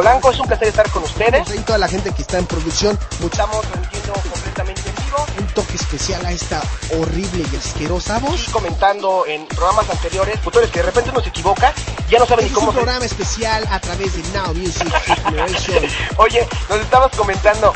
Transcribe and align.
Polanco, 0.00 0.30
es 0.30 0.38
un 0.38 0.46
placer 0.46 0.68
estar 0.68 0.90
con 0.90 1.02
ustedes. 1.02 1.54
Y 1.54 1.58
toda 1.58 1.76
la 1.76 1.86
gente 1.86 2.10
que 2.14 2.22
está 2.22 2.38
en 2.38 2.46
producción, 2.46 2.98
Estamos 3.22 3.60
transmitiendo 3.66 4.14
completamente 4.14 4.88
en 4.88 4.94
vivo 4.94 5.26
un 5.38 5.46
toque 5.48 5.76
especial 5.76 6.24
a 6.24 6.32
esta 6.32 6.62
horrible 6.98 7.44
y 7.52 7.56
asquerosa 7.56 8.18
voz. 8.18 8.48
y 8.48 8.50
comentando 8.50 9.26
en 9.26 9.44
programas 9.44 9.90
anteriores, 9.90 10.40
futures 10.40 10.70
que 10.70 10.78
de 10.78 10.86
repente 10.86 11.10
uno 11.10 11.20
se 11.20 11.28
equivoca, 11.28 11.74
ya 12.08 12.18
no 12.18 12.24
saben 12.24 12.46
ni 12.46 12.48
Este 12.48 12.54
es 12.54 12.56
un 12.56 12.64
cómo 12.64 12.72
programa 12.72 13.04
especial 13.04 13.68
a 13.70 13.78
través 13.78 14.14
de 14.14 14.22
Now 14.38 14.54
Music 14.54 14.90
Generation. 15.04 15.84
Oye, 16.16 16.48
nos 16.70 16.80
estabas 16.80 17.14
comentando... 17.14 17.74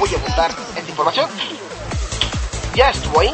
Voy 0.00 0.10
a 0.12 0.18
apuntar 0.18 0.50
esta 0.50 0.90
información. 0.90 1.30
Ya 2.74 2.90
estuvo 2.90 3.20
ahí, 3.20 3.32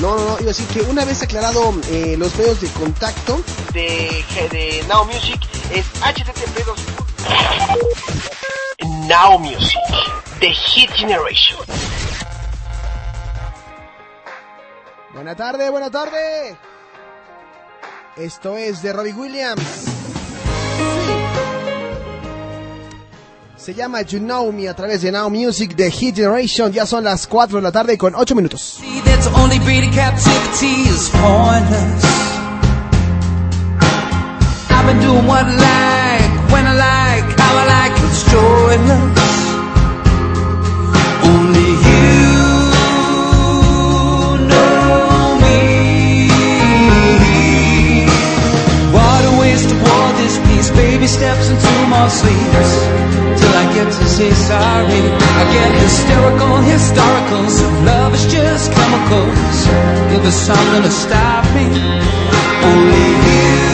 No, 0.00 0.16
no, 0.16 0.24
no, 0.24 0.36
iba 0.40 0.50
a 0.50 0.54
decir 0.54 0.66
que 0.66 0.80
una 0.82 1.04
vez 1.04 1.22
aclarado 1.22 1.74
eh, 1.90 2.16
los 2.18 2.34
medios 2.36 2.60
de 2.60 2.68
contacto, 2.70 3.42
de, 3.72 4.24
de 4.50 4.84
Now 4.88 5.04
Music, 5.04 5.40
es 5.70 5.86
http 6.00 6.66
Now 9.06 9.38
Music, 9.38 9.78
The 10.40 10.50
Hit 10.50 10.90
Generation. 10.90 11.58
Buena 15.14 15.36
tarde, 15.36 15.70
buena 15.70 15.90
tarde. 15.90 16.56
Esto 18.16 18.56
es 18.56 18.82
de 18.82 18.92
Robbie 18.92 19.12
Williams. 19.12 19.91
Se 23.62 23.72
llama 23.74 24.02
You 24.02 24.18
Know 24.18 24.50
Me 24.50 24.68
a 24.68 24.74
través 24.74 25.02
de 25.02 25.12
Now 25.12 25.30
Music 25.30 25.76
de 25.76 25.88
Hit 25.88 26.16
Generation. 26.16 26.72
Ya 26.72 26.84
son 26.84 27.04
las 27.04 27.28
4 27.28 27.58
de 27.58 27.62
la 27.62 27.70
tarde 27.70 27.96
con 27.96 28.12
8 28.12 28.34
minutos. 28.34 28.80
I've 34.68 34.86
been 34.86 34.98
doing 34.98 35.26
what 35.28 35.46
I 35.46 35.54
like, 35.54 36.52
when 36.52 36.66
I 36.66 36.74
like, 36.74 37.40
how 37.40 37.56
I 37.56 37.66
like. 37.66 37.92
Only 41.22 41.61
piece, 50.62 50.70
baby 50.76 51.06
steps 51.06 51.50
into 51.50 51.70
more 51.88 52.08
sleeps. 52.08 52.72
Till 53.40 53.54
I 53.54 53.74
get 53.74 53.86
to 53.86 54.04
say 54.06 54.30
sorry, 54.30 55.02
I 55.40 55.44
get 55.52 55.72
hysterical, 55.82 56.56
historical. 56.58 57.42
Love 57.84 58.14
is 58.14 58.26
just 58.32 58.72
chemicals. 58.72 59.66
Give 60.10 60.24
us 60.24 60.34
something 60.34 60.82
to 60.82 60.90
stop 60.90 61.44
me. 61.54 61.66
Only 62.64 63.06
you 63.26 63.71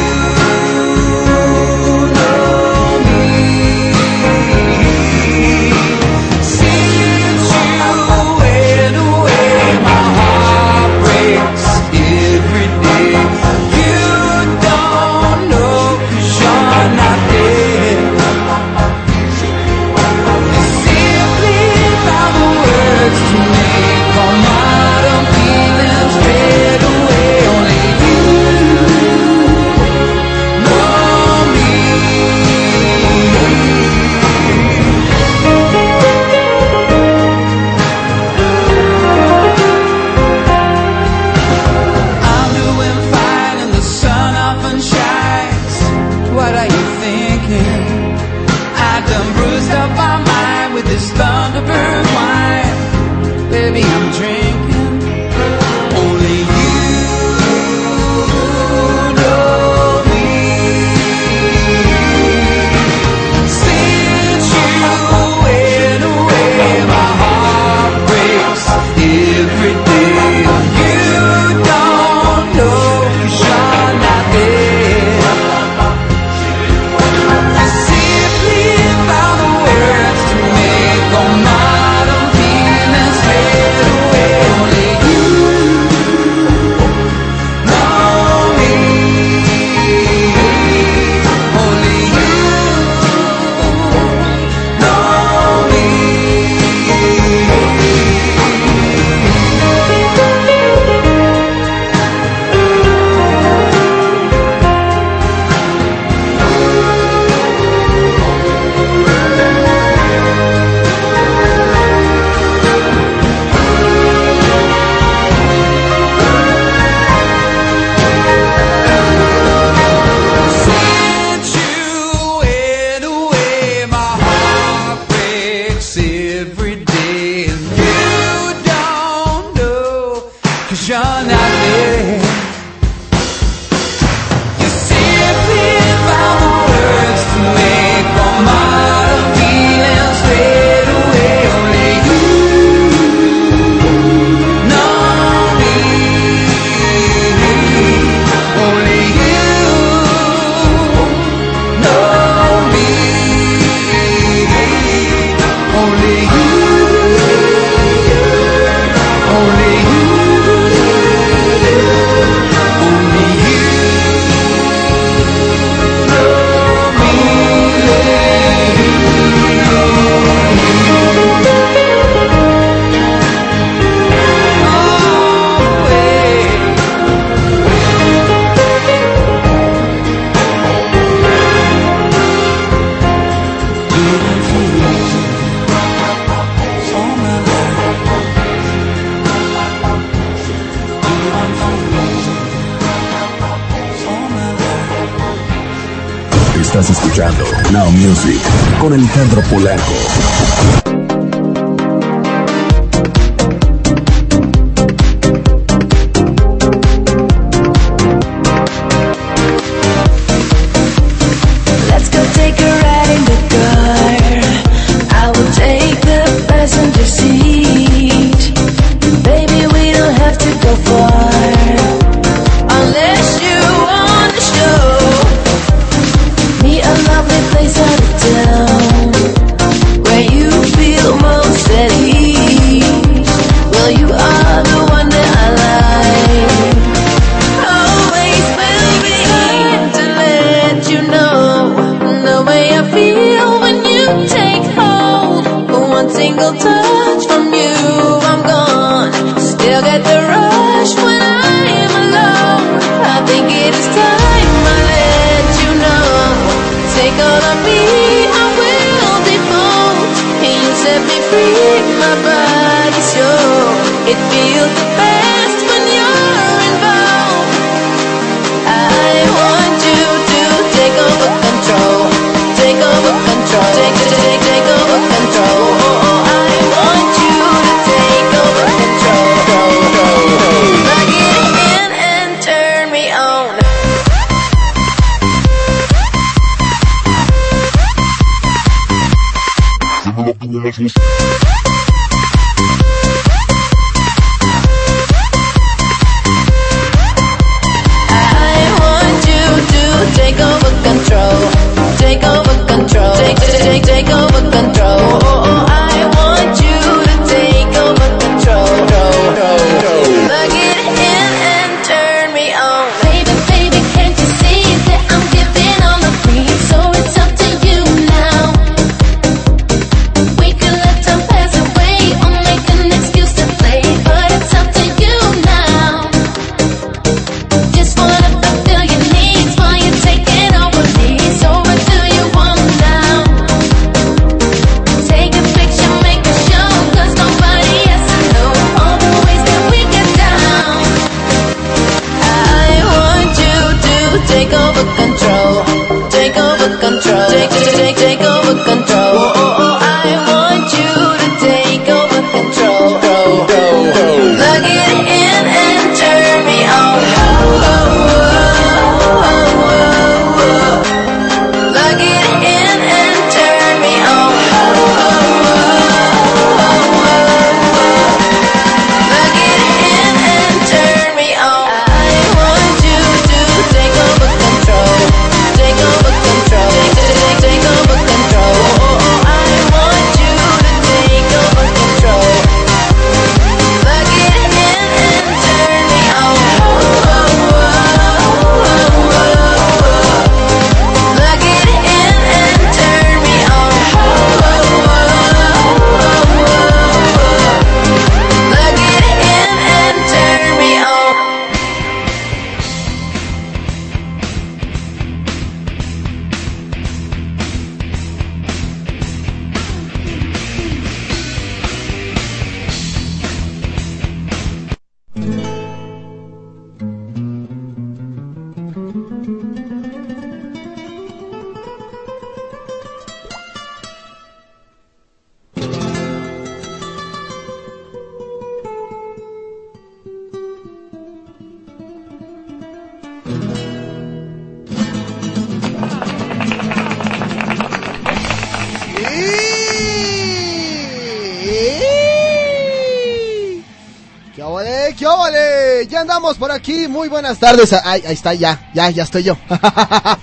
buenas 447.38 447.40
tardes. 447.70 447.72
Ay, 447.84 448.02
ahí 448.06 448.14
está, 448.14 448.34
ya, 448.34 448.68
ya, 448.74 448.90
ya 448.90 449.04
estoy 449.04 449.22
yo. 449.22 449.38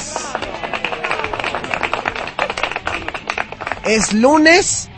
Es 3.84 4.12
lunes. 4.12 4.88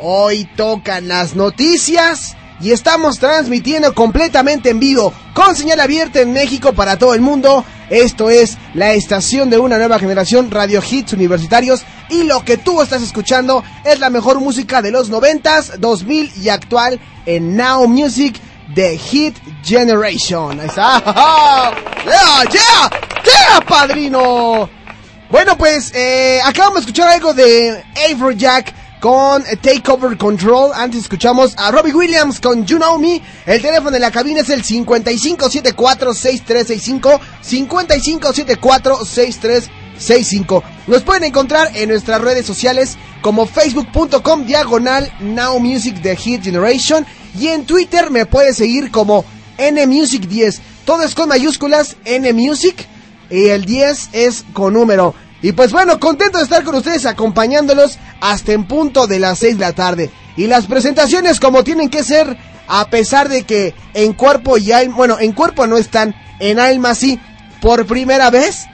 Hoy 0.00 0.48
tocan 0.56 1.08
las 1.08 1.34
noticias 1.34 2.36
y 2.60 2.70
estamos 2.72 3.18
transmitiendo 3.18 3.94
completamente 3.94 4.70
en 4.70 4.78
vivo 4.80 5.12
con 5.34 5.56
señal 5.56 5.80
abierta 5.80 6.20
en 6.20 6.32
México 6.32 6.72
para 6.72 6.98
todo 6.98 7.14
el 7.14 7.20
mundo. 7.20 7.64
Esto 7.90 8.30
es 8.30 8.58
la 8.74 8.92
estación 8.92 9.50
de 9.50 9.58
una 9.58 9.78
nueva 9.78 9.98
generación 9.98 10.50
Radio 10.50 10.82
Hits 10.88 11.14
Universitarios 11.14 11.84
y 12.10 12.24
lo 12.24 12.44
que 12.44 12.56
tú 12.56 12.82
estás 12.82 13.02
escuchando 13.02 13.62
es 13.84 14.00
la 14.00 14.10
mejor 14.10 14.40
música 14.40 14.82
de 14.82 14.90
los 14.90 15.08
90s, 15.10 15.76
2000 15.78 16.32
y 16.42 16.48
actual 16.48 16.98
en 17.26 17.56
Now 17.56 17.86
Music 17.86 18.40
The 18.74 18.96
Hit 18.96 19.36
Generation. 19.64 20.58
Ahí 20.60 20.66
está. 20.66 21.02
¡Yeah, 22.04 22.44
yeah! 22.50 22.90
¡Yeah, 23.24 23.60
padrino! 23.66 24.68
Bueno, 25.30 25.56
pues 25.58 25.92
eh, 25.94 26.40
acabamos 26.44 26.76
de 26.76 26.80
escuchar 26.80 27.08
algo 27.08 27.34
de 27.34 27.84
Jack 28.36 28.74
con 29.00 29.42
Takeover 29.42 30.16
Control. 30.16 30.70
Antes 30.74 31.02
escuchamos 31.02 31.52
a 31.56 31.70
Robbie 31.70 31.92
Williams 31.92 32.40
con 32.40 32.64
You 32.64 32.78
Know 32.78 32.98
Me. 32.98 33.20
El 33.46 33.60
teléfono 33.60 33.90
de 33.90 34.00
la 34.00 34.10
cabina 34.10 34.40
es 34.40 34.48
el 34.50 34.64
5574-6365. 34.64 37.20
5574-6365. 37.44 39.68
Nos 40.86 41.02
pueden 41.02 41.24
encontrar 41.24 41.70
en 41.74 41.88
nuestras 41.88 42.20
redes 42.20 42.46
sociales 42.46 42.96
como 43.20 43.46
facebook.com 43.46 44.46
diagonal 44.46 45.12
Now 45.20 45.58
Music 45.58 46.00
The 46.02 46.16
Hit 46.16 46.44
Generation. 46.44 47.04
Y 47.38 47.48
en 47.48 47.64
Twitter 47.64 48.10
me 48.10 48.26
puedes 48.26 48.56
seguir 48.56 48.90
como 48.90 49.24
NMusic10. 49.58 50.60
Todo 50.84 51.02
es 51.02 51.14
con 51.14 51.28
mayúsculas, 51.28 51.96
NMusic. 52.06 52.86
Y 53.30 53.48
el 53.48 53.64
10 53.64 54.10
es 54.12 54.44
con 54.52 54.72
número. 54.72 55.14
Y 55.42 55.52
pues 55.52 55.72
bueno, 55.72 56.00
contento 56.00 56.38
de 56.38 56.44
estar 56.44 56.64
con 56.64 56.74
ustedes 56.74 57.06
acompañándolos 57.06 57.98
hasta 58.20 58.52
en 58.52 58.66
punto 58.66 59.06
de 59.06 59.18
las 59.18 59.38
6 59.38 59.58
de 59.58 59.64
la 59.64 59.72
tarde. 59.72 60.10
Y 60.36 60.46
las 60.46 60.66
presentaciones 60.66 61.40
como 61.40 61.64
tienen 61.64 61.90
que 61.90 62.02
ser, 62.02 62.36
a 62.66 62.88
pesar 62.88 63.28
de 63.28 63.42
que 63.42 63.74
en 63.94 64.14
cuerpo 64.14 64.58
y 64.58 64.72
alma, 64.72 64.96
bueno, 64.96 65.18
en 65.20 65.32
cuerpo 65.32 65.66
no 65.66 65.76
están, 65.76 66.14
en 66.40 66.58
alma 66.58 66.94
sí, 66.94 67.20
por 67.60 67.86
primera 67.86 68.30
vez. 68.30 68.66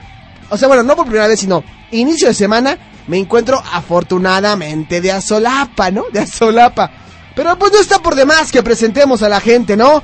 O 0.49 0.57
sea, 0.57 0.67
bueno, 0.67 0.83
no 0.83 0.95
por 0.95 1.05
primera 1.05 1.27
vez, 1.27 1.39
sino 1.39 1.63
inicio 1.91 2.27
de 2.27 2.33
semana, 2.33 2.77
me 3.07 3.17
encuentro 3.17 3.61
afortunadamente 3.71 5.01
de 5.01 5.11
azolapa, 5.11 5.91
¿no? 5.91 6.05
De 6.11 6.19
azolapa. 6.19 6.91
Pero 7.35 7.57
pues 7.57 7.71
no 7.73 7.79
está 7.79 7.99
por 7.99 8.15
demás 8.15 8.51
que 8.51 8.63
presentemos 8.63 9.21
a 9.21 9.29
la 9.29 9.39
gente, 9.41 9.75
¿no? 9.75 10.01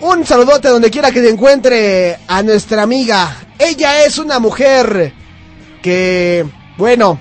Un 0.00 0.26
saludote 0.26 0.68
donde 0.68 0.90
quiera 0.90 1.12
que 1.12 1.22
se 1.22 1.30
encuentre 1.30 2.18
a 2.26 2.42
nuestra 2.42 2.82
amiga. 2.82 3.36
Ella 3.58 4.04
es 4.04 4.18
una 4.18 4.38
mujer 4.38 5.14
que, 5.80 6.44
bueno, 6.76 7.18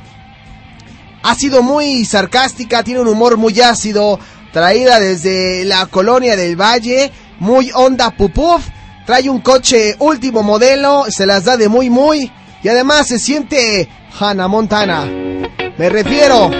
ha 1.21 1.35
sido 1.35 1.61
muy 1.61 2.03
sarcástica, 2.05 2.83
tiene 2.83 2.99
un 2.99 3.07
humor 3.07 3.37
muy 3.37 3.59
ácido, 3.61 4.19
traída 4.51 4.99
desde 4.99 5.63
la 5.65 5.85
colonia 5.85 6.35
del 6.35 6.59
Valle, 6.59 7.11
muy 7.39 7.71
onda 7.73 8.11
pupuf, 8.11 8.65
trae 9.05 9.29
un 9.29 9.41
coche 9.41 9.95
último 9.99 10.43
modelo, 10.43 11.05
se 11.09 11.25
las 11.25 11.45
da 11.45 11.57
de 11.57 11.69
muy 11.69 11.89
muy, 11.89 12.31
y 12.61 12.67
además 12.67 13.07
se 13.07 13.19
siente 13.19 13.89
Hannah 14.19 14.47
Montana. 14.47 15.05
Me 15.77 15.89
refiero 15.89 16.51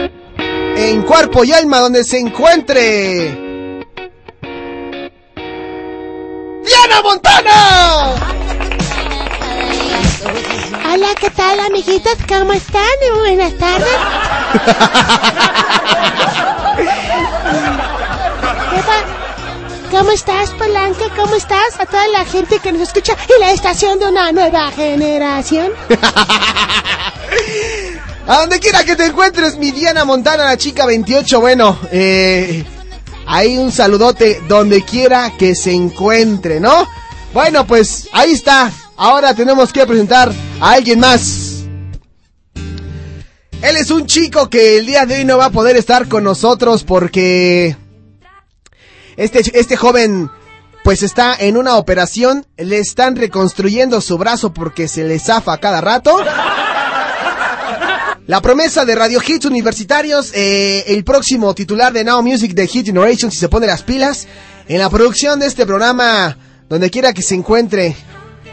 en 0.75 1.03
cuerpo 1.03 1.43
y 1.43 1.51
alma 1.53 1.79
donde 1.79 2.03
se 2.03 2.19
encuentre. 2.19 3.41
¡Diana 6.65 7.01
Montana! 7.03 8.13
Hola, 10.91 11.07
¿qué 11.19 11.29
tal, 11.31 11.59
amiguitos? 11.59 12.17
¿Cómo 12.27 12.53
están? 12.53 12.83
Buenas 13.19 13.57
tardes. 13.57 13.88
¿Cómo 19.93 20.12
estás, 20.12 20.50
Polanco? 20.51 21.05
¿Cómo 21.15 21.35
estás? 21.35 21.79
A 21.79 21.85
toda 21.85 22.07
la 22.07 22.25
gente 22.25 22.57
que 22.57 22.71
nos 22.71 22.81
escucha 22.81 23.15
y 23.29 23.39
la 23.39 23.51
estación 23.51 24.00
de 24.00 24.07
una 24.07 24.31
nueva 24.31 24.71
generación. 24.71 25.71
A 28.27 28.39
donde 28.39 28.59
quiera 28.59 28.83
que 28.83 28.95
te 28.95 29.05
encuentres, 29.05 29.57
mi 29.57 29.71
Diana 29.71 30.03
Montana, 30.03 30.45
la 30.45 30.57
chica 30.57 30.88
28. 30.88 31.39
Bueno, 31.39 31.77
eh, 31.91 32.65
Ahí 33.25 33.57
un 33.57 33.71
saludote 33.71 34.41
donde 34.47 34.83
quiera 34.83 35.31
que 35.38 35.55
se 35.55 35.71
encuentre, 35.71 36.59
¿no? 36.59 36.88
Bueno, 37.33 37.65
pues 37.65 38.09
ahí 38.12 38.31
está. 38.31 38.71
Ahora 38.97 39.33
tenemos 39.33 39.71
que 39.71 39.85
presentar 39.85 40.31
a 40.59 40.71
alguien 40.71 41.00
más. 41.00 41.63
Él 43.62 43.77
es 43.77 43.91
un 43.91 44.05
chico 44.07 44.50
que 44.50 44.77
el 44.77 44.85
día 44.85 45.05
de 45.05 45.19
hoy 45.19 45.25
no 45.25 45.38
va 45.38 45.45
a 45.45 45.51
poder 45.51 45.77
estar 45.77 46.09
con 46.09 46.23
nosotros 46.23 46.83
porque 46.83 47.77
este, 49.17 49.41
este 49.60 49.75
joven 49.77 50.29
pues 50.84 51.01
está 51.01 51.36
en 51.39 51.55
una 51.55 51.77
operación, 51.77 52.46
le 52.58 52.77
están 52.79 53.15
reconstruyendo 53.15 54.01
su 54.01 54.17
brazo 54.17 54.53
porque 54.53 54.88
se 54.88 55.05
le 55.05 55.17
zafa 55.17 55.58
cada 55.58 55.79
rato. 55.79 56.17
La 58.27 58.41
promesa 58.41 58.86
de 58.86 58.96
Radio 58.96 59.22
Hits 59.25 59.46
Universitarios, 59.46 60.32
eh, 60.34 60.84
el 60.88 61.03
próximo 61.03 61.53
titular 61.55 61.91
de 61.91 62.03
Now 62.03 62.22
Music 62.22 62.53
de 62.53 62.67
Hit 62.67 62.86
Generation, 62.86 63.32
si 63.32 63.38
se 63.38 63.50
pone 63.50 63.67
las 63.67 63.84
pilas, 63.84 64.27
en 64.67 64.79
la 64.79 64.89
producción 64.89 65.39
de 65.39 65.48
este 65.48 65.65
programa, 65.65 66.38
donde 66.70 66.89
quiera 66.89 67.13
que 67.13 67.22
se 67.22 67.36
encuentre. 67.36 67.96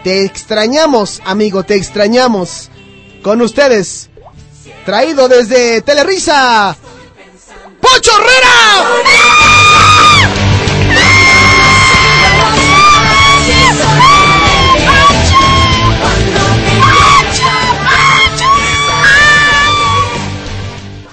Te 0.03 0.25
extrañamos, 0.25 1.21
amigo, 1.25 1.63
te 1.63 1.77
extrañamos. 1.77 2.69
Con 3.23 3.43
ustedes, 3.43 4.09
traído 4.85 5.29
desde 5.29 5.83
Telerisa, 5.83 6.77
¡Pocho 7.81 8.11
Herrera! 8.13 9.40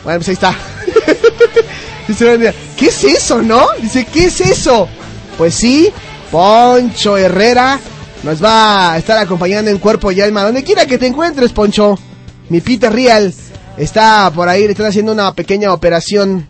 Bueno, 0.08 0.22
pues 0.22 0.30
ahí 0.30 0.34
está. 0.36 0.56
¿qué 2.78 2.86
es 2.86 3.04
eso, 3.04 3.42
no? 3.42 3.68
Dice, 3.82 4.06
¿qué 4.06 4.28
es 4.28 4.40
eso? 4.40 4.88
Pues 5.38 5.54
sí, 5.54 5.92
Poncho 6.32 7.18
Herrera 7.18 7.78
nos 8.24 8.42
va 8.42 8.94
a 8.94 8.98
estar 8.98 9.18
acompañando 9.18 9.70
en 9.70 9.80
cuerpo 9.80 10.10
y 10.14 10.22
alma. 10.22 10.44
Donde 10.44 10.64
quiera 10.64 10.86
que 10.86 10.98
te 10.98 11.08
encuentres, 11.08 11.52
Poncho. 11.52 12.00
Mi 12.48 12.62
Peter 12.62 12.90
Real 12.90 13.34
está 13.76 14.32
por 14.34 14.48
ahí, 14.48 14.64
le 14.64 14.72
están 14.72 14.86
haciendo 14.86 15.12
una 15.12 15.34
pequeña 15.34 15.74
operación 15.74 16.48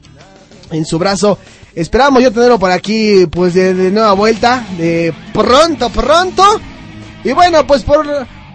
en 0.70 0.86
su 0.86 1.00
brazo. 1.00 1.40
Esperamos 1.74 2.22
yo 2.22 2.32
tenerlo 2.32 2.60
por 2.60 2.70
aquí, 2.70 3.26
pues 3.26 3.56
de, 3.56 3.74
nueva 3.74 4.14
vuelta, 4.14 4.68
de 4.78 5.16
pronto, 5.34 5.90
pronto. 5.90 6.44
Y 7.24 7.32
bueno, 7.32 7.66
pues 7.66 7.82
por, 7.82 8.06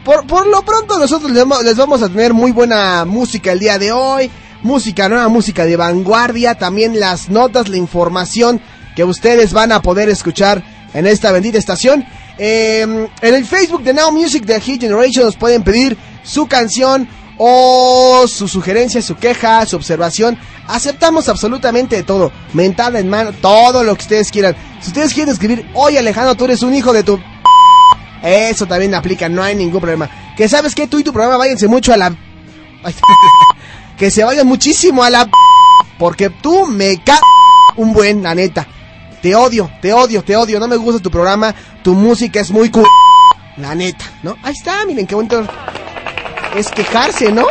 por, 0.05 0.29
por 0.29 0.47
lo 0.47 0.63
pronto 0.63 0.97
nosotros 0.97 1.33
les 1.33 1.77
vamos 1.77 2.03
a 2.03 2.09
tener 2.09 2.33
muy 2.33 2.53
buena 2.53 3.05
música 3.05 3.51
el 3.51 3.59
día 3.59 3.81
de 3.81 3.91
hoy 3.91 4.31
música 4.63 5.09
nueva, 5.09 5.29
música 5.29 5.65
de 5.65 5.77
vanguardia, 5.77 6.55
también 6.55 7.01
las 7.01 7.29
notas, 7.29 7.69
la 7.69 7.77
información 7.77 8.61
que 8.95 9.05
ustedes 9.05 9.53
van 9.53 9.73
a 9.73 9.83
poder 9.83 10.09
escuchar 10.09 10.63
en 10.95 11.07
esta 11.07 11.33
bendita 11.33 11.59
estación. 11.59 12.05
Em, 12.39 13.07
en 13.21 13.35
el 13.35 13.45
Facebook 13.45 13.83
de 13.83 13.95
Now 13.95 14.11
Music 14.13 14.45
de 14.45 14.61
Hit 14.61 14.81
Generation 14.81 15.27
nos 15.27 15.37
pueden 15.37 15.63
pedir 15.63 15.97
su 16.23 16.47
canción 16.47 17.09
o 17.39 18.25
su 18.29 18.49
sugerencia, 18.49 19.03
su 19.03 19.17
queja, 19.17 19.65
su 19.67 19.77
observación. 19.77 20.39
Aceptamos 20.69 21.29
absolutamente 21.29 22.03
todo. 22.03 22.33
Mentada 22.53 22.99
en 22.99 23.09
mano, 23.09 23.33
todo 23.33 23.83
lo 23.85 23.95
que 23.95 24.03
ustedes 24.03 24.31
quieran. 24.31 24.55
Si 24.81 24.89
ustedes 24.89 25.13
quieren 25.13 25.33
escribir, 25.33 25.69
oye 25.75 25.99
Alejandro, 25.99 26.35
tú 26.35 26.45
eres 26.45 26.63
un 26.63 26.75
hijo 26.75 26.93
de 26.93 27.03
tu... 27.03 27.21
Eso 28.23 28.67
también 28.67 28.95
aplica, 28.95 29.29
no 29.29 29.43
hay 29.43 29.57
ningún 29.57 29.81
problema. 29.81 30.09
Que 30.37 30.49
sabes 30.49 30.75
que 30.75 30.87
tú 30.87 31.01
y 31.01 31.05
tu 31.05 31.13
programa 31.13 31.37
váyanse 31.37 31.67
mucho 31.67 31.93
a 31.93 31.97
la... 31.97 32.15
que 34.03 34.11
se 34.11 34.25
vayan 34.25 34.49
muchísimo 34.49 35.05
a 35.05 35.11
la... 35.11 35.31
Porque 35.97 36.29
tú 36.29 36.67
me 36.67 37.01
ca... 37.05 37.21
un 37.77 37.93
buen, 37.93 38.21
la 38.21 38.35
neta. 38.35 38.67
Te 39.23 39.37
odio, 39.37 39.71
te 39.81 39.93
odio, 39.93 40.25
te 40.25 40.35
odio. 40.35 40.59
No 40.59 40.67
me 40.67 40.75
gusta 40.75 41.01
tu 41.01 41.09
programa. 41.09 41.55
Tu 41.85 41.95
música 41.95 42.41
es 42.41 42.51
muy 42.51 42.69
cu... 42.69 42.85
La 43.59 43.77
neta, 43.77 44.05
¿no? 44.25 44.37
Ahí 44.43 44.55
está, 44.55 44.85
miren 44.87 45.07
qué 45.07 45.15
bonito. 45.15 45.47
Es 46.57 46.69
quejarse, 46.73 47.31
¿no? 47.31 47.47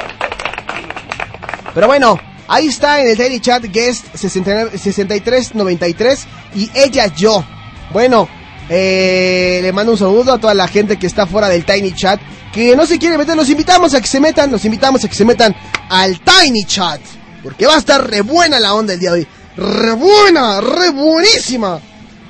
Pero 1.73 1.87
bueno, 1.87 2.19
ahí 2.49 2.67
está 2.67 2.99
en 2.99 3.07
el 3.07 3.15
Daily 3.15 3.39
Chat 3.39 3.63
Guest 3.71 4.13
6393 4.13 6.27
y 6.55 6.69
ella 6.73 7.07
yo. 7.15 7.45
Bueno, 7.93 8.27
eh, 8.73 9.59
le 9.61 9.73
mando 9.73 9.91
un 9.91 9.97
saludo 9.97 10.31
a 10.31 10.39
toda 10.39 10.53
la 10.53 10.65
gente 10.65 10.97
que 10.97 11.05
está 11.05 11.27
fuera 11.27 11.49
del 11.49 11.65
Tiny 11.65 11.91
Chat. 11.91 12.21
Que 12.53 12.73
no 12.73 12.85
se 12.85 12.97
quiere 12.97 13.17
meter, 13.17 13.35
los 13.35 13.49
invitamos 13.49 13.93
a 13.93 13.99
que 13.99 14.07
se 14.07 14.21
metan, 14.21 14.49
los 14.49 14.63
invitamos 14.63 15.03
a 15.03 15.09
que 15.09 15.15
se 15.15 15.25
metan 15.25 15.53
al 15.89 16.21
Tiny 16.21 16.63
Chat. 16.63 17.01
Porque 17.43 17.65
va 17.65 17.75
a 17.75 17.79
estar 17.79 18.09
re 18.09 18.21
buena 18.21 18.61
la 18.61 18.73
onda 18.73 18.93
el 18.93 18.99
día 18.99 19.11
de 19.11 19.19
hoy. 19.19 19.27
Re 19.57 19.91
buena, 19.91 20.61
re 20.61 20.89
buenísima. 20.89 21.81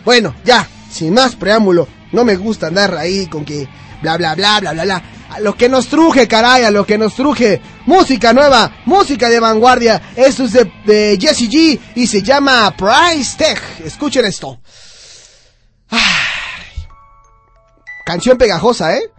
Bueno, 0.03 0.33
ya, 0.43 0.67
sin 0.91 1.13
más 1.13 1.35
preámbulo. 1.35 1.87
No 2.11 2.25
me 2.25 2.35
gusta 2.35 2.67
andar 2.67 2.97
ahí 2.97 3.27
con 3.27 3.45
que 3.45 3.67
bla 4.01 4.17
bla 4.17 4.33
bla 4.33 4.59
bla 4.61 4.71
bla 4.71 4.83
bla. 4.83 5.03
A 5.29 5.39
lo 5.41 5.55
que 5.55 5.69
nos 5.69 5.87
truje, 5.87 6.27
caray, 6.27 6.63
a 6.63 6.71
lo 6.71 6.87
que 6.87 6.97
nos 6.97 7.13
truje. 7.13 7.61
Música 7.85 8.33
nueva, 8.33 8.81
música 8.85 9.29
de 9.29 9.39
vanguardia. 9.39 10.01
Esto 10.15 10.45
es 10.45 10.53
de, 10.53 10.71
de 10.85 11.19
Jesse 11.21 11.47
G 11.47 11.79
y 11.93 12.07
se 12.07 12.23
llama 12.23 12.75
Price 12.75 13.37
Tech. 13.37 13.61
Escuchen 13.85 14.25
esto. 14.25 14.59
Ah. 15.91 16.20
Canción 18.11 18.37
pegajosa, 18.37 18.97
¿eh? 18.97 19.09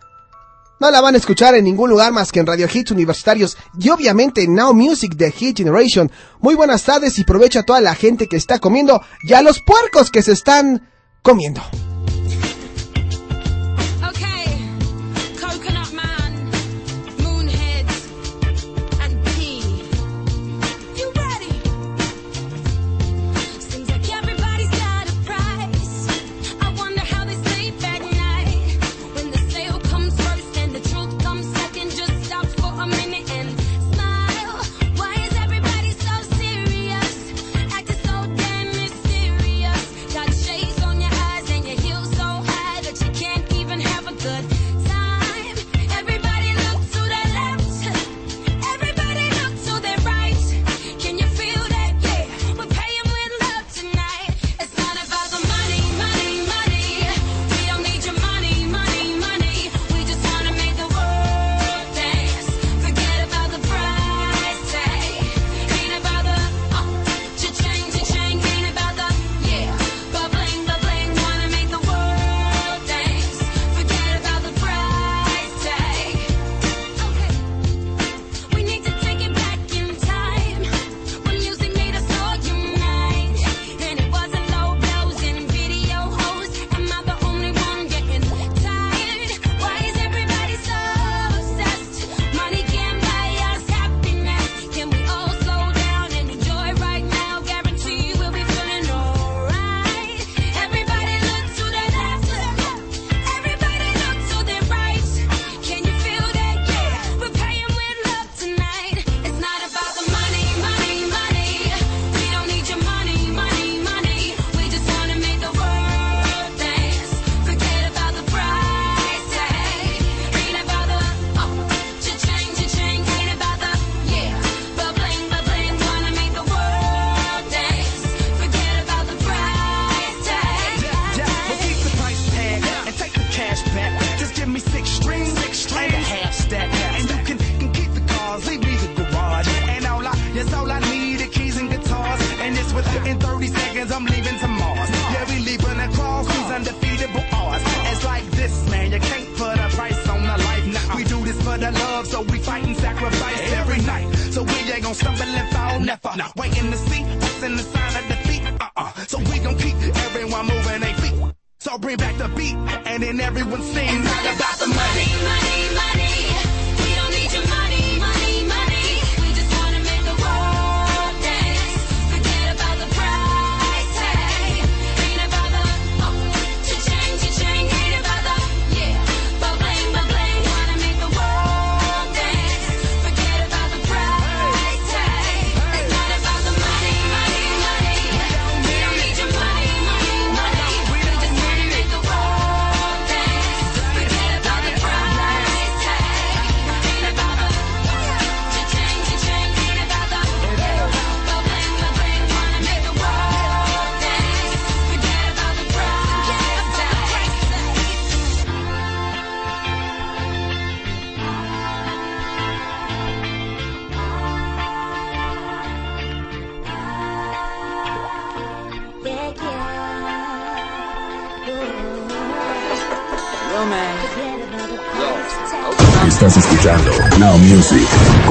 No 0.79 0.91
la 0.91 1.01
van 1.01 1.15
a 1.15 1.17
escuchar 1.17 1.55
en 1.55 1.65
ningún 1.65 1.89
lugar 1.89 2.13
más 2.13 2.31
que 2.31 2.41
en 2.41 2.47
Radio 2.47 2.69
Hits 2.71 2.91
Universitarios 2.91 3.57
y 3.81 3.89
obviamente 3.89 4.43
en 4.43 4.55
Now 4.55 4.75
Music 4.75 5.15
de 5.15 5.33
Hit 5.33 5.57
Generation. 5.57 6.13
Muy 6.41 6.55
buenas 6.55 6.85
tardes 6.85 7.19
y 7.19 7.25
provecho 7.25 7.61
a 7.61 7.63
toda 7.63 7.81
la 7.81 7.95
gente 7.95 8.27
que 8.27 8.37
está 8.37 8.59
comiendo 8.59 9.01
y 9.23 9.33
a 9.33 9.41
los 9.41 9.63
puercos 9.63 10.11
que 10.11 10.21
se 10.21 10.33
están 10.33 10.91
comiendo. 11.23 11.63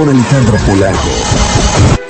con 0.01 0.09
Alejandro 0.09 0.57
Polanco. 0.65 2.00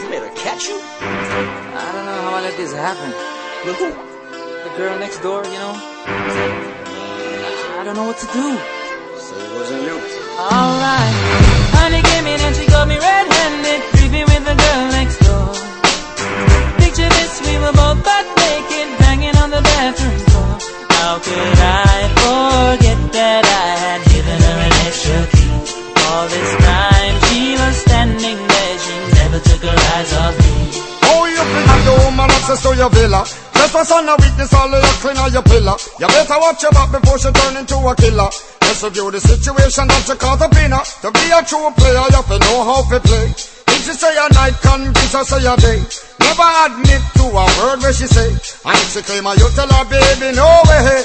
A 37.91 37.95
killer. 37.95 38.30
Just 38.63 38.84
review 38.84 39.12
the 39.12 39.19
situation 39.19 39.88
that 39.88 40.08
you 40.08 40.15
caught 40.15 40.41
up 40.41 40.56
in 40.56 40.71
her. 40.71 40.84
To 41.04 41.10
be 41.12 41.27
a 41.32 41.43
true 41.43 41.67
player, 41.75 42.08
you 42.08 42.15
have 42.15 42.30
to 42.32 42.39
know 42.39 42.63
how 42.63 42.82
to 42.88 42.99
play. 43.04 43.27
If 43.27 43.80
she 43.84 43.93
say 43.93 44.15
a 44.15 44.27
night, 44.32 44.56
convince 44.63 45.13
her 45.13 45.23
say 45.27 45.43
a 45.43 45.56
day. 45.60 45.80
Never 46.23 46.49
admit 46.67 47.04
to 47.19 47.25
a 47.27 47.45
word 47.60 47.80
where 47.84 47.93
she 47.93 48.08
say. 48.08 48.32
And 48.32 48.77
if 48.80 48.95
she 48.95 49.01
claim 49.04 49.27
her, 49.27 49.36
you 49.36 49.47
tell 49.56 49.67
her, 49.67 49.86
baby, 49.91 50.36
no 50.36 50.47
way. 50.71 51.04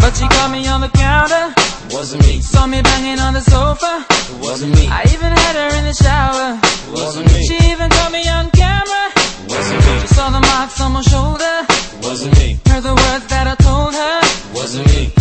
But 0.00 0.16
she 0.16 0.26
caught 0.28 0.50
me 0.50 0.66
on 0.68 0.80
the 0.80 0.92
counter. 0.92 1.52
Wasn't 1.92 2.22
me. 2.24 2.40
Saw 2.40 2.66
me 2.66 2.80
banging 2.82 3.20
on 3.20 3.34
the 3.34 3.44
sofa. 3.44 4.04
Wasn't 4.40 4.72
me. 4.74 4.88
I 4.88 5.04
even 5.12 5.32
had 5.32 5.54
her 5.56 5.70
in 5.78 5.84
the 5.84 5.96
shower. 5.96 6.60
Wasn't 6.92 7.26
me. 7.28 7.40
She 7.44 7.56
even 7.72 7.88
caught 7.90 8.12
me 8.12 8.24
on 8.28 8.50
camera. 8.50 9.04
Wasn't 9.48 9.80
me. 9.84 10.00
She 10.00 10.08
saw 10.16 10.30
the 10.30 10.40
marks 10.40 10.80
on 10.80 10.92
my 10.92 11.02
shoulder. 11.02 11.56
Wasn't 12.02 12.36
me. 12.38 12.60
Heard 12.68 12.84
the 12.84 12.94
words 12.94 13.26
that 13.28 13.46
I 13.48 13.54
told 13.56 13.92
her. 13.94 14.16
Wasn't 14.54 14.86
me. 14.92 15.17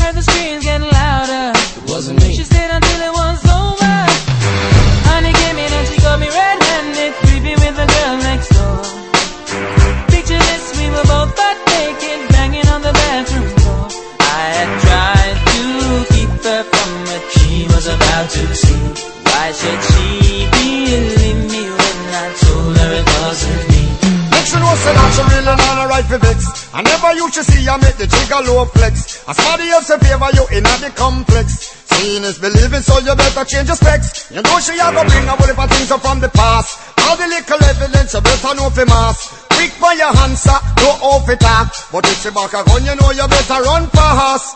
About 17.88 18.30
to 18.30 18.44
see. 18.56 18.82
Why 19.24 19.52
should 19.52 19.82
she 19.88 20.44
believe 20.52 21.42
me 21.48 21.64
when 21.72 22.00
I 22.12 22.28
told 22.36 22.76
her 22.76 22.92
it 23.00 23.08
wasn't 23.24 23.64
me? 23.72 23.84
Make 24.32 24.48
she 24.48 24.60
know 24.60 24.76
say 24.76 24.94
that 24.94 25.10
she 25.16 25.24
really 25.32 25.56
not 25.56 25.80
a 25.80 25.86
right 25.88 26.06
for 26.06 26.20
vex. 26.20 26.68
I 26.74 26.82
never 26.84 27.14
used 27.16 27.36
to 27.36 27.44
see 27.44 27.64
her 27.66 27.78
make 27.80 27.96
the 27.96 28.08
trigger 28.08 28.44
low 28.44 28.66
flex. 28.66 29.24
As 29.28 29.36
somebody 29.38 29.70
else 29.72 29.90
in 29.90 30.00
favor 30.00 30.30
you 30.36 30.46
in 30.52 30.64
the 30.64 30.92
complex. 30.96 31.74
Seeing 31.88 32.24
is 32.24 32.38
believing, 32.38 32.84
so 32.84 33.00
you 33.00 33.16
better 33.16 33.46
change 33.46 33.68
your 33.68 33.80
specs. 33.80 34.30
You 34.30 34.42
know 34.44 34.60
she 34.60 34.76
a 34.76 34.92
go 34.92 35.02
bring 35.08 35.26
a 35.26 35.36
heap 35.40 35.58
of 35.58 35.70
things 35.72 35.90
up 35.90 36.02
from 36.02 36.20
the 36.20 36.30
past. 36.30 36.78
All 37.08 37.16
the 37.16 37.28
little 37.28 37.64
evidence 37.64 38.14
you 38.14 38.22
better 38.22 38.54
know 38.56 38.70
for 38.70 38.86
mass. 38.86 39.47
Quick 39.58 39.74
for 39.82 39.94
your 39.98 40.14
answer, 40.22 40.54
no 40.86 40.90
off 41.02 41.28
it 41.30 41.40
talk. 41.40 41.74
But 41.92 42.06
if 42.06 42.22
she 42.22 42.30
back 42.30 42.54
a 42.54 42.62
gun, 42.64 42.86
you 42.86 42.96
know 42.96 43.10
you 43.10 43.28
better 43.28 43.60
run 43.66 43.88
fast. 43.88 44.54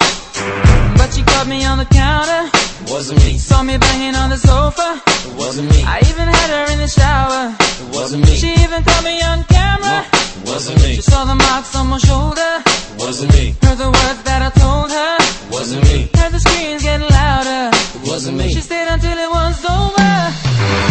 But 0.96 1.10
she 1.14 1.24
caught 1.24 1.48
me 1.48 1.66
on 1.66 1.80
the 1.80 1.86
counter. 1.86 2.44
Wasn't 2.86 3.18
me. 3.24 3.40
Saw 3.40 3.64
me 3.64 3.78
banging 3.78 4.14
on 4.14 4.30
the 4.30 4.38
sofa. 4.38 5.02
Wasn't 5.36 5.70
me. 5.72 5.82
I 5.84 6.06
even 6.06 6.28
had 6.28 6.50
her 6.54 6.72
in 6.74 6.78
the 6.78 6.88
shower. 6.88 7.50
Wasn't 7.92 8.24
me. 8.24 8.36
She 8.36 8.54
even 8.62 8.84
caught 8.84 9.04
me 9.04 9.20
on 9.24 9.44
camera. 9.46 10.06
Wasn't 10.46 10.78
me. 10.84 10.94
She 10.96 11.02
saw 11.02 11.26
the 11.26 11.34
marks 11.34 11.76
on 11.76 11.88
my 11.88 11.98
shoulder. 11.98 12.62
Wasn't 13.02 13.34
me. 13.34 13.56
Heard 13.64 13.80
the 13.82 13.90
words 13.90 14.22
that 14.30 14.42
I 14.46 14.52
told 14.54 14.92
her. 14.92 15.18
Wasn't 15.50 15.84
me. 15.90 16.10
Heard 16.14 16.32
the 16.32 16.40
screams 16.40 16.84
getting 16.84 17.10
louder. 17.10 17.76
Wasn't 18.06 18.38
me. 18.38 18.54
She 18.54 18.62
stayed 18.62 18.88
until 18.88 19.18
it 19.18 19.30
was 19.32 19.66
over. 19.66 20.91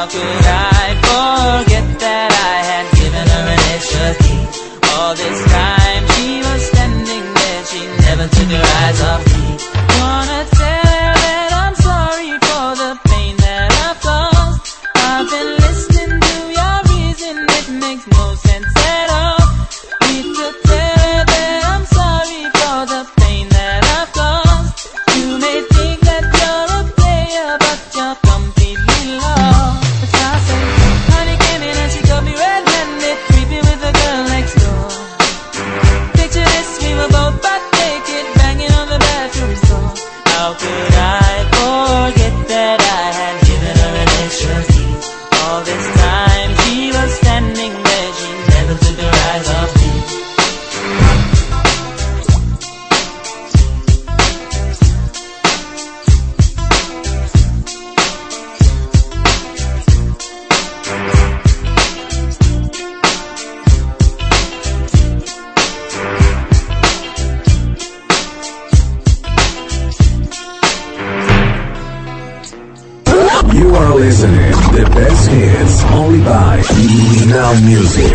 How 0.00 0.06
could 0.06 0.46
I 0.46 0.79
Now 77.30 77.54
Music. 77.60 78.12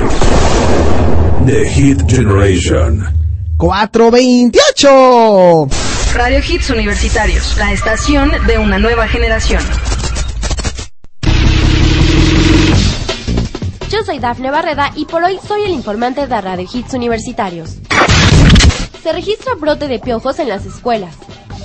The 1.46 1.66
Hit 1.70 2.06
Generation. 2.06 3.02
428. 3.58 5.68
Radio 6.14 6.40
Hits 6.40 6.70
Universitarios, 6.70 7.56
la 7.58 7.72
estación 7.72 8.30
de 8.46 8.58
una 8.58 8.78
nueva 8.78 9.08
generación. 9.08 9.64
Yo 13.90 14.04
soy 14.06 14.20
Dafne 14.20 14.52
Barreda 14.52 14.92
y 14.98 15.06
por 15.06 15.24
hoy 15.24 15.40
soy 15.48 15.64
el 15.64 15.72
informante 15.72 16.28
de 16.28 16.42
Radio 16.42 16.68
Hits 16.74 16.94
Universitarios. 16.94 17.78
Se 19.02 19.14
registra 19.14 19.56
brote 19.56 19.88
de 19.88 20.00
piojos 20.00 20.40
en 20.40 20.50
las 20.50 20.66
escuelas. 20.66 21.16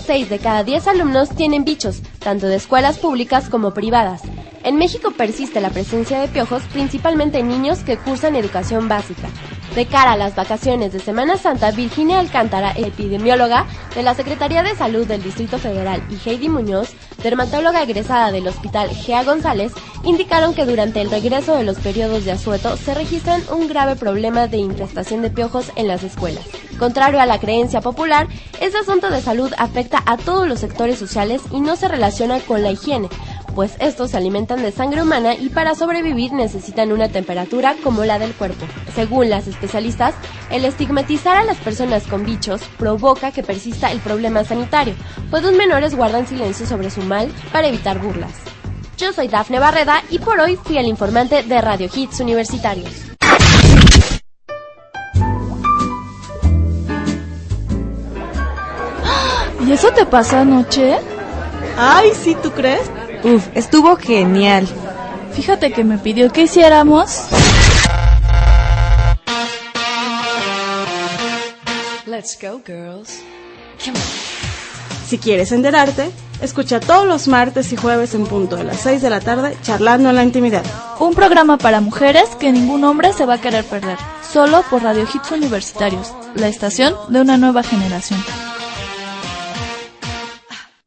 6 0.06 0.30
de 0.30 0.38
cada 0.38 0.62
10 0.62 0.86
alumnos 0.86 1.30
tienen 1.30 1.64
bichos, 1.64 2.00
tanto 2.20 2.46
de 2.46 2.54
escuelas 2.54 2.98
públicas 2.98 3.48
como 3.48 3.74
privadas. 3.74 4.22
En 4.62 4.76
México 4.76 5.10
persiste 5.10 5.58
la 5.60 5.70
presencia 5.70 6.20
de 6.20 6.28
piojos 6.28 6.62
principalmente 6.72 7.38
en 7.38 7.48
niños 7.48 7.78
que 7.78 7.96
cursan 7.96 8.36
educación 8.36 8.88
básica. 8.88 9.28
De 9.74 9.86
cara 9.86 10.12
a 10.12 10.16
las 10.16 10.34
vacaciones 10.34 10.92
de 10.92 11.00
Semana 11.00 11.38
Santa, 11.38 11.70
Virginia 11.70 12.18
Alcántara, 12.18 12.72
epidemióloga 12.76 13.66
de 13.94 14.02
la 14.02 14.14
Secretaría 14.14 14.62
de 14.62 14.74
Salud 14.74 15.06
del 15.06 15.22
Distrito 15.22 15.58
Federal, 15.58 16.02
y 16.10 16.28
Heidi 16.28 16.48
Muñoz, 16.48 16.92
dermatóloga 17.22 17.82
egresada 17.82 18.32
del 18.32 18.48
Hospital 18.48 18.90
Gea 18.90 19.24
González, 19.24 19.72
indicaron 20.04 20.54
que 20.54 20.66
durante 20.66 21.00
el 21.00 21.10
regreso 21.10 21.56
de 21.56 21.64
los 21.64 21.78
periodos 21.78 22.24
de 22.24 22.32
asueto 22.32 22.76
se 22.76 22.94
registran 22.94 23.42
un 23.52 23.68
grave 23.68 23.96
problema 23.96 24.46
de 24.46 24.58
infestación 24.58 25.22
de 25.22 25.30
piojos 25.30 25.72
en 25.76 25.86
las 25.86 26.02
escuelas. 26.02 26.44
Contrario 26.78 27.20
a 27.20 27.26
la 27.26 27.38
creencia 27.38 27.80
popular, 27.80 28.26
este 28.60 28.78
asunto 28.78 29.10
de 29.10 29.20
salud 29.20 29.52
afecta 29.58 30.02
a 30.06 30.16
todos 30.16 30.48
los 30.48 30.60
sectores 30.60 30.98
sociales 30.98 31.42
y 31.52 31.60
no 31.60 31.76
se 31.76 31.88
relaciona 31.88 32.40
con 32.40 32.62
la 32.62 32.72
higiene, 32.72 33.08
pues 33.54 33.76
estos 33.80 34.10
se 34.10 34.16
alimentan 34.16 34.62
de 34.62 34.72
sangre 34.72 35.02
humana 35.02 35.34
y 35.34 35.48
para 35.48 35.74
sobrevivir 35.74 36.32
necesitan 36.32 36.92
una 36.92 37.08
temperatura 37.08 37.76
como 37.82 38.04
la 38.04 38.18
del 38.18 38.32
cuerpo. 38.34 38.66
Según 38.94 39.30
las 39.30 39.46
especialistas, 39.46 40.14
el 40.50 40.64
estigmatizar 40.64 41.36
a 41.36 41.44
las 41.44 41.58
personas 41.58 42.06
con 42.06 42.24
bichos 42.24 42.62
provoca 42.78 43.32
que 43.32 43.42
persista 43.42 43.90
el 43.90 44.00
problema 44.00 44.44
sanitario, 44.44 44.94
pues 45.30 45.42
los 45.42 45.52
menores 45.52 45.94
guardan 45.94 46.26
silencio 46.26 46.66
sobre 46.66 46.90
su 46.90 47.02
mal 47.02 47.32
para 47.52 47.68
evitar 47.68 48.00
burlas. 48.00 48.32
Yo 48.96 49.12
soy 49.12 49.28
Dafne 49.28 49.58
Barreda 49.58 50.02
y 50.10 50.18
por 50.18 50.38
hoy 50.40 50.56
fui 50.56 50.76
el 50.76 50.86
informante 50.86 51.42
de 51.42 51.60
Radio 51.60 51.88
Hits 51.94 52.20
Universitarios. 52.20 52.90
¿Y 59.66 59.72
eso 59.72 59.90
te 59.92 60.04
pasó 60.04 60.38
anoche? 60.38 60.98
Ay, 61.78 62.10
sí, 62.14 62.36
¿tú 62.42 62.50
crees? 62.50 62.90
Uf, 63.22 63.48
estuvo 63.54 63.96
genial. 63.96 64.66
Fíjate 65.32 65.72
que 65.72 65.84
me 65.84 65.98
pidió 65.98 66.30
que 66.32 66.42
hiciéramos. 66.42 67.26
Let's 72.06 72.38
go, 72.40 72.60
girls. 72.66 73.20
Si 75.06 75.18
quieres 75.18 75.52
enterarte, 75.52 76.10
escucha 76.40 76.80
todos 76.80 77.06
los 77.06 77.28
martes 77.28 77.72
y 77.72 77.76
jueves 77.76 78.14
en 78.14 78.26
punto 78.26 78.56
de 78.56 78.64
las 78.64 78.80
6 78.80 79.02
de 79.02 79.10
la 79.10 79.20
tarde 79.20 79.56
charlando 79.62 80.10
en 80.10 80.16
la 80.16 80.24
intimidad. 80.24 80.64
Un 80.98 81.14
programa 81.14 81.58
para 81.58 81.80
mujeres 81.80 82.28
que 82.38 82.52
ningún 82.52 82.84
hombre 82.84 83.12
se 83.12 83.26
va 83.26 83.34
a 83.34 83.40
querer 83.40 83.64
perder. 83.64 83.98
Solo 84.32 84.62
por 84.70 84.82
Radio 84.82 85.04
Hits 85.12 85.30
Universitarios, 85.30 86.12
la 86.34 86.48
estación 86.48 86.94
de 87.08 87.20
una 87.20 87.36
nueva 87.36 87.62
generación. 87.62 88.22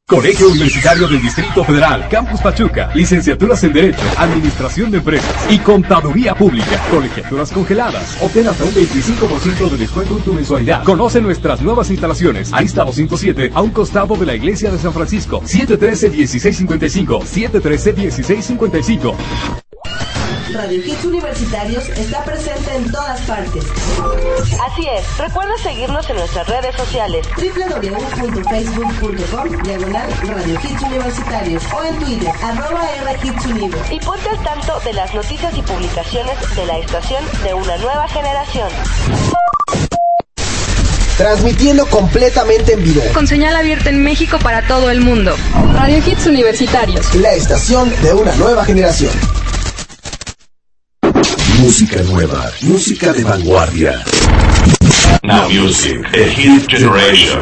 Colegio 0.05 0.49
Universitario 0.49 1.07
del 1.07 1.21
Distrito 1.21 1.63
Federal, 1.63 2.09
Campus 2.09 2.41
Pachuca, 2.41 2.91
licenciaturas 2.93 3.63
en 3.63 3.71
Derecho, 3.71 4.03
Administración 4.17 4.91
de 4.91 4.97
Empresas 4.97 5.33
y 5.49 5.57
Contaduría 5.59 6.35
Pública, 6.35 6.77
colegiaturas 6.91 7.53
congeladas. 7.53 8.21
Obtén 8.21 8.45
hasta 8.49 8.65
un 8.65 8.73
25% 8.73 9.69
de 9.69 9.77
descuento 9.77 10.17
en 10.17 10.23
tu 10.23 10.33
mensualidad. 10.33 10.83
Conoce 10.83 11.21
nuestras 11.21 11.61
nuevas 11.61 11.89
instalaciones. 11.89 12.51
Arista 12.51 12.83
207, 12.83 13.53
a 13.55 13.61
un 13.61 13.71
costado 13.71 14.17
de 14.17 14.25
la 14.25 14.35
Iglesia 14.35 14.69
de 14.71 14.77
San 14.77 14.91
Francisco. 14.91 15.41
713-1655, 15.43 17.21
713-1655. 17.23 19.15
Radio 20.53 20.77
Hits 20.85 21.05
Universitarios 21.05 21.89
está 21.89 22.23
presente 22.25 22.62
en 22.75 22.91
todas 22.91 23.21
partes. 23.21 23.63
Así 24.65 24.85
es, 24.87 25.17
recuerda 25.17 25.57
seguirnos 25.61 26.09
en 26.09 26.15
nuestras 26.17 26.47
redes 26.47 26.75
sociales. 26.75 27.25
www.facebook.com 27.35 29.63
diagonal 29.63 30.09
Radio 30.27 30.59
Hits 30.63 30.81
Universitarios 30.81 31.63
o 31.73 31.83
en 31.83 31.99
Twitter, 31.99 32.31
arroba 32.41 32.89
R 33.01 33.19
Hits 33.23 33.45
Univ. 33.45 33.75
Y 33.91 33.99
ponte 33.99 34.29
al 34.29 34.41
tanto 34.43 34.79
de 34.81 34.93
las 34.93 35.13
noticias 35.13 35.55
y 35.57 35.61
publicaciones 35.61 36.35
de 36.55 36.65
la 36.65 36.79
estación 36.79 37.23
de 37.43 37.53
una 37.53 37.77
nueva 37.77 38.07
generación. 38.07 38.69
Transmitiendo 41.17 41.85
completamente 41.87 42.73
en 42.73 42.83
vivo. 42.83 43.01
Con 43.13 43.27
señal 43.27 43.55
abierta 43.55 43.89
en 43.89 44.03
México 44.03 44.39
para 44.39 44.67
todo 44.67 44.89
el 44.89 45.01
mundo. 45.01 45.35
Radio 45.73 45.99
Hits 45.99 46.25
Universitarios. 46.25 47.13
La 47.15 47.33
estación 47.33 47.93
de 48.01 48.13
una 48.13 48.33
nueva 48.35 48.65
generación. 48.65 49.11
Música 51.63 52.03
nueva, 52.03 52.51
música 52.59 53.13
de 53.13 53.23
vanguardia. 53.23 54.03
Now 55.23 55.49
Music, 55.49 56.05
a 56.13 56.27
hit 56.27 56.67
generation. 56.67 57.39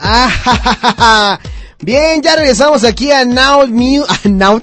Ah. 0.00 1.40
Bien, 1.80 2.22
ya 2.22 2.36
regresamos 2.36 2.84
aquí 2.84 3.10
a 3.10 3.24
Now 3.24 3.62
a 4.08 4.28
Now. 4.28 4.62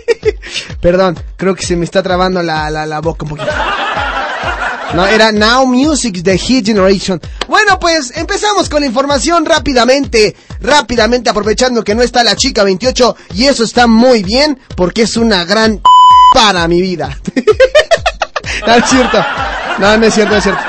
Perdón, 0.80 1.18
creo 1.36 1.54
que 1.54 1.66
se 1.66 1.76
me 1.76 1.84
está 1.84 2.02
trabando 2.02 2.42
la, 2.42 2.70
la, 2.70 2.86
la 2.86 3.00
boca 3.02 3.24
un 3.24 3.28
poquito. 3.28 3.52
No, 4.94 5.06
era 5.06 5.32
Now 5.32 5.66
Music 5.66 6.22
de 6.22 6.38
Hit 6.38 6.66
Generation. 6.66 7.20
Bueno, 7.48 7.78
pues 7.78 8.16
empezamos 8.16 8.68
con 8.68 8.80
la 8.80 8.86
información 8.86 9.44
rápidamente. 9.44 10.34
Rápidamente, 10.60 11.28
aprovechando 11.28 11.84
que 11.84 11.94
no 11.94 12.02
está 12.02 12.24
la 12.24 12.36
chica 12.36 12.64
28. 12.64 13.16
Y 13.34 13.44
eso 13.44 13.64
está 13.64 13.86
muy 13.86 14.22
bien, 14.22 14.58
porque 14.74 15.02
es 15.02 15.16
una 15.16 15.44
gran 15.44 15.80
para 16.32 16.66
mi 16.68 16.80
vida. 16.80 17.18
no, 18.66 18.74
es 18.74 18.84
cierto. 18.88 19.24
No, 19.78 19.96
no 19.96 20.06
es 20.06 20.14
cierto, 20.14 20.32
no 20.32 20.38
es 20.38 20.44
cierto. 20.44 20.62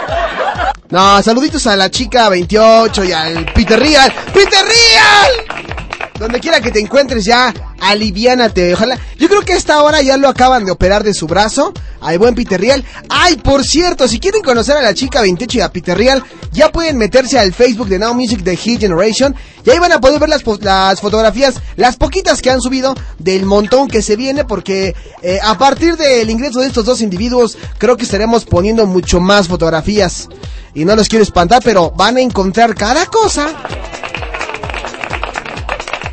No, 0.89 1.21
saluditos 1.21 1.67
a 1.67 1.75
la 1.75 1.91
chica 1.91 2.29
28 2.29 3.03
y 3.03 3.11
al 3.11 3.45
Peter 3.53 3.79
Real. 3.79 4.13
¡Peter 4.33 4.65
Real! 4.65 5.86
Donde 6.19 6.39
quiera 6.39 6.61
que 6.61 6.71
te 6.71 6.79
encuentres 6.79 7.25
ya, 7.25 7.53
aliviánate, 7.79 8.73
ojalá. 8.73 8.97
Yo 9.19 9.27
creo 9.29 9.41
que 9.41 9.53
a 9.53 9.57
esta 9.57 9.81
hora 9.83 10.01
ya 10.01 10.17
lo 10.17 10.27
acaban 10.29 10.65
de 10.65 10.71
operar 10.71 11.03
de 11.03 11.13
su 11.13 11.27
brazo, 11.27 11.73
al 12.01 12.17
buen 12.17 12.33
Peter 12.33 12.59
Real. 12.59 12.83
Ay, 13.09 13.35
por 13.37 13.63
cierto, 13.63 14.07
si 14.07 14.19
quieren 14.19 14.41
conocer 14.41 14.75
a 14.77 14.81
la 14.81 14.93
chica 14.93 15.21
28 15.21 15.57
y 15.57 15.61
a 15.61 15.71
Peter 15.71 15.95
Real, 15.97 16.23
ya 16.51 16.71
pueden 16.71 16.97
meterse 16.97 17.37
al 17.37 17.53
Facebook 17.53 17.87
de 17.87 17.99
Now 17.99 18.13
Music 18.15 18.39
de 18.41 18.55
Hit 18.55 18.79
Generation. 18.81 19.35
Y 19.63 19.69
ahí 19.69 19.79
van 19.79 19.91
a 19.91 19.99
poder 20.01 20.19
ver 20.19 20.29
las, 20.29 20.43
fo- 20.43 20.59
las 20.61 20.99
fotografías, 21.01 21.55
las 21.75 21.97
poquitas 21.97 22.41
que 22.41 22.49
han 22.49 22.61
subido 22.61 22.95
del 23.19 23.45
montón 23.45 23.87
que 23.87 24.01
se 24.01 24.15
viene, 24.15 24.43
porque 24.45 24.95
eh, 25.21 25.39
a 25.43 25.57
partir 25.57 25.97
del 25.97 26.29
ingreso 26.29 26.61
de 26.61 26.67
estos 26.67 26.85
dos 26.85 27.01
individuos, 27.01 27.57
creo 27.77 27.95
que 27.97 28.05
estaremos 28.05 28.45
poniendo 28.45 28.85
mucho 28.87 29.19
más 29.19 29.47
fotografías. 29.47 30.29
Y 30.73 30.85
no 30.85 30.95
los 30.95 31.07
quiero 31.09 31.23
espantar, 31.23 31.61
pero 31.63 31.91
van 31.91 32.17
a 32.17 32.21
encontrar 32.21 32.73
cada 32.75 33.05
cosa 33.07 33.49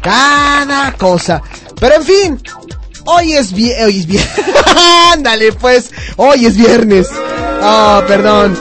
cada 0.05 0.93
cosa. 0.93 1.43
Pero 1.81 1.97
en 1.97 2.05
fin, 2.05 2.43
hoy 3.07 3.33
es 3.33 3.53
viernes. 3.53 3.87
Hoy 3.87 3.99
es 4.01 4.07
viernes. 4.07 4.35
Ándale, 5.13 5.53
pues. 5.53 5.91
Hoy 6.17 6.47
es 6.47 6.57
viernes. 6.57 7.09
Oh, 7.63 8.03
perdón. 8.07 8.57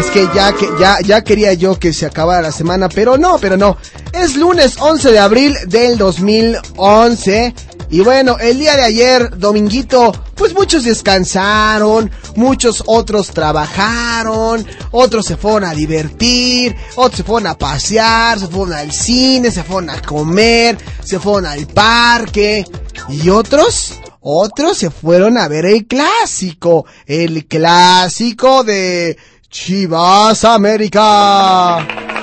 Es 0.00 0.06
que 0.06 0.28
ya, 0.34 0.52
que 0.52 0.68
ya, 0.78 0.98
ya 1.00 1.22
quería 1.22 1.54
yo 1.54 1.78
que 1.78 1.92
se 1.92 2.04
acabara 2.04 2.42
la 2.42 2.52
semana, 2.52 2.88
pero 2.88 3.16
no, 3.16 3.38
pero 3.38 3.56
no. 3.56 3.78
Es 4.12 4.36
lunes 4.36 4.76
11 4.78 5.12
de 5.12 5.18
abril 5.18 5.56
del 5.68 5.96
2011. 5.96 7.54
Y 7.88 8.00
bueno, 8.00 8.36
el 8.40 8.58
día 8.58 8.76
de 8.76 8.82
ayer, 8.82 9.38
dominguito, 9.38 10.12
pues 10.34 10.54
muchos 10.54 10.84
descansaron, 10.84 12.10
muchos 12.34 12.82
otros 12.86 13.28
trabajaron, 13.28 14.66
otros 14.90 15.26
se 15.26 15.36
fueron 15.36 15.64
a 15.64 15.74
divertir, 15.74 16.74
otros 16.96 17.18
se 17.18 17.22
fueron 17.22 17.46
a 17.46 17.56
pasear, 17.56 18.38
se 18.40 18.48
fueron 18.48 18.74
al 18.74 18.90
cine, 18.90 19.50
se 19.50 19.62
fueron 19.62 19.90
a 19.90 20.02
comer, 20.02 20.76
se 21.04 21.20
fueron 21.20 21.46
al 21.46 21.66
parque. 21.68 22.64
Y 23.08 23.30
otros, 23.30 24.00
otros 24.20 24.78
se 24.78 24.90
fueron 24.90 25.38
a 25.38 25.46
ver 25.46 25.66
el 25.66 25.86
clásico, 25.86 26.86
el 27.06 27.46
clásico 27.46 28.64
de 28.64 29.16
Chivas 29.48 30.44
América. 30.44 32.15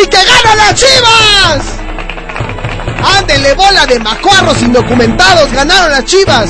¡Y 0.00 0.06
que 0.06 0.16
ganan 0.16 0.58
las 0.58 0.74
chivas! 0.74 1.64
¡Ándele 3.18 3.54
bola 3.54 3.86
de 3.86 3.98
macuarros 3.98 4.62
indocumentados! 4.62 5.50
¡Ganaron 5.52 5.90
las 5.90 6.04
chivas! 6.04 6.48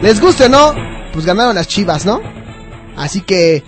¿Les 0.00 0.20
guste 0.20 0.46
o 0.46 0.48
no? 0.48 0.74
Pues 1.12 1.26
ganaron 1.26 1.54
las 1.54 1.68
chivas, 1.68 2.06
¿no? 2.06 2.22
Así 2.96 3.20
que... 3.20 3.62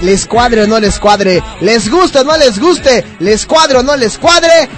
Les 0.00 0.26
cuadre 0.26 0.64
o 0.64 0.66
no 0.66 0.78
les 0.78 0.98
cuadre, 0.98 1.42
les 1.60 1.88
guste 1.88 2.18
o 2.18 2.24
no 2.24 2.36
les 2.36 2.58
guste, 2.58 3.04
les 3.20 3.46
cuadre 3.46 3.78
o 3.78 3.82
no 3.82 3.96
les 3.96 4.18
cuadre, 4.18 4.68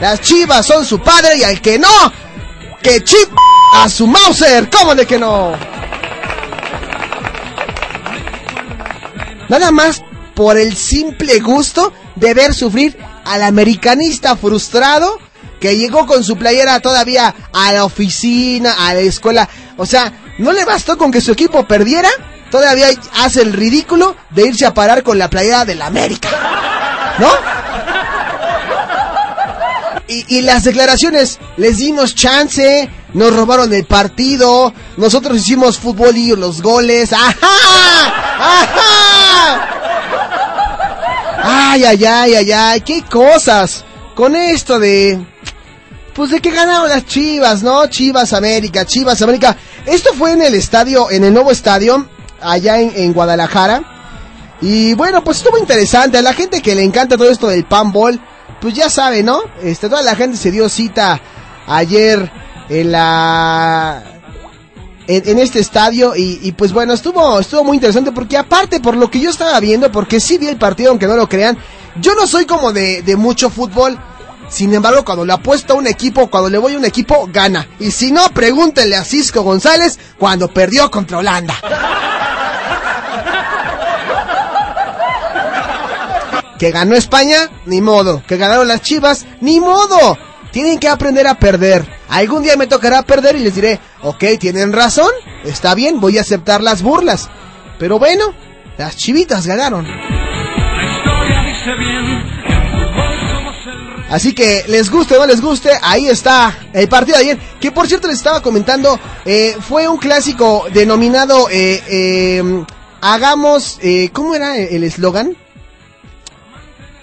las 0.00 0.20
chivas 0.22 0.64
son 0.64 0.86
su 0.86 0.98
padre 0.98 1.36
y 1.36 1.42
al 1.42 1.60
que 1.60 1.78
no, 1.78 2.12
que 2.82 3.04
chip 3.04 3.28
a 3.74 3.88
su 3.90 4.06
Mauser, 4.06 4.70
¿cómo 4.70 4.94
de 4.94 5.06
que 5.06 5.18
no? 5.18 5.52
Nada 9.50 9.70
más 9.70 10.02
por 10.34 10.56
el 10.56 10.76
simple 10.76 11.40
gusto 11.40 11.92
de 12.16 12.34
ver 12.34 12.54
sufrir 12.54 12.96
al 13.24 13.42
americanista 13.42 14.36
frustrado 14.36 15.18
que 15.60 15.76
llegó 15.76 16.06
con 16.06 16.24
su 16.24 16.36
playera 16.36 16.80
todavía 16.80 17.34
a 17.52 17.72
la 17.72 17.84
oficina, 17.84 18.74
a 18.78 18.94
la 18.94 19.00
escuela. 19.00 19.48
O 19.76 19.86
sea, 19.86 20.12
no 20.38 20.52
le 20.52 20.64
bastó 20.64 20.98
con 20.98 21.12
que 21.12 21.20
su 21.20 21.30
equipo 21.30 21.64
perdiera, 21.68 22.10
todavía 22.50 22.88
hace 23.20 23.42
el 23.42 23.52
ridículo 23.52 24.16
de 24.30 24.48
irse 24.48 24.66
a 24.66 24.74
parar 24.74 25.04
con 25.04 25.18
la 25.18 25.30
playera 25.30 25.64
del 25.64 25.80
América. 25.82 26.28
¿No? 27.18 27.28
Y, 30.08 30.42
las 30.42 30.64
declaraciones, 30.64 31.38
les 31.56 31.78
dimos 31.78 32.14
chance, 32.14 32.90
nos 33.14 33.34
robaron 33.34 33.72
el 33.72 33.86
partido, 33.86 34.74
nosotros 34.98 35.38
hicimos 35.38 35.78
fútbol 35.78 36.14
y 36.16 36.36
los 36.36 36.60
goles. 36.60 37.14
¡Ajá! 37.14 37.36
¡Ajá! 38.38 39.81
Ay, 41.42 41.84
ay, 41.84 42.04
ay, 42.04 42.34
ay, 42.34 42.52
ay, 42.52 42.80
qué 42.82 43.02
cosas. 43.02 43.84
Con 44.14 44.36
esto 44.36 44.78
de... 44.78 45.24
Pues 46.14 46.30
de 46.30 46.40
que 46.40 46.50
ganaron 46.50 46.88
las 46.88 47.06
Chivas, 47.06 47.62
¿no? 47.62 47.86
Chivas 47.86 48.32
América, 48.32 48.84
Chivas 48.84 49.22
América. 49.22 49.56
Esto 49.86 50.12
fue 50.14 50.32
en 50.32 50.42
el 50.42 50.54
estadio, 50.54 51.10
en 51.10 51.24
el 51.24 51.32
nuevo 51.32 51.50
estadio, 51.50 52.06
allá 52.40 52.78
en, 52.78 52.92
en 52.94 53.12
Guadalajara. 53.12 53.82
Y 54.60 54.94
bueno, 54.94 55.24
pues 55.24 55.38
estuvo 55.38 55.58
interesante. 55.58 56.18
A 56.18 56.22
la 56.22 56.34
gente 56.34 56.62
que 56.62 56.74
le 56.74 56.84
encanta 56.84 57.16
todo 57.16 57.30
esto 57.30 57.48
del 57.48 57.64
panball, 57.64 58.20
pues 58.60 58.74
ya 58.74 58.88
sabe, 58.88 59.22
¿no? 59.22 59.40
Este, 59.62 59.88
toda 59.88 60.02
la 60.02 60.14
gente 60.14 60.36
se 60.36 60.50
dio 60.50 60.68
cita 60.68 61.20
ayer 61.66 62.30
en 62.68 62.92
la... 62.92 64.02
En, 65.08 65.38
este 65.38 65.58
estadio 65.58 66.14
y, 66.14 66.38
y 66.42 66.52
pues 66.52 66.72
bueno, 66.72 66.92
estuvo, 66.92 67.40
estuvo 67.40 67.64
muy 67.64 67.76
interesante 67.76 68.12
porque 68.12 68.36
aparte 68.36 68.78
por 68.78 68.96
lo 68.96 69.10
que 69.10 69.20
yo 69.20 69.30
estaba 69.30 69.58
viendo, 69.58 69.90
porque 69.90 70.20
sí 70.20 70.38
vi 70.38 70.46
el 70.46 70.58
partido 70.58 70.90
aunque 70.90 71.08
no 71.08 71.16
lo 71.16 71.28
crean, 71.28 71.58
yo 72.00 72.14
no 72.14 72.26
soy 72.26 72.46
como 72.46 72.72
de, 72.72 73.02
de 73.02 73.16
mucho 73.16 73.50
fútbol, 73.50 73.98
sin 74.52 74.74
embargo, 74.74 75.02
cuando 75.02 75.24
le 75.24 75.32
apuesto 75.32 75.72
a 75.72 75.76
un 75.76 75.86
equipo, 75.86 76.28
cuando 76.28 76.50
le 76.50 76.58
voy 76.58 76.74
a 76.74 76.78
un 76.78 76.84
equipo, 76.84 77.26
gana. 77.32 77.66
Y 77.78 77.90
si 77.90 78.12
no, 78.12 78.28
pregúntenle 78.28 78.96
a 78.96 79.04
Cisco 79.04 79.40
González 79.42 79.98
cuando 80.18 80.48
perdió 80.48 80.90
contra 80.90 81.18
Holanda. 81.18 81.54
Que 86.58 86.70
ganó 86.70 86.94
España, 86.94 87.50
ni 87.64 87.80
modo. 87.80 88.22
Que 88.26 88.36
ganaron 88.36 88.68
las 88.68 88.82
Chivas, 88.82 89.24
ni 89.40 89.58
modo. 89.58 90.18
Tienen 90.52 90.78
que 90.78 90.88
aprender 90.88 91.26
a 91.26 91.38
perder. 91.38 91.88
Algún 92.12 92.42
día 92.42 92.58
me 92.58 92.66
tocará 92.66 93.00
perder 93.00 93.36
y 93.36 93.38
les 93.38 93.54
diré, 93.54 93.80
ok, 94.02 94.22
tienen 94.38 94.70
razón, 94.74 95.10
está 95.44 95.74
bien, 95.74 95.98
voy 95.98 96.18
a 96.18 96.20
aceptar 96.20 96.62
las 96.62 96.82
burlas. 96.82 97.30
Pero 97.78 97.98
bueno, 97.98 98.34
las 98.76 98.98
chivitas 98.98 99.46
ganaron. 99.46 99.86
Así 104.10 104.34
que 104.34 104.62
les 104.68 104.90
guste 104.90 105.16
o 105.16 105.20
no 105.20 105.26
les 105.26 105.40
guste, 105.40 105.70
ahí 105.80 106.06
está 106.06 106.68
el 106.74 106.86
partido 106.86 107.16
ayer. 107.16 107.38
Que 107.58 107.72
por 107.72 107.88
cierto 107.88 108.08
les 108.08 108.18
estaba 108.18 108.42
comentando, 108.42 109.00
eh, 109.24 109.56
fue 109.58 109.88
un 109.88 109.96
clásico 109.96 110.66
denominado 110.70 111.48
eh, 111.50 111.82
eh, 111.88 112.64
Hagamos, 113.00 113.80
¿cómo 114.12 114.34
era 114.34 114.58
el 114.58 114.84
eslogan? 114.84 115.34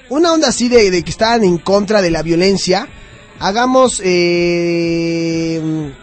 Una 0.09 0.33
onda 0.33 0.49
así 0.49 0.69
de 0.69 1.03
que 1.03 1.09
estaban 1.09 1.43
en 1.43 1.57
contra 1.57 2.03
de 2.03 2.11
la 2.11 2.21
violencia. 2.21 2.87
Hagamos 3.39 4.01
eh, 4.03 5.93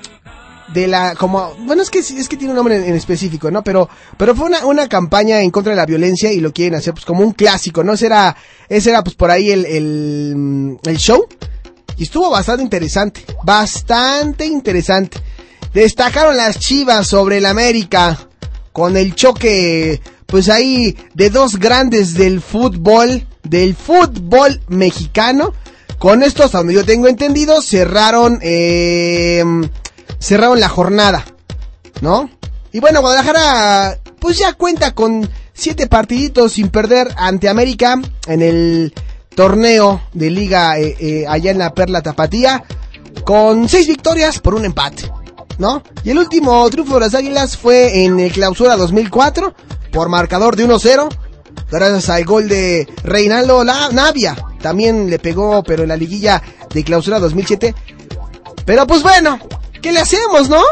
de 0.73 0.87
la 0.87 1.15
como 1.15 1.55
bueno 1.61 1.83
es 1.83 1.91
que 1.91 1.99
es 2.01 2.29
que 2.29 2.37
tiene 2.37 2.53
un 2.53 2.57
nombre 2.57 2.77
en, 2.77 2.95
específico 2.95 3.51
no 3.51 3.63
pero 3.63 3.89
pero 4.17 4.35
fue 4.35 4.47
una, 4.47 4.67
una 4.67 4.89
campaña 4.89 5.41
en 5.41 5.51
contra 5.51 5.71
de 5.71 5.77
la 5.77 5.87
violencia 5.87 6.33
y 6.33 6.41
lo 6.41 6.53
quieren 6.53 6.75
hacer 6.75 6.93
pues 6.93 7.05
como 7.05 7.23
un 7.23 7.33
clásico 7.33 7.85
no 7.85 7.93
ese 7.93 8.07
era 8.07 8.37
ese 8.69 8.91
era 8.91 9.05
pues 9.05 9.17
por 9.17 9.31
ahí 9.31 9.51
el 9.51 9.65
el, 9.67 10.79
el 10.85 10.97
show. 10.99 11.27
Y 11.99 12.03
estuvo 12.03 12.31
bastante 12.31 12.63
interesante 12.63 13.25
bastante 13.43 14.45
interesante. 14.45 15.19
Destacaron 15.73 16.37
las 16.37 16.59
Chivas 16.59 17.07
sobre 17.07 17.39
el 17.39 17.47
América 17.47 18.19
con 18.73 18.97
el 18.97 19.15
choque 19.15 20.01
pues 20.27 20.49
ahí 20.49 20.97
de 21.15 21.31
dos 21.31 21.57
grandes 21.59 22.15
del 22.15 22.41
fútbol 22.41 23.27
del 23.43 23.75
fútbol 23.75 24.61
mexicano 24.69 25.55
con 25.99 26.23
esto 26.23 26.45
hasta 26.45 26.59
donde 26.59 26.75
yo 26.75 26.85
tengo 26.85 27.09
entendido 27.09 27.63
cerraron 27.63 28.39
eh, 28.43 29.43
cerraron 30.19 30.61
la 30.61 30.69
jornada, 30.69 31.25
¿no? 32.01 32.31
Y 32.73 32.81
bueno, 32.81 33.01
Guadalajara 33.01 33.99
pues 34.19 34.39
ya 34.39 34.53
cuenta 34.55 34.93
con 34.93 35.29
siete 35.55 35.87
partiditos 35.87 36.53
sin 36.53 36.69
perder 36.69 37.09
ante 37.17 37.49
América 37.49 38.01
en 38.27 38.43
el 38.43 38.95
torneo 39.35 40.03
de 40.13 40.31
liga 40.31 40.79
eh, 40.79 40.97
eh, 40.99 41.25
allá 41.29 41.51
en 41.51 41.59
la 41.59 41.75
Perla 41.75 42.03
Tapatía 42.03 42.65
con 43.25 43.69
seis 43.69 43.87
victorias 43.87 44.41
por 44.41 44.55
un 44.55 44.65
empate, 44.65 45.11
¿no? 45.59 45.83
Y 46.05 46.11
el 46.11 46.19
último 46.19 46.69
triunfo 46.71 46.95
de 46.95 47.01
las 47.01 47.15
Águilas 47.15 47.57
fue 47.57 48.05
en 48.05 48.21
el 48.21 48.33
clausura 48.33 48.77
2004 48.77 49.55
por 49.93 50.09
marcador 50.09 50.57
de 50.57 50.67
1-0 50.67 51.09
gracias 51.71 52.09
al 52.11 52.25
gol 52.25 52.49
de 52.49 52.87
Reinaldo 53.05 53.65
La- 53.65 53.91
Navia. 53.91 54.37
También 54.61 55.09
le 55.11 55.19
pegó, 55.19 55.63
pero 55.63 55.83
en 55.83 55.89
la 55.91 55.97
liguilla 55.97 56.43
de 56.73 56.85
clausura 56.85 57.19
2007. 57.19 57.75
Pero 58.65 58.87
pues 58.87 59.03
bueno, 59.03 59.39
¿qué 59.81 59.93
le 59.93 60.01
hacemos, 60.01 60.49
no? 60.49 60.63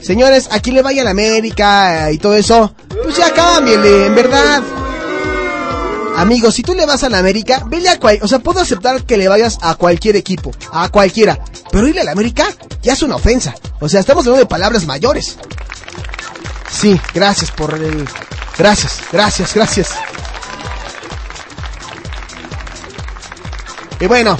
Señores, 0.00 0.48
a 0.50 0.60
quien 0.60 0.74
le 0.76 0.82
vaya 0.82 1.04
la 1.04 1.10
América 1.10 2.10
y 2.10 2.18
todo 2.18 2.34
eso, 2.34 2.74
pues 3.04 3.16
ya 3.16 3.32
cámbienle, 3.32 4.06
en 4.06 4.14
verdad. 4.14 4.62
Amigos, 6.16 6.54
si 6.54 6.62
tú 6.62 6.74
le 6.74 6.84
vas 6.84 7.02
a 7.04 7.08
la 7.08 7.18
América, 7.18 7.62
vele 7.66 7.88
a 7.88 7.98
cual, 7.98 8.18
o 8.20 8.28
sea, 8.28 8.38
puedo 8.40 8.60
aceptar 8.60 9.04
que 9.04 9.16
le 9.16 9.28
vayas 9.28 9.58
a 9.62 9.76
cualquier 9.76 10.16
equipo, 10.16 10.50
a 10.72 10.88
cualquiera, 10.90 11.38
pero 11.70 11.88
irle 11.88 12.02
a 12.02 12.04
la 12.04 12.12
América 12.12 12.46
ya 12.82 12.92
es 12.92 13.02
una 13.02 13.16
ofensa. 13.16 13.54
O 13.80 13.88
sea, 13.88 14.00
estamos 14.00 14.24
hablando 14.26 14.40
de 14.44 14.48
palabras 14.48 14.84
mayores. 14.86 15.38
Sí, 16.70 17.00
gracias 17.14 17.50
por 17.50 17.72
el, 17.74 18.06
gracias, 18.58 19.00
gracias, 19.12 19.54
gracias. 19.54 19.90
Y 24.00 24.06
bueno, 24.06 24.36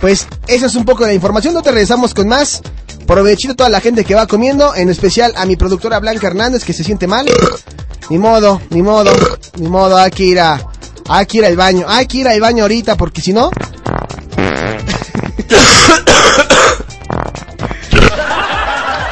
pues 0.00 0.28
esa 0.46 0.66
es 0.66 0.74
un 0.76 0.84
poco 0.84 1.04
de 1.04 1.10
la 1.10 1.14
información. 1.14 1.54
No 1.54 1.62
te 1.62 1.70
regresamos 1.70 2.14
con 2.14 2.28
más. 2.28 2.62
Provechito 3.06 3.52
a 3.52 3.56
toda 3.56 3.68
la 3.68 3.80
gente 3.80 4.04
que 4.04 4.14
va 4.14 4.28
comiendo, 4.28 4.76
en 4.76 4.88
especial 4.88 5.34
a 5.36 5.44
mi 5.44 5.56
productora 5.56 5.98
Blanca 5.98 6.28
Hernández 6.28 6.64
que 6.64 6.72
se 6.72 6.84
siente 6.84 7.06
mal. 7.06 7.26
Ni 8.10 8.18
modo, 8.18 8.60
ni 8.70 8.82
modo, 8.82 9.12
ni 9.56 9.68
modo, 9.68 9.96
hay 9.96 10.10
que 10.10 10.24
ir 10.24 10.40
a, 10.40 10.60
hay 11.08 11.26
que 11.26 11.38
ir 11.38 11.44
al 11.44 11.56
baño, 11.56 11.86
hay 11.88 12.06
que 12.06 12.18
ir 12.18 12.28
al 12.28 12.40
baño 12.40 12.62
ahorita 12.62 12.96
porque 12.96 13.20
si 13.20 13.32
no... 13.32 13.50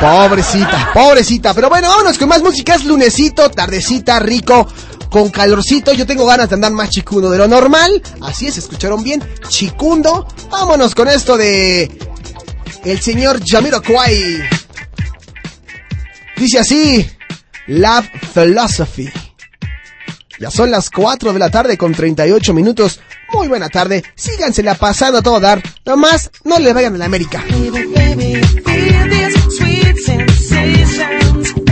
Pobrecita, 0.00 0.90
pobrecita. 0.94 1.52
Pero 1.52 1.68
bueno, 1.68 1.88
vámonos 1.88 2.16
con 2.16 2.28
más 2.28 2.42
música. 2.42 2.74
Es 2.74 2.84
lunesito, 2.84 3.50
tardecita, 3.50 4.18
rico, 4.18 4.66
con 5.10 5.28
calorcito. 5.28 5.92
Yo 5.92 6.06
tengo 6.06 6.24
ganas 6.24 6.48
de 6.48 6.54
andar 6.54 6.72
más 6.72 6.88
chicundo 6.88 7.30
de 7.30 7.36
lo 7.36 7.46
normal. 7.46 8.02
Así 8.22 8.46
es, 8.46 8.56
escucharon 8.56 9.02
bien. 9.02 9.22
Chicundo. 9.48 10.26
Vámonos 10.50 10.94
con 10.94 11.08
esto 11.08 11.36
de 11.36 11.90
el 12.84 13.00
señor 13.00 13.40
Jamiroquai. 13.46 14.42
Dice 16.36 16.58
así, 16.60 17.06
Love 17.66 18.06
Philosophy. 18.34 19.10
Ya 20.38 20.50
son 20.50 20.70
las 20.70 20.88
4 20.88 21.34
de 21.34 21.38
la 21.38 21.50
tarde 21.50 21.76
con 21.76 21.92
38 21.92 22.54
minutos. 22.54 23.00
Muy 23.34 23.48
buena 23.48 23.68
tarde. 23.68 24.02
Sígansela 24.14 24.74
pasando 24.76 25.18
a 25.18 25.22
todo 25.22 25.38
dar. 25.38 25.62
Nomás 25.84 26.30
no 26.44 26.58
le 26.58 26.72
vayan 26.72 26.94
a 26.94 26.98
la 26.98 27.04
América. 27.04 27.44
Baby, 27.50 27.92
baby, 27.94 28.40
Reasons. 30.62 31.69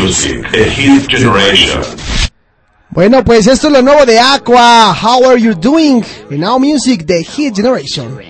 A 0.00 1.08
generation. 1.10 1.82
Bueno, 2.88 3.22
pues 3.22 3.46
esto 3.46 3.66
es 3.66 3.72
lo 3.74 3.82
nuevo 3.82 4.06
de 4.06 4.18
Aqua. 4.18 4.94
How 4.94 5.28
are 5.28 5.38
you 5.38 5.52
doing? 5.54 6.02
En 6.30 6.40
Now 6.40 6.58
Music, 6.58 7.04
The 7.04 7.22
Hit 7.22 7.54
Generation. 7.54 8.29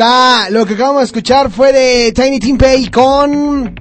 Lo 0.00 0.64
que 0.64 0.72
acabamos 0.72 1.02
de 1.02 1.04
escuchar 1.04 1.50
fue 1.50 1.74
de 1.74 2.12
Tiny 2.12 2.40
Timpey 2.40 2.90
con 2.90 3.74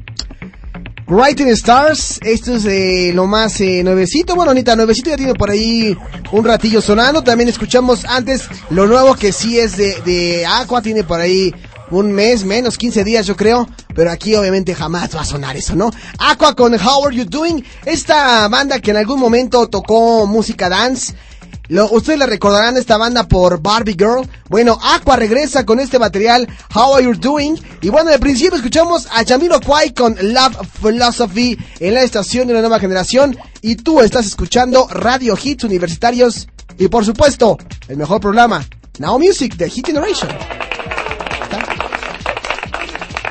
Writing 1.08 1.48
Stars. 1.48 2.20
Esto 2.22 2.56
es 2.56 2.66
eh, 2.66 3.12
lo 3.14 3.26
más 3.26 3.62
eh, 3.62 3.82
nuevecito. 3.86 4.36
Bueno, 4.36 4.52
Anita, 4.52 4.76
nuevecito 4.76 5.12
ya 5.12 5.16
tiene 5.16 5.34
por 5.34 5.50
ahí 5.50 5.98
un 6.34 6.44
ratillo 6.44 6.82
sonando. 6.82 7.24
También 7.24 7.48
escuchamos 7.48 8.04
antes 8.04 8.50
lo 8.70 8.86
nuevo 8.86 9.16
que 9.16 9.32
sí 9.32 9.60
es 9.60 9.78
de, 9.78 9.96
de 10.02 10.46
Aqua. 10.46 10.82
Tiene 10.82 11.06
por 11.06 11.22
ahí 11.22 11.56
un 11.90 12.12
mes, 12.12 12.44
menos 12.44 12.78
15 12.78 13.06
días 13.06 13.26
yo 13.26 13.38
creo. 13.38 13.70
Pero 13.96 14.12
aquí 14.12 14.36
obviamente 14.36 14.76
jamás 14.76 15.16
va 15.16 15.22
a 15.22 15.26
sonar 15.26 15.56
eso, 15.56 15.74
¿no? 15.78 15.90
Aqua 16.18 16.54
con 16.54 16.74
How 16.74 17.06
Are 17.06 17.16
You 17.16 17.24
Doing. 17.24 17.64
Esta 17.86 18.46
banda 18.50 18.82
que 18.82 18.92
en 18.92 18.98
algún 18.98 19.22
momento 19.22 19.70
tocó 19.70 20.28
música 20.28 20.68
dance. 20.68 21.14
Lo- 21.70 21.90
ustedes 21.92 22.20
la 22.20 22.26
recordarán 22.26 22.76
esta 22.78 22.98
banda 22.98 23.28
por 23.28 23.62
Barbie 23.62 23.94
Girl. 23.98 24.28
Bueno, 24.50 24.78
Aqua 24.82 25.16
regresa 25.16 25.66
con 25.66 25.80
este 25.80 26.00
material, 26.00 26.48
How 26.76 26.96
Are 26.96 27.04
You 27.06 27.14
Doing? 27.14 27.56
Y 27.82 27.90
bueno, 27.90 28.10
de 28.10 28.20
principio 28.20 28.56
escuchamos 28.58 29.08
a 29.12 29.24
Jamiro 29.24 29.62
Kwai 29.62 29.94
con 29.94 30.16
Love 30.20 30.58
Philosophy 30.82 31.58
en 31.80 31.94
la 31.94 32.02
estación 32.02 32.48
de 32.48 32.56
la 32.56 32.62
nueva 32.62 32.80
generación. 32.80 33.38
Y 33.62 33.76
tú 33.76 34.02
estás 34.02 34.26
escuchando 34.26 34.88
Radio 34.90 35.38
Hits 35.42 35.64
Universitarios. 35.64 36.48
Y 36.78 36.88
por 36.88 37.06
supuesto, 37.06 37.58
el 37.88 37.98
mejor 37.98 38.20
programa, 38.20 38.66
Now 38.98 39.20
Music 39.20 39.56
de 39.56 39.70
Hit 39.70 39.86
Generation. 39.88 40.30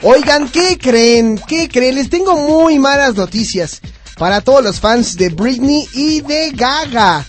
Oigan, 0.03 0.49
¿qué 0.49 0.79
creen? 0.79 1.41
¿Qué 1.49 1.69
creen? 1.69 1.97
Les 1.97 2.09
tengo 2.09 2.37
muy 2.37 2.79
malas 2.79 3.15
noticias 3.17 3.81
para 4.17 4.41
todos 4.41 4.63
los 4.63 4.79
fans 4.79 5.17
de 5.17 5.29
Britney 5.31 5.87
y 5.93 6.21
de 6.21 6.51
Gaga. 6.55 7.27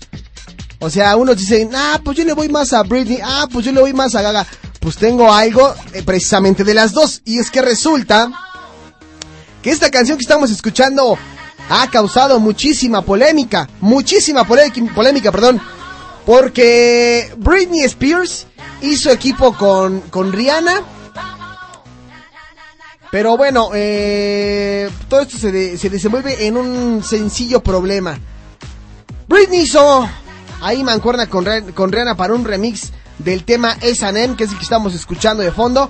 O 0.79 0.89
sea, 0.89 1.15
unos 1.17 1.37
dicen, 1.37 1.71
ah, 1.75 1.99
pues 2.03 2.17
yo 2.17 2.23
le 2.23 2.33
voy 2.33 2.47
más 2.49 2.71
a 2.73 2.83
Britney, 2.83 3.19
ah, 3.23 3.47
pues 3.51 3.65
yo 3.65 3.71
le 3.71 3.81
voy 3.81 3.93
más 3.93 4.15
a 4.15 4.21
Gaga. 4.21 4.45
Pues 4.79 4.95
tengo 4.95 5.31
algo 5.33 5.73
eh, 5.93 6.03
precisamente 6.03 6.63
de 6.63 6.73
las 6.73 6.93
dos. 6.93 7.21
Y 7.25 7.37
es 7.39 7.51
que 7.51 7.61
resulta 7.61 8.31
que 9.61 9.71
esta 9.71 9.91
canción 9.91 10.17
que 10.17 10.21
estamos 10.23 10.49
escuchando 10.51 11.17
ha 11.69 11.89
causado 11.91 12.39
muchísima 12.39 13.01
polémica. 13.01 13.67
Muchísima 13.81 14.45
polémica, 14.45 15.31
perdón. 15.33 15.61
Porque 16.25 17.33
Britney 17.37 17.81
Spears 17.81 18.47
hizo 18.81 19.11
equipo 19.11 19.53
con, 19.57 19.99
con 20.09 20.31
Rihanna. 20.31 20.81
Pero 23.11 23.35
bueno, 23.37 23.71
eh, 23.73 24.89
todo 25.09 25.21
esto 25.21 25.37
se, 25.37 25.51
de- 25.51 25.77
se 25.77 25.89
desenvuelve 25.89 26.45
en 26.45 26.55
un 26.55 27.03
sencillo 27.03 27.61
problema. 27.61 28.17
Britney 29.27 29.61
hizo 29.61 30.07
ahí 30.61 30.83
mancuerna 30.83 31.27
con, 31.27 31.45
con 31.73 31.91
Rihanna 31.91 32.15
para 32.15 32.33
un 32.33 32.45
remix 32.45 32.91
del 33.19 33.43
tema 33.43 33.77
S&M, 33.81 34.35
que 34.35 34.45
es 34.45 34.51
el 34.51 34.57
que 34.57 34.63
estamos 34.63 34.93
escuchando 34.95 35.43
de 35.43 35.51
fondo, 35.51 35.89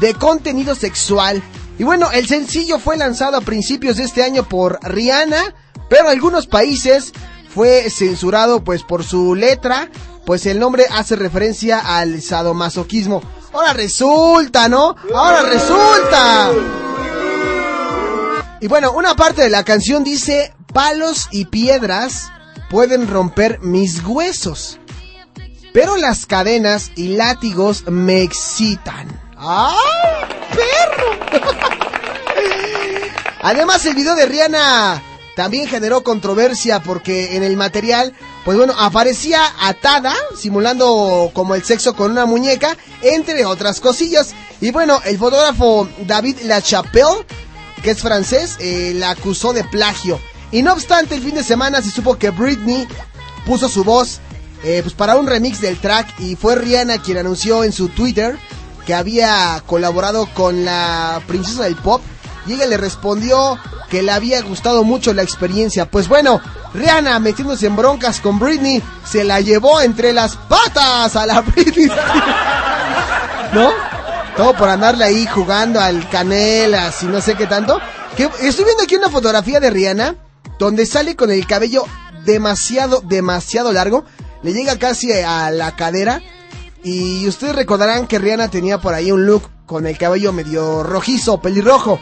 de 0.00 0.14
contenido 0.14 0.74
sexual. 0.74 1.42
Y 1.78 1.84
bueno, 1.84 2.10
el 2.12 2.26
sencillo 2.26 2.78
fue 2.78 2.96
lanzado 2.96 3.36
a 3.36 3.40
principios 3.40 3.96
de 3.96 4.04
este 4.04 4.22
año 4.22 4.48
por 4.48 4.78
Rihanna, 4.82 5.54
pero 5.88 6.04
en 6.04 6.10
algunos 6.10 6.46
países 6.46 7.12
fue 7.54 7.88
censurado 7.90 8.62
pues 8.62 8.82
por 8.82 9.04
su 9.04 9.34
letra, 9.34 9.90
pues 10.24 10.46
el 10.46 10.58
nombre 10.58 10.86
hace 10.90 11.16
referencia 11.16 11.78
al 11.78 12.20
sadomasoquismo. 12.22 13.22
Ahora 13.52 13.72
resulta, 13.72 14.68
¿no? 14.68 14.94
Ahora 15.14 15.42
resulta. 15.42 16.50
Y 18.60 18.66
bueno, 18.66 18.92
una 18.92 19.14
parte 19.14 19.42
de 19.42 19.50
la 19.50 19.64
canción 19.64 20.04
dice, 20.04 20.52
palos 20.72 21.28
y 21.30 21.46
piedras 21.46 22.30
pueden 22.70 23.08
romper 23.08 23.60
mis 23.60 24.04
huesos, 24.04 24.78
pero 25.72 25.96
las 25.96 26.26
cadenas 26.26 26.90
y 26.96 27.08
látigos 27.08 27.84
me 27.86 28.22
excitan. 28.22 29.08
¡Ay, 29.36 29.76
perro! 30.50 31.40
Además, 33.40 33.86
el 33.86 33.94
video 33.94 34.14
de 34.16 34.26
Rihanna 34.26 35.02
también 35.36 35.68
generó 35.68 36.02
controversia 36.02 36.82
porque 36.82 37.36
en 37.36 37.44
el 37.44 37.56
material, 37.56 38.12
pues 38.44 38.58
bueno, 38.58 38.74
aparecía 38.76 39.40
atada, 39.60 40.12
simulando 40.36 41.30
como 41.32 41.54
el 41.54 41.62
sexo 41.62 41.94
con 41.94 42.10
una 42.10 42.26
muñeca, 42.26 42.76
entre 43.02 43.46
otras 43.46 43.80
cosillas. 43.80 44.34
Y 44.60 44.72
bueno, 44.72 45.00
el 45.04 45.16
fotógrafo 45.16 45.88
David 46.06 46.40
Lachapelle, 46.42 47.24
que 47.84 47.92
es 47.92 48.00
francés, 48.00 48.56
eh, 48.58 48.94
la 48.96 49.10
acusó 49.10 49.52
de 49.52 49.62
plagio. 49.62 50.20
Y 50.50 50.62
no 50.62 50.72
obstante, 50.72 51.14
el 51.14 51.22
fin 51.22 51.34
de 51.34 51.44
semana 51.44 51.82
se 51.82 51.90
supo 51.90 52.16
que 52.16 52.30
Britney 52.30 52.86
puso 53.46 53.68
su 53.68 53.84
voz 53.84 54.20
eh, 54.64 54.80
pues 54.82 54.94
para 54.94 55.16
un 55.16 55.26
remix 55.26 55.60
del 55.60 55.78
track 55.78 56.18
y 56.18 56.36
fue 56.36 56.56
Rihanna 56.56 56.98
quien 56.98 57.18
anunció 57.18 57.64
en 57.64 57.72
su 57.72 57.88
Twitter 57.88 58.36
que 58.86 58.94
había 58.94 59.62
colaborado 59.66 60.26
con 60.34 60.64
la 60.64 61.20
princesa 61.26 61.64
del 61.64 61.76
pop 61.76 62.02
y 62.46 62.54
ella 62.54 62.66
le 62.66 62.76
respondió 62.76 63.58
que 63.90 64.02
le 64.02 64.10
había 64.10 64.40
gustado 64.42 64.84
mucho 64.84 65.12
la 65.12 65.22
experiencia. 65.22 65.90
Pues 65.90 66.08
bueno, 66.08 66.40
Rihanna 66.74 67.18
metiéndose 67.20 67.66
en 67.66 67.76
broncas 67.76 68.20
con 68.20 68.38
Britney 68.38 68.82
se 69.04 69.24
la 69.24 69.40
llevó 69.40 69.80
entre 69.80 70.12
las 70.12 70.36
patas 70.36 71.14
a 71.14 71.26
la 71.26 71.40
Britney. 71.42 71.88
¿No? 73.52 73.70
Todo 74.36 74.54
por 74.56 74.68
andarle 74.68 75.04
ahí 75.04 75.26
jugando 75.26 75.80
al 75.80 76.08
canelas 76.08 77.02
y 77.02 77.06
no 77.06 77.20
sé 77.20 77.34
qué 77.34 77.46
tanto. 77.46 77.78
Que 78.16 78.24
estoy 78.40 78.64
viendo 78.64 78.82
aquí 78.82 78.96
una 78.96 79.10
fotografía 79.10 79.60
de 79.60 79.70
Rihanna 79.70 80.14
donde 80.58 80.86
sale 80.86 81.16
con 81.16 81.30
el 81.30 81.46
cabello 81.46 81.84
demasiado, 82.24 83.00
demasiado 83.00 83.72
largo. 83.72 84.04
Le 84.42 84.52
llega 84.52 84.78
casi 84.78 85.12
a 85.12 85.50
la 85.50 85.76
cadera. 85.76 86.22
Y 86.82 87.26
ustedes 87.26 87.56
recordarán 87.56 88.06
que 88.06 88.18
Rihanna 88.18 88.50
tenía 88.50 88.78
por 88.78 88.94
ahí 88.94 89.10
un 89.10 89.26
look 89.26 89.50
con 89.66 89.86
el 89.86 89.98
cabello 89.98 90.32
medio 90.32 90.82
rojizo, 90.82 91.40
pelirrojo. 91.40 92.00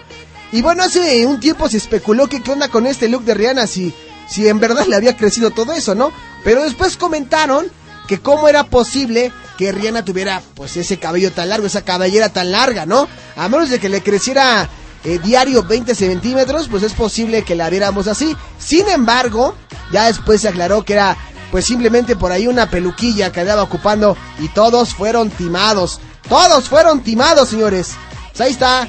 Y 0.52 0.62
bueno, 0.62 0.84
hace 0.84 1.26
un 1.26 1.40
tiempo 1.40 1.68
se 1.68 1.78
especuló 1.78 2.28
que 2.28 2.42
qué 2.42 2.52
onda 2.52 2.68
con 2.68 2.86
este 2.86 3.08
look 3.08 3.24
de 3.24 3.34
Rihanna, 3.34 3.66
si, 3.66 3.92
si 4.28 4.46
en 4.46 4.60
verdad 4.60 4.86
le 4.86 4.96
había 4.96 5.16
crecido 5.16 5.50
todo 5.50 5.72
eso, 5.72 5.94
¿no? 5.94 6.12
Pero 6.44 6.62
después 6.62 6.96
comentaron 6.96 7.66
que 8.06 8.20
cómo 8.20 8.48
era 8.48 8.64
posible 8.64 9.32
que 9.58 9.72
Rihanna 9.72 10.04
tuviera 10.04 10.42
pues 10.54 10.76
ese 10.76 10.98
cabello 10.98 11.32
tan 11.32 11.48
largo, 11.48 11.66
esa 11.66 11.82
cabellera 11.82 12.28
tan 12.28 12.52
larga, 12.52 12.86
¿no? 12.86 13.08
A 13.36 13.48
menos 13.48 13.70
de 13.70 13.80
que 13.80 13.88
le 13.88 14.02
creciera 14.02 14.68
eh, 15.06 15.20
diario 15.22 15.62
20 15.62 15.94
centímetros, 15.94 16.66
pues 16.68 16.82
es 16.82 16.92
posible 16.92 17.44
que 17.44 17.54
la 17.54 17.70
viéramos 17.70 18.08
así. 18.08 18.36
Sin 18.58 18.88
embargo, 18.88 19.54
ya 19.92 20.06
después 20.06 20.40
se 20.40 20.48
aclaró 20.48 20.84
que 20.84 20.94
era 20.94 21.16
pues 21.52 21.64
simplemente 21.64 22.16
por 22.16 22.32
ahí 22.32 22.48
una 22.48 22.68
peluquilla 22.68 23.30
que 23.30 23.40
andaba 23.40 23.62
ocupando 23.62 24.16
y 24.40 24.48
todos 24.48 24.94
fueron 24.94 25.30
timados. 25.30 26.00
Todos 26.28 26.68
fueron 26.68 27.02
timados, 27.02 27.50
señores. 27.50 27.92
Pues 28.30 28.40
ahí 28.40 28.50
está. 28.50 28.88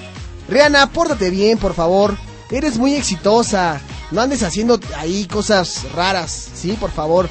Rihanna, 0.49 0.91
pórtate 0.91 1.29
bien, 1.29 1.59
por 1.59 1.75
favor. 1.75 2.17
Eres 2.49 2.79
muy 2.79 2.95
exitosa. 2.95 3.79
No 4.09 4.19
andes 4.19 4.41
haciendo 4.41 4.79
ahí 4.97 5.27
cosas 5.27 5.85
raras, 5.93 6.49
¿sí? 6.55 6.71
Por 6.79 6.89
favor. 6.89 7.29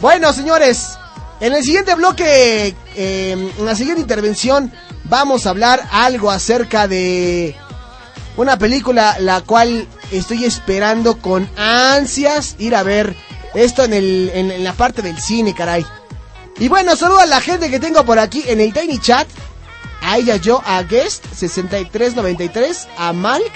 Bueno, 0.00 0.32
señores, 0.32 0.90
en 1.40 1.52
el 1.52 1.64
siguiente 1.64 1.96
bloque, 1.96 2.76
eh, 2.94 3.52
en 3.58 3.64
la 3.66 3.74
siguiente 3.74 4.02
intervención, 4.02 4.70
vamos 5.06 5.46
a 5.46 5.50
hablar 5.50 5.82
algo 5.90 6.30
acerca 6.30 6.86
de 6.86 7.56
una 8.36 8.58
película 8.58 9.16
la 9.18 9.40
cual 9.42 9.86
estoy 10.10 10.44
esperando 10.44 11.18
con 11.18 11.48
ansias 11.56 12.56
ir 12.58 12.74
a 12.74 12.82
ver 12.82 13.14
esto 13.54 13.84
en, 13.84 13.92
el, 13.92 14.30
en, 14.34 14.64
la 14.64 14.72
parte 14.72 15.02
del 15.02 15.20
cine, 15.20 15.54
caray. 15.54 15.84
Y 16.58 16.68
bueno, 16.68 16.94
saludo 16.96 17.20
a 17.20 17.26
la 17.26 17.40
gente 17.40 17.70
que 17.70 17.80
tengo 17.80 18.04
por 18.04 18.18
aquí 18.18 18.44
en 18.46 18.60
el 18.60 18.72
Tiny 18.72 18.98
Chat. 18.98 19.26
A 20.02 20.18
ella 20.18 20.36
yo, 20.36 20.62
a 20.64 20.82
Guest 20.82 21.24
6393, 21.34 22.88
a 22.96 23.12
Malk, 23.12 23.52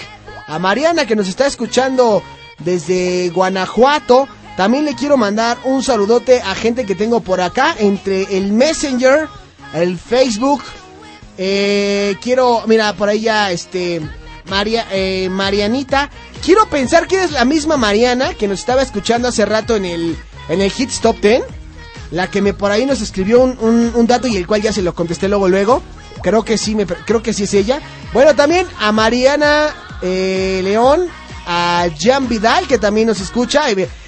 a 0.47 0.59
Mariana 0.59 1.07
que 1.07 1.17
nos 1.17 1.29
está 1.29 1.47
escuchando 1.47 2.23
desde 2.59 3.31
Guanajuato. 3.31 4.29
También 4.57 4.85
le 4.85 4.95
quiero 4.95 5.17
mandar 5.17 5.59
un 5.65 5.83
saludote 5.83 6.41
a 6.41 6.55
gente 6.55 6.87
que 6.87 6.95
tengo 6.95 7.21
por 7.21 7.41
acá 7.41 7.75
entre 7.79 8.37
el 8.37 8.53
Messenger, 8.53 9.29
el 9.73 9.99
Facebook. 9.99 10.63
Eh, 11.39 12.17
quiero, 12.23 12.63
mira, 12.67 12.93
por 12.93 13.09
ahí 13.09 13.23
ya, 13.23 13.51
este, 13.51 14.01
María, 14.47 14.87
eh, 14.91 15.29
Marianita. 15.31 16.11
Quiero 16.45 16.69
pensar 16.69 17.07
que 17.07 17.23
es 17.25 17.31
la 17.33 17.45
misma 17.45 17.77
Mariana 17.77 18.35
que 18.35 18.49
nos 18.49 18.61
estaba 18.61 18.83
escuchando 18.83 19.29
hace 19.29 19.45
rato 19.45 19.77
en 19.77 19.85
el, 19.85 20.17
en 20.49 20.61
el 20.61 20.73
Hits 20.77 21.01
Top 21.01 21.21
10. 21.21 21.43
La 22.11 22.31
que 22.31 22.43
me 22.43 22.53
por 22.55 22.71
ahí 22.71 22.87
nos 22.87 23.01
escribió 23.01 23.41
un, 23.41 23.59
un- 23.95 24.07
dato 24.07 24.27
y 24.29 24.37
el 24.37 24.47
cual 24.47 24.63
ya 24.63 24.73
se 24.73 24.83
lo 24.83 24.95
contesté 24.95 25.29
luego 25.29 25.49
luego. 25.49 25.83
Creo 26.23 26.45
que 26.45 26.59
sí, 26.59 26.75
me, 26.75 26.87
creo 26.87 27.23
que 27.23 27.33
sí 27.33 27.45
es 27.45 27.55
ella. 27.55 27.81
Bueno, 28.13 28.35
también 28.37 28.67
a 28.79 28.93
Mariana 28.93 29.75
eh, 30.03 30.61
León, 30.63 31.09
a 31.47 31.87
Jan 31.99 32.29
Vidal, 32.29 32.67
que 32.69 32.79
también 32.79 33.07
nos 33.09 33.21
escucha, 33.21 33.65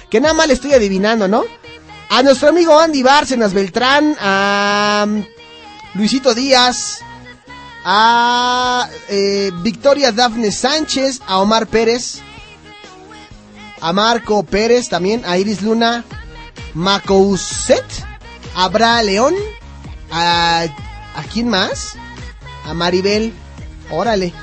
que 0.09 0.21
nada 0.21 0.33
más 0.33 0.47
le 0.47 0.53
estoy 0.53 0.73
adivinando, 0.73 1.27
¿no? 1.27 1.43
A 2.09 2.23
nuestro 2.23 2.49
amigo 2.49 2.79
Andy 2.79 3.03
Bárcenas 3.03 3.53
Beltrán, 3.53 4.15
a 4.19 5.05
mm, 5.07 5.21
Luisito 5.95 6.33
Díaz, 6.33 6.99
a 7.89 8.89
eh, 9.07 9.49
Victoria 9.63 10.11
Dafne 10.11 10.51
Sánchez, 10.51 11.21
a 11.25 11.39
Omar 11.39 11.67
Pérez, 11.67 12.19
a 13.79 13.93
Marco 13.93 14.43
Pérez 14.43 14.89
también, 14.89 15.23
a 15.25 15.37
Iris 15.37 15.61
Luna, 15.61 16.03
Macouset, 16.73 17.85
a 18.55 18.67
Bra 18.67 19.01
León, 19.03 19.33
a, 20.11 20.63
¿a 21.15 21.23
quién 21.31 21.47
más? 21.47 21.93
A 22.65 22.73
Maribel, 22.73 23.33
órale, 23.89 24.33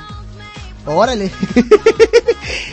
órale. 0.87 1.31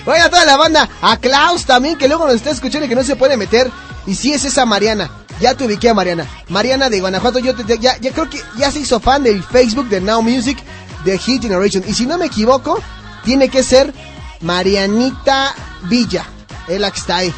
Bueno, 0.04 0.24
a 0.24 0.30
toda 0.30 0.44
la 0.44 0.56
banda, 0.56 0.88
a 1.00 1.16
Klaus 1.18 1.64
también, 1.64 1.96
que 1.96 2.08
luego 2.08 2.26
nos 2.26 2.34
está 2.34 2.50
escuchando 2.50 2.86
y 2.86 2.88
que 2.88 2.96
no 2.96 3.04
se 3.04 3.14
puede 3.14 3.36
meter. 3.36 3.70
Y 4.04 4.16
si 4.16 4.32
es 4.32 4.44
esa 4.44 4.66
Mariana, 4.66 5.21
ya 5.42 5.54
te 5.54 5.64
ubiqué 5.66 5.90
a 5.90 5.94
Mariana. 5.94 6.26
Mariana 6.48 6.88
de 6.88 7.00
Guanajuato, 7.00 7.38
yo 7.40 7.54
te- 7.54 7.78
ya, 7.78 7.98
ya 7.98 8.12
creo 8.12 8.30
que 8.30 8.40
ya 8.56 8.70
se 8.70 8.78
hizo 8.80 8.98
fan 9.00 9.22
del 9.24 9.42
Facebook 9.42 9.88
de 9.88 10.00
Now 10.00 10.22
Music 10.22 10.56
de 11.04 11.18
Hit 11.18 11.42
Generation. 11.42 11.84
Y 11.86 11.92
si 11.92 12.06
no 12.06 12.16
me 12.16 12.26
equivoco, 12.26 12.80
tiene 13.24 13.48
que 13.48 13.62
ser 13.62 13.92
Marianita 14.40 15.54
Villa, 15.88 16.24
es 16.68 16.80
la 16.80 16.90
que 16.90 16.98
está 17.00 17.16
ahí. 17.16 17.34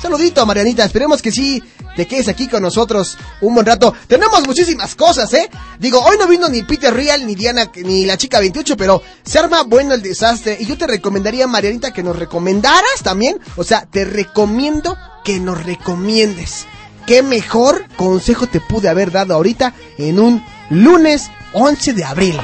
Saludito, 0.00 0.44
Marianita, 0.46 0.84
esperemos 0.84 1.20
que 1.22 1.30
sí 1.30 1.62
te 1.96 2.06
quedes 2.06 2.28
aquí 2.28 2.48
con 2.48 2.62
nosotros 2.62 3.16
un 3.40 3.54
buen 3.54 3.64
rato. 3.66 3.94
Tenemos 4.08 4.46
muchísimas 4.46 4.94
cosas, 4.94 5.32
¿eh? 5.34 5.48
Digo, 5.78 6.00
hoy 6.00 6.16
no 6.18 6.26
vino 6.26 6.48
ni 6.48 6.62
Peter 6.62 6.92
Real, 6.92 7.24
ni 7.26 7.34
Diana, 7.34 7.70
ni 7.76 8.04
la 8.04 8.16
chica 8.16 8.40
28, 8.40 8.76
pero 8.76 9.02
se 9.24 9.38
arma 9.38 9.62
bueno 9.62 9.94
el 9.94 10.02
desastre. 10.02 10.56
Y 10.58 10.66
yo 10.66 10.76
te 10.76 10.86
recomendaría, 10.86 11.46
Marianita, 11.46 11.92
que 11.92 12.02
nos 12.02 12.16
recomendaras 12.18 13.02
también. 13.02 13.38
O 13.56 13.64
sea, 13.64 13.86
te 13.86 14.04
recomiendo 14.04 14.96
que 15.24 15.38
nos 15.40 15.62
recomiendes. 15.64 16.66
¿Qué 17.06 17.22
mejor 17.22 17.86
consejo 17.96 18.46
te 18.46 18.60
pude 18.60 18.88
haber 18.88 19.10
dado 19.10 19.34
ahorita 19.34 19.74
en 19.98 20.18
un 20.18 20.42
lunes 20.70 21.30
11 21.52 21.92
de 21.92 22.04
abril? 22.04 22.36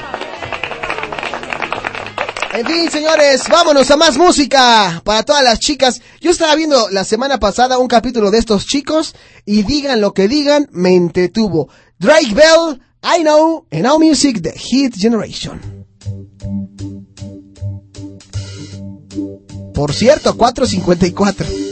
En 2.52 2.66
fin, 2.66 2.90
señores, 2.90 3.42
vámonos 3.48 3.90
a 3.90 3.96
más 3.96 4.18
música 4.18 5.00
para 5.04 5.22
todas 5.22 5.42
las 5.42 5.60
chicas. 5.60 6.02
Yo 6.20 6.32
estaba 6.32 6.54
viendo 6.56 6.90
la 6.90 7.04
semana 7.04 7.38
pasada 7.38 7.78
un 7.78 7.88
capítulo 7.88 8.30
de 8.30 8.38
estos 8.38 8.66
chicos 8.66 9.14
y 9.46 9.62
digan 9.62 10.00
lo 10.00 10.12
que 10.12 10.28
digan, 10.28 10.68
me 10.72 10.94
entretuvo. 10.94 11.68
Drake 11.98 12.34
Bell, 12.34 12.82
I 13.02 13.22
Know, 13.22 13.66
and 13.70 13.82
Now 13.82 13.98
Music, 13.98 14.42
The 14.42 14.52
Hit 14.52 14.94
Generation. 14.96 15.86
Por 19.72 19.94
cierto, 19.94 20.36
454. 20.36 21.69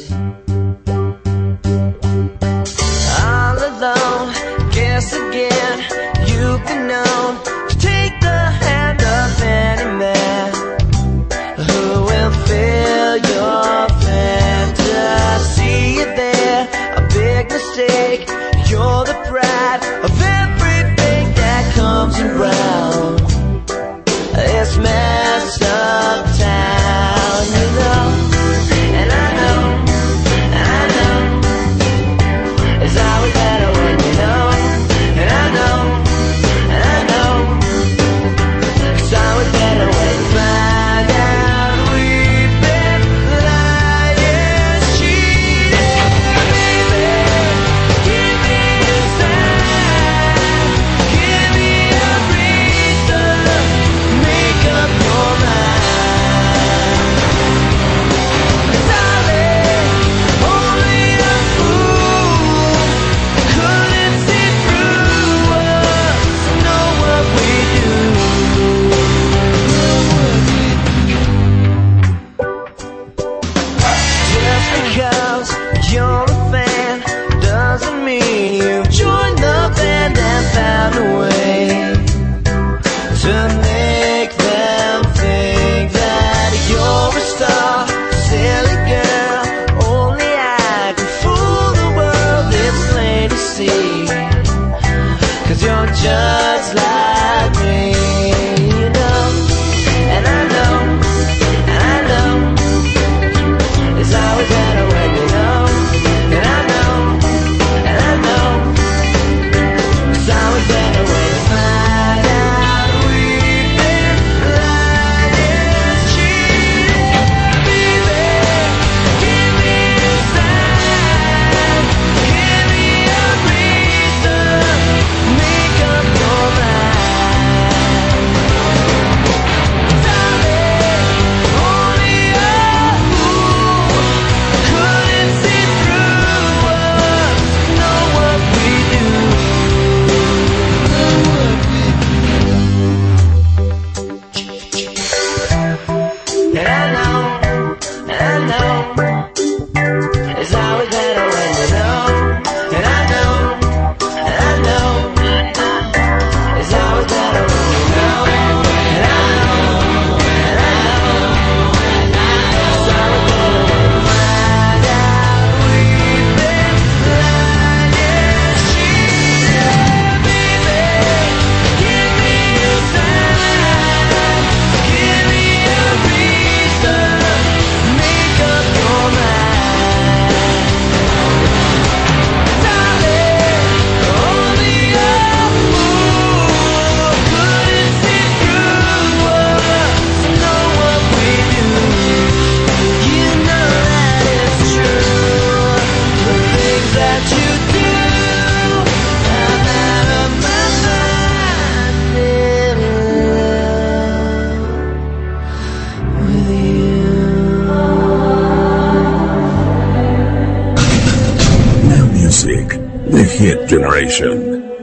Generation. 213.69 214.78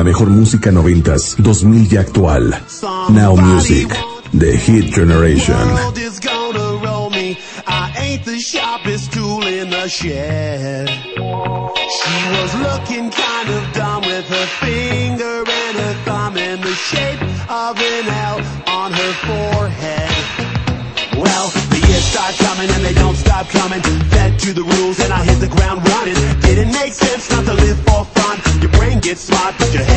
La 0.00 0.04
mejor 0.04 0.30
música 0.30 0.72
noventas, 0.72 1.36
2000 1.36 1.92
y 1.92 1.96
actual. 1.98 2.54
Now 3.10 3.36
Music, 3.36 3.86
The 4.32 4.56
Hit 4.56 4.94
Generation. 4.94 5.54
She 11.92 12.16
was 12.32 12.54
looking 12.54 13.10
kind 13.10 13.50
of 13.50 13.72
dumb 13.74 14.00
with 14.06 14.26
her 14.26 14.46
finger 14.64 15.44
and 15.46 15.76
her 15.76 15.94
thumb 16.06 16.38
in 16.38 16.62
the 16.62 16.72
shape 16.72 17.20
of 17.50 17.76
an 17.78 18.08
L 18.08 18.40
on 18.68 18.92
her 18.94 19.12
forehead. 19.28 20.10
Well, 21.18 21.50
the 21.68 21.84
years 21.86 22.04
start 22.04 22.36
coming 22.36 22.70
and 22.70 22.82
they 22.82 22.94
don't 22.94 23.16
stop 23.16 23.50
coming. 23.50 23.82
Fed 24.08 24.38
to 24.38 24.54
the 24.54 24.62
rules 24.62 24.98
and 25.00 25.12
I 25.12 25.24
hit 25.24 25.40
the 25.40 25.48
ground 25.48 25.86
running. 25.86 26.16
Didn't 26.40 26.72
make 26.72 26.94
sense 26.94 27.30
not 27.30 27.44
to 27.44 27.52
live 27.52 27.78
for 27.80 28.06
fun. 28.06 28.40
Your 28.62 28.70
brain 28.72 29.00
gets 29.00 29.22
smart, 29.22 29.56
but 29.58 29.72
your 29.74 29.89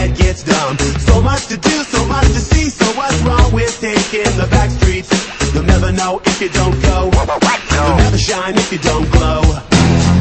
much 1.44 1.62
to 1.62 1.70
do, 1.70 1.84
so 1.84 2.06
much 2.06 2.28
to 2.28 2.40
see. 2.40 2.70
So 2.70 2.86
what's 2.98 3.20
wrong 3.22 3.52
with 3.52 3.80
taking 3.80 4.32
the 4.38 4.48
back 4.50 4.70
streets? 4.70 5.10
You'll 5.54 5.64
never 5.64 5.92
know 5.92 6.22
if 6.26 6.42
you 6.42 6.50
don't 6.50 6.80
go. 6.82 7.12
You'll 7.12 7.98
never 7.98 8.18
shine 8.18 8.56
if 8.56 8.72
you 8.72 8.80
don't 8.80 9.10
glow. 9.12 9.42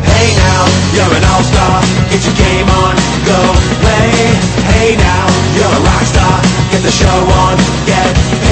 Hey 0.03 0.29
now, 0.35 0.63
you're 0.95 1.15
an 1.15 1.25
all-star. 1.25 1.83
Get 2.11 2.23
your 2.27 2.37
game 2.37 2.69
on, 2.69 2.95
go 3.27 3.39
play. 3.83 4.11
Hey 4.73 4.97
now, 4.97 5.27
you're 5.55 5.75
a 5.79 5.83
rock 5.87 6.05
star. 6.11 6.43
Get 6.71 6.83
the 6.83 6.91
show 6.91 7.19
on, 7.43 7.57
get 7.87 8.15
paid. 8.43 8.52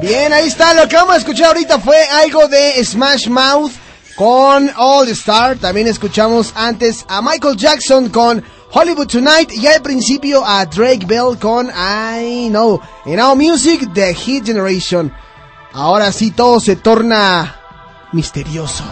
Bien, 0.00 0.32
ahí 0.32 0.48
está. 0.48 0.72
Lo 0.72 0.88
que 0.88 0.96
vamos 0.96 1.14
a 1.14 1.18
escuchar 1.18 1.48
ahorita 1.48 1.78
fue 1.78 2.02
algo 2.04 2.48
de 2.48 2.82
Smash 2.82 3.28
Mouth 3.28 3.72
con 4.16 4.70
All 4.76 5.08
Star. 5.10 5.58
También 5.58 5.88
escuchamos 5.88 6.54
antes 6.56 7.04
a 7.06 7.20
Michael 7.20 7.56
Jackson 7.56 8.08
con 8.08 8.42
Hollywood 8.72 9.08
Tonight. 9.08 9.52
Y 9.52 9.66
al 9.66 9.82
principio 9.82 10.42
a 10.42 10.64
Drake 10.64 11.04
Bell 11.04 11.38
con 11.38 11.68
I 11.68 12.48
Know. 12.48 12.80
En 13.04 13.16
Now 13.16 13.36
Music, 13.36 13.90
The 13.92 14.14
Hit 14.14 14.46
Generation. 14.46 15.12
Ahora 15.74 16.10
sí 16.12 16.30
todo 16.30 16.60
se 16.60 16.76
torna 16.76 17.60
misterioso. 18.12 18.82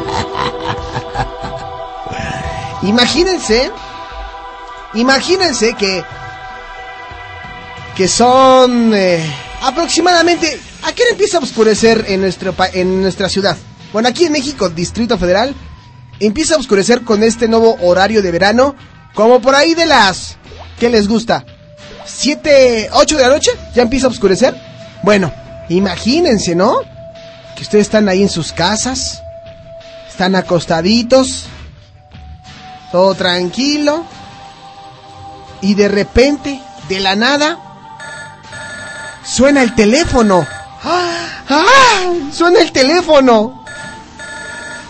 Imagínense, 2.82 3.70
imagínense 4.94 5.74
que 5.74 6.02
que 7.96 8.08
son 8.08 8.94
eh, 8.94 9.22
aproximadamente 9.62 10.58
¿a 10.84 10.92
qué 10.92 11.02
hora 11.02 11.12
empieza 11.12 11.36
a 11.36 11.40
oscurecer 11.40 12.06
en 12.08 12.22
nuestro 12.22 12.54
en 12.72 13.02
nuestra 13.02 13.28
ciudad? 13.28 13.56
Bueno, 13.92 14.08
aquí 14.08 14.24
en 14.24 14.32
México, 14.32 14.70
Distrito 14.70 15.18
Federal, 15.18 15.54
empieza 16.20 16.54
a 16.54 16.58
oscurecer 16.58 17.02
con 17.02 17.22
este 17.22 17.48
nuevo 17.48 17.76
horario 17.82 18.22
de 18.22 18.30
verano, 18.30 18.74
como 19.14 19.40
por 19.40 19.54
ahí 19.54 19.74
de 19.74 19.86
las 19.86 20.36
¿qué 20.78 20.88
les 20.88 21.08
gusta? 21.08 21.44
¿7, 22.06 22.88
8 22.92 23.16
de 23.16 23.22
la 23.22 23.28
noche? 23.28 23.50
¿Ya 23.74 23.82
empieza 23.82 24.06
a 24.06 24.10
oscurecer? 24.10 24.54
Bueno, 25.02 25.32
imagínense, 25.68 26.54
¿no? 26.54 26.80
Que 27.56 27.62
ustedes 27.62 27.82
están 27.82 28.08
ahí 28.08 28.22
en 28.22 28.28
sus 28.28 28.52
casas, 28.52 29.22
están 30.08 30.34
acostaditos, 30.34 31.46
todo 32.92 33.14
tranquilo. 33.14 34.04
Y 35.60 35.74
de 35.74 35.88
repente, 35.88 36.60
de 36.88 37.00
la 37.00 37.16
nada, 37.16 37.58
suena 39.24 39.62
el 39.62 39.74
teléfono. 39.74 40.46
¡Ah! 40.82 41.44
¡Ah! 41.48 42.12
¡Suena 42.32 42.60
el 42.60 42.72
teléfono! 42.72 43.64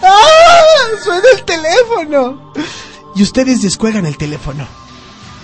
¡Ah! 0.03 1.03
¡Suena 1.03 1.27
el 1.35 1.45
teléfono! 1.45 2.53
Y 3.17 3.23
ustedes 3.23 3.63
descuelgan 3.63 4.07
el 4.07 4.17
teléfono. 4.17 4.67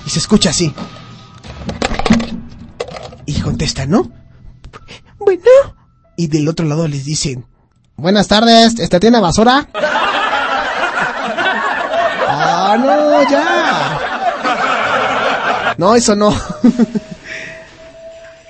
Y 0.07 0.11
se 0.11 0.21
escucha 0.21 0.51
así. 0.51 0.73
Y 3.27 3.41
contestan, 3.41 3.91
¿no? 3.91 4.11
Bueno. 5.19 5.43
Y 6.17 6.29
del 6.29 6.49
otro 6.49 6.65
lado 6.65 6.87
les 6.87 7.05
dicen, 7.05 7.47
Buenas 7.99 8.29
tardes, 8.29 8.79
¿esta 8.79 9.01
tiene 9.01 9.21
basura? 9.21 9.69
No, 12.79 13.31
ya. 13.31 14.01
No, 15.79 15.95
eso 15.95 16.17
no. 16.17 16.35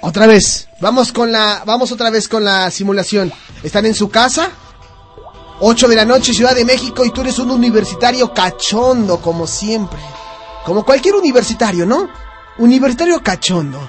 otra 0.00 0.26
vez. 0.26 0.68
Vamos 0.80 1.12
con 1.12 1.32
la, 1.32 1.62
vamos 1.64 1.92
otra 1.92 2.10
vez 2.10 2.28
con 2.28 2.44
la 2.44 2.70
simulación. 2.70 3.32
Están 3.62 3.86
en 3.86 3.94
su 3.94 4.10
casa. 4.10 4.50
8 5.58 5.88
de 5.88 5.96
la 5.96 6.04
noche, 6.04 6.34
Ciudad 6.34 6.54
de 6.54 6.66
México, 6.66 7.02
y 7.04 7.10
tú 7.10 7.22
eres 7.22 7.38
un 7.38 7.50
universitario 7.50 8.34
cachondo, 8.34 9.20
como 9.22 9.46
siempre. 9.46 9.98
Como 10.66 10.84
cualquier 10.84 11.14
universitario, 11.14 11.86
¿no? 11.86 12.10
Universitario 12.58 13.22
cachondo. 13.22 13.80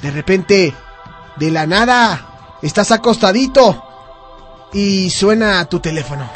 De 0.00 0.10
repente, 0.10 0.74
de 1.36 1.50
la 1.50 1.66
nada, 1.66 2.56
estás 2.62 2.92
acostadito 2.92 3.84
y 4.72 5.10
suena 5.10 5.64
tu 5.66 5.80
teléfono. 5.80 6.30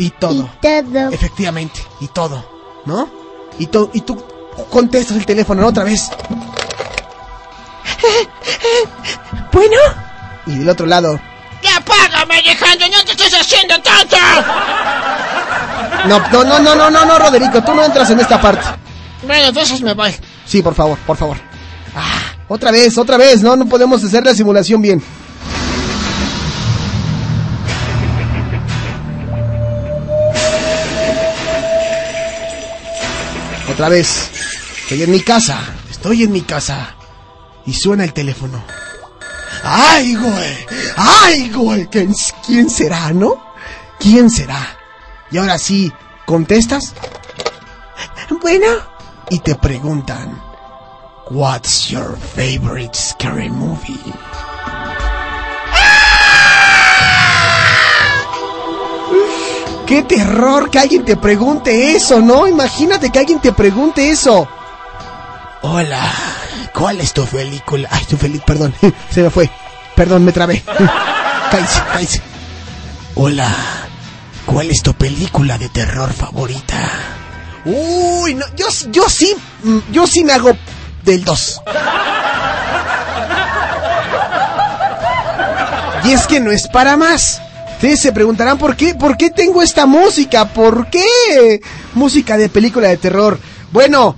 Y 0.00 0.10
todo. 0.10 0.48
todo. 0.60 1.10
Efectivamente, 1.10 1.80
y 2.00 2.08
todo, 2.08 2.44
¿no? 2.86 3.08
Y, 3.58 3.66
to- 3.66 3.90
y 3.92 4.00
tú 4.00 4.16
contestas 4.70 5.16
el 5.16 5.26
teléfono 5.26 5.60
¿no? 5.62 5.68
otra 5.68 5.84
vez. 5.84 6.10
Bueno, 9.52 9.76
Y 10.46 10.58
del 10.58 10.68
otro 10.68 10.86
lado, 10.86 11.20
ya 11.62 11.76
apágame, 11.76 12.38
Alejandro, 12.38 12.86
no 12.88 13.04
te 13.04 13.12
estés 13.12 13.34
haciendo 13.34 13.74
tonto. 13.82 14.16
no, 16.08 16.18
no, 16.30 16.44
no, 16.44 16.58
no, 16.60 16.74
no, 16.74 16.90
no, 16.90 17.04
no, 17.04 17.18
Roderico, 17.18 17.62
tú 17.62 17.74
no 17.74 17.84
entras 17.84 18.08
en 18.10 18.20
esta 18.20 18.40
parte. 18.40 18.66
Bueno, 19.26 19.48
entonces 19.48 19.82
me 19.82 19.92
voy. 19.92 20.14
Sí, 20.46 20.62
por 20.62 20.74
favor, 20.74 20.96
por 21.06 21.16
favor. 21.18 21.36
Ah, 21.94 22.20
otra 22.48 22.70
vez, 22.70 22.96
otra 22.96 23.16
vez, 23.18 23.42
no, 23.42 23.56
no 23.56 23.66
podemos 23.66 24.02
hacer 24.02 24.24
la 24.24 24.32
simulación 24.34 24.80
bien. 24.80 25.02
Otra 33.80 33.88
vez. 33.88 34.30
Estoy 34.82 35.04
en 35.04 35.10
mi 35.10 35.20
casa. 35.20 35.58
Estoy 35.88 36.24
en 36.24 36.32
mi 36.32 36.42
casa. 36.42 36.96
Y 37.64 37.72
suena 37.72 38.04
el 38.04 38.12
teléfono. 38.12 38.62
¡Ay, 39.64 40.16
güey! 40.16 40.66
¡Ay, 40.96 41.48
güey! 41.48 41.88
¿Quién, 41.88 42.68
será, 42.68 43.10
no? 43.14 43.42
¿Quién 43.98 44.28
será? 44.28 44.76
Y 45.30 45.38
ahora 45.38 45.56
sí, 45.56 45.90
¿contestas? 46.26 46.92
Bueno, 48.42 48.66
Y 49.30 49.38
te 49.38 49.54
preguntan, 49.54 50.38
What's 51.30 51.88
your 51.88 52.18
favorite 52.34 52.94
scary 52.94 53.48
movie? 53.48 53.98
¡Qué 59.90 60.04
terror 60.04 60.70
que 60.70 60.78
alguien 60.78 61.04
te 61.04 61.16
pregunte 61.16 61.96
eso, 61.96 62.20
¿no? 62.20 62.46
Imagínate 62.46 63.10
que 63.10 63.18
alguien 63.18 63.40
te 63.40 63.52
pregunte 63.52 64.08
eso. 64.08 64.48
Hola, 65.62 66.08
¿cuál 66.72 67.00
es 67.00 67.12
tu 67.12 67.26
película? 67.26 67.88
Ay, 67.90 68.04
tu 68.04 68.16
película, 68.16 68.46
perdón, 68.46 68.74
se 69.10 69.24
me 69.24 69.30
fue. 69.30 69.50
Perdón, 69.96 70.24
me 70.24 70.30
trabé. 70.30 70.62
cállese, 71.50 71.82
cállese. 71.92 72.22
Hola, 73.16 73.52
¿cuál 74.46 74.70
es 74.70 74.80
tu 74.80 74.94
película 74.94 75.58
de 75.58 75.68
terror 75.70 76.12
favorita? 76.12 76.88
Uy, 77.64 78.34
no, 78.36 78.46
yo, 78.54 78.66
yo 78.92 79.08
sí, 79.08 79.34
mm, 79.64 79.78
yo 79.90 80.06
sí 80.06 80.22
me 80.22 80.34
hago 80.34 80.52
del 81.02 81.24
2. 81.24 81.62
Y 86.04 86.12
es 86.12 86.28
que 86.28 86.38
no 86.38 86.52
es 86.52 86.68
para 86.68 86.96
más. 86.96 87.42
Ustedes 87.80 88.00
se 88.00 88.12
preguntarán 88.12 88.58
por 88.58 88.76
qué, 88.76 88.94
por 88.94 89.16
qué 89.16 89.30
tengo 89.30 89.62
esta 89.62 89.86
música, 89.86 90.52
por 90.52 90.90
qué 90.90 91.62
música 91.94 92.36
de 92.36 92.50
película 92.50 92.88
de 92.88 92.98
terror. 92.98 93.38
Bueno, 93.72 94.16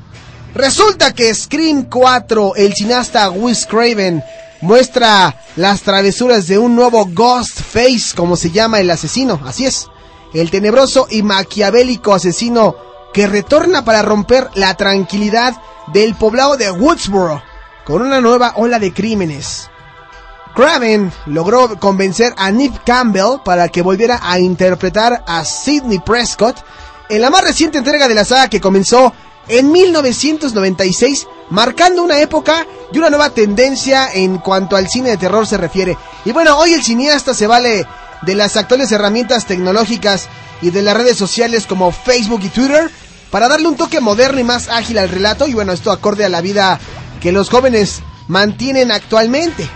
resulta 0.52 1.14
que 1.14 1.32
Scream 1.32 1.84
4, 1.84 2.56
el 2.56 2.74
cineasta 2.74 3.30
Wes 3.30 3.64
Craven, 3.66 4.20
muestra 4.62 5.38
las 5.54 5.82
travesuras 5.82 6.48
de 6.48 6.58
un 6.58 6.74
nuevo 6.74 7.06
Ghostface, 7.06 8.16
como 8.16 8.34
se 8.34 8.50
llama 8.50 8.80
el 8.80 8.90
asesino. 8.90 9.40
Así 9.46 9.64
es, 9.66 9.86
el 10.34 10.50
tenebroso 10.50 11.06
y 11.08 11.22
maquiavélico 11.22 12.14
asesino 12.14 12.74
que 13.14 13.28
retorna 13.28 13.84
para 13.84 14.02
romper 14.02 14.48
la 14.56 14.74
tranquilidad 14.74 15.54
del 15.92 16.16
poblado 16.16 16.56
de 16.56 16.68
Woodsboro 16.68 17.40
con 17.84 18.02
una 18.02 18.20
nueva 18.20 18.54
ola 18.56 18.80
de 18.80 18.92
crímenes. 18.92 19.70
Craven 20.54 21.12
logró 21.26 21.78
convencer 21.78 22.34
a 22.36 22.50
Neve 22.50 22.78
Campbell 22.84 23.40
para 23.44 23.68
que 23.68 23.82
volviera 23.82 24.20
a 24.22 24.38
interpretar 24.38 25.24
a 25.26 25.44
Sidney 25.44 25.98
Prescott 25.98 26.56
en 27.08 27.20
la 27.20 27.30
más 27.30 27.42
reciente 27.42 27.78
entrega 27.78 28.08
de 28.08 28.14
la 28.14 28.24
saga 28.24 28.48
que 28.48 28.60
comenzó 28.60 29.12
en 29.48 29.72
1996, 29.72 31.26
marcando 31.50 32.02
una 32.02 32.20
época 32.20 32.66
y 32.92 32.98
una 32.98 33.10
nueva 33.10 33.30
tendencia 33.30 34.08
en 34.12 34.38
cuanto 34.38 34.76
al 34.76 34.88
cine 34.88 35.10
de 35.10 35.16
terror 35.16 35.46
se 35.46 35.56
refiere. 35.56 35.96
Y 36.24 36.32
bueno, 36.32 36.56
hoy 36.58 36.74
el 36.74 36.82
cineasta 36.82 37.34
se 37.34 37.46
vale 37.46 37.86
de 38.22 38.34
las 38.34 38.56
actuales 38.56 38.92
herramientas 38.92 39.46
tecnológicas 39.46 40.28
y 40.60 40.70
de 40.70 40.82
las 40.82 40.96
redes 40.96 41.16
sociales 41.16 41.66
como 41.66 41.90
Facebook 41.90 42.40
y 42.44 42.48
Twitter 42.48 42.90
para 43.30 43.48
darle 43.48 43.68
un 43.68 43.76
toque 43.76 44.00
moderno 44.00 44.40
y 44.40 44.44
más 44.44 44.68
ágil 44.68 44.98
al 44.98 45.08
relato 45.08 45.48
y 45.48 45.54
bueno, 45.54 45.72
esto 45.72 45.90
acorde 45.90 46.24
a 46.24 46.28
la 46.28 46.40
vida 46.40 46.78
que 47.20 47.32
los 47.32 47.50
jóvenes 47.50 48.02
mantienen 48.28 48.92
actualmente. 48.92 49.68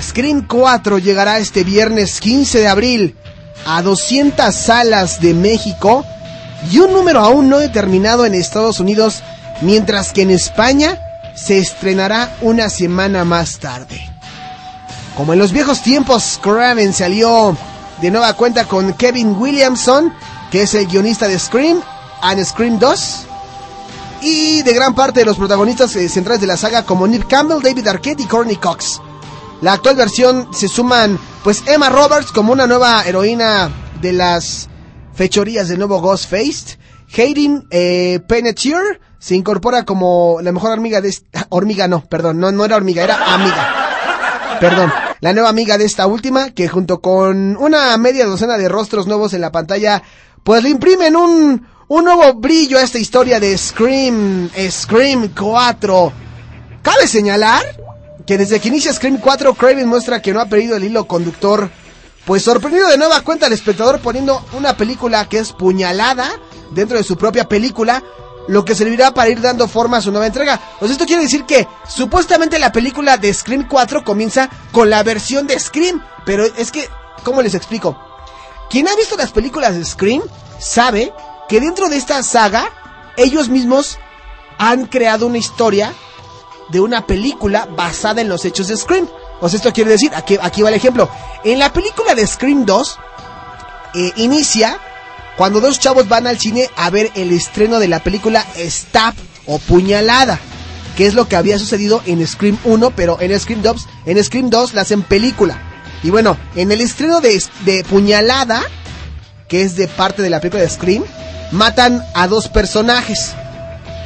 Scream 0.00 0.46
4 0.46 0.98
llegará 0.98 1.38
este 1.38 1.62
viernes 1.64 2.20
15 2.20 2.60
de 2.60 2.68
abril 2.68 3.16
a 3.66 3.82
200 3.82 4.54
salas 4.54 5.20
de 5.20 5.34
México 5.34 6.04
y 6.70 6.78
un 6.78 6.92
número 6.92 7.20
aún 7.20 7.48
no 7.48 7.58
determinado 7.58 8.26
en 8.26 8.34
Estados 8.34 8.80
Unidos, 8.80 9.22
mientras 9.60 10.12
que 10.12 10.22
en 10.22 10.30
España 10.30 10.98
se 11.36 11.58
estrenará 11.58 12.36
una 12.40 12.70
semana 12.70 13.24
más 13.24 13.58
tarde. 13.58 14.00
Como 15.16 15.32
en 15.32 15.38
los 15.38 15.52
viejos 15.52 15.82
tiempos, 15.82 16.40
Craven 16.42 16.92
salió 16.92 17.56
de 18.00 18.10
nueva 18.10 18.32
cuenta 18.34 18.64
con 18.64 18.94
Kevin 18.94 19.36
Williamson, 19.38 20.12
que 20.50 20.62
es 20.62 20.74
el 20.74 20.86
guionista 20.86 21.28
de 21.28 21.38
Scream 21.38 21.80
and 22.22 22.44
Scream 22.44 22.78
2, 22.78 23.26
y 24.22 24.62
de 24.62 24.72
gran 24.72 24.94
parte 24.94 25.20
de 25.20 25.26
los 25.26 25.36
protagonistas 25.36 25.94
eh, 25.96 26.08
centrales 26.08 26.40
de 26.40 26.46
la 26.46 26.56
saga 26.56 26.84
como 26.84 27.06
Nick 27.06 27.28
Campbell, 27.28 27.62
David 27.62 27.86
Arquette 27.86 28.20
y 28.20 28.26
Courtney 28.26 28.56
Cox. 28.56 29.00
La 29.64 29.72
actual 29.72 29.96
versión 29.96 30.48
se 30.52 30.68
suman 30.68 31.18
pues 31.42 31.62
Emma 31.66 31.88
Roberts 31.88 32.32
como 32.32 32.52
una 32.52 32.66
nueva 32.66 33.02
heroína 33.06 33.70
de 34.02 34.12
las 34.12 34.68
fechorías 35.14 35.68
del 35.68 35.78
nuevo 35.78 36.02
Ghostface. 36.02 36.78
Hayden 37.16 37.66
eh, 37.70 38.20
Panettiere 38.28 39.00
se 39.18 39.36
incorpora 39.36 39.86
como 39.86 40.36
la 40.42 40.52
mejor 40.52 40.72
amiga 40.72 41.00
de 41.00 41.08
esta... 41.08 41.46
Hormiga 41.48 41.88
no, 41.88 42.04
perdón, 42.04 42.40
no, 42.40 42.52
no 42.52 42.62
era 42.66 42.76
hormiga, 42.76 43.04
era 43.04 43.16
amiga. 43.32 44.58
Perdón, 44.60 44.92
la 45.20 45.32
nueva 45.32 45.48
amiga 45.48 45.78
de 45.78 45.86
esta 45.86 46.06
última 46.06 46.50
que 46.50 46.68
junto 46.68 47.00
con 47.00 47.56
una 47.56 47.96
media 47.96 48.26
docena 48.26 48.58
de 48.58 48.68
rostros 48.68 49.06
nuevos 49.06 49.32
en 49.32 49.40
la 49.40 49.50
pantalla 49.50 50.02
pues 50.42 50.62
le 50.62 50.68
imprimen 50.68 51.16
un, 51.16 51.66
un 51.88 52.04
nuevo 52.04 52.34
brillo 52.34 52.76
a 52.76 52.82
esta 52.82 52.98
historia 52.98 53.40
de 53.40 53.56
Scream, 53.56 54.50
Scream 54.70 55.30
4. 55.34 56.12
Cabe 56.82 57.06
señalar 57.06 57.64
que 58.26 58.38
desde 58.38 58.60
que 58.60 58.68
inicia 58.68 58.92
Scream 58.92 59.18
4, 59.18 59.54
Craven 59.54 59.88
muestra 59.88 60.22
que 60.22 60.32
no 60.32 60.40
ha 60.40 60.46
perdido 60.46 60.76
el 60.76 60.84
hilo 60.84 61.06
conductor, 61.06 61.70
pues 62.24 62.42
sorprendido 62.42 62.88
de 62.88 62.96
nueva 62.96 63.20
cuenta 63.20 63.46
al 63.46 63.52
espectador 63.52 64.00
poniendo 64.00 64.44
una 64.54 64.76
película 64.76 65.28
que 65.28 65.38
es 65.38 65.52
puñalada 65.52 66.30
dentro 66.70 66.96
de 66.96 67.04
su 67.04 67.16
propia 67.16 67.48
película, 67.48 68.02
lo 68.48 68.64
que 68.64 68.74
servirá 68.74 69.12
para 69.12 69.30
ir 69.30 69.40
dando 69.40 69.68
forma 69.68 69.98
a 69.98 70.00
su 70.00 70.10
nueva 70.10 70.26
entrega. 70.26 70.60
Pues 70.78 70.90
esto 70.90 71.06
quiere 71.06 71.22
decir 71.22 71.44
que 71.44 71.66
supuestamente 71.86 72.58
la 72.58 72.72
película 72.72 73.18
de 73.18 73.32
Scream 73.32 73.68
4 73.68 74.04
comienza 74.04 74.48
con 74.72 74.88
la 74.88 75.02
versión 75.02 75.46
de 75.46 75.58
Scream, 75.58 76.02
pero 76.24 76.44
es 76.44 76.72
que, 76.72 76.88
¿cómo 77.24 77.42
les 77.42 77.54
explico? 77.54 77.98
Quien 78.70 78.88
ha 78.88 78.96
visto 78.96 79.16
las 79.16 79.32
películas 79.32 79.74
de 79.74 79.84
Scream 79.84 80.22
sabe 80.58 81.12
que 81.48 81.60
dentro 81.60 81.88
de 81.88 81.96
esta 81.96 82.22
saga 82.22 82.70
ellos 83.16 83.48
mismos 83.48 83.98
han 84.58 84.86
creado 84.86 85.26
una 85.26 85.38
historia 85.38 85.92
de 86.70 86.80
una 86.80 87.06
película 87.06 87.68
basada 87.76 88.20
en 88.20 88.28
los 88.28 88.44
hechos 88.44 88.68
de 88.68 88.76
Scream. 88.76 89.08
O 89.40 89.48
sea, 89.48 89.56
esto 89.56 89.72
quiere 89.72 89.90
decir, 89.90 90.12
aquí, 90.14 90.38
aquí 90.40 90.62
va 90.62 90.68
el 90.68 90.74
ejemplo. 90.74 91.08
En 91.44 91.58
la 91.58 91.72
película 91.72 92.14
de 92.14 92.26
Scream 92.26 92.64
2, 92.64 92.98
eh, 93.94 94.12
inicia 94.16 94.78
cuando 95.36 95.60
dos 95.60 95.78
chavos 95.78 96.08
van 96.08 96.26
al 96.26 96.38
cine 96.38 96.68
a 96.76 96.90
ver 96.90 97.10
el 97.14 97.32
estreno 97.32 97.78
de 97.78 97.88
la 97.88 98.02
película 98.02 98.46
Stab 98.56 99.14
o 99.46 99.58
Puñalada, 99.58 100.38
que 100.96 101.06
es 101.06 101.14
lo 101.14 101.28
que 101.28 101.36
había 101.36 101.58
sucedido 101.58 102.02
en 102.06 102.26
Scream 102.26 102.58
1, 102.64 102.90
pero 102.92 103.20
en 103.20 103.38
Scream 103.38 103.62
2, 103.62 103.88
en 104.06 104.22
Scream 104.22 104.50
2 104.50 104.74
la 104.74 104.82
hacen 104.82 105.02
película. 105.02 105.60
Y 106.02 106.10
bueno, 106.10 106.36
en 106.54 106.70
el 106.70 106.80
estreno 106.80 107.20
de, 107.20 107.42
de 107.64 107.82
Puñalada, 107.84 108.62
que 109.48 109.62
es 109.62 109.76
de 109.76 109.88
parte 109.88 110.22
de 110.22 110.30
la 110.30 110.40
película 110.40 110.62
de 110.62 110.70
Scream, 110.70 111.04
matan 111.50 112.04
a 112.14 112.28
dos 112.28 112.48
personajes. 112.48 113.34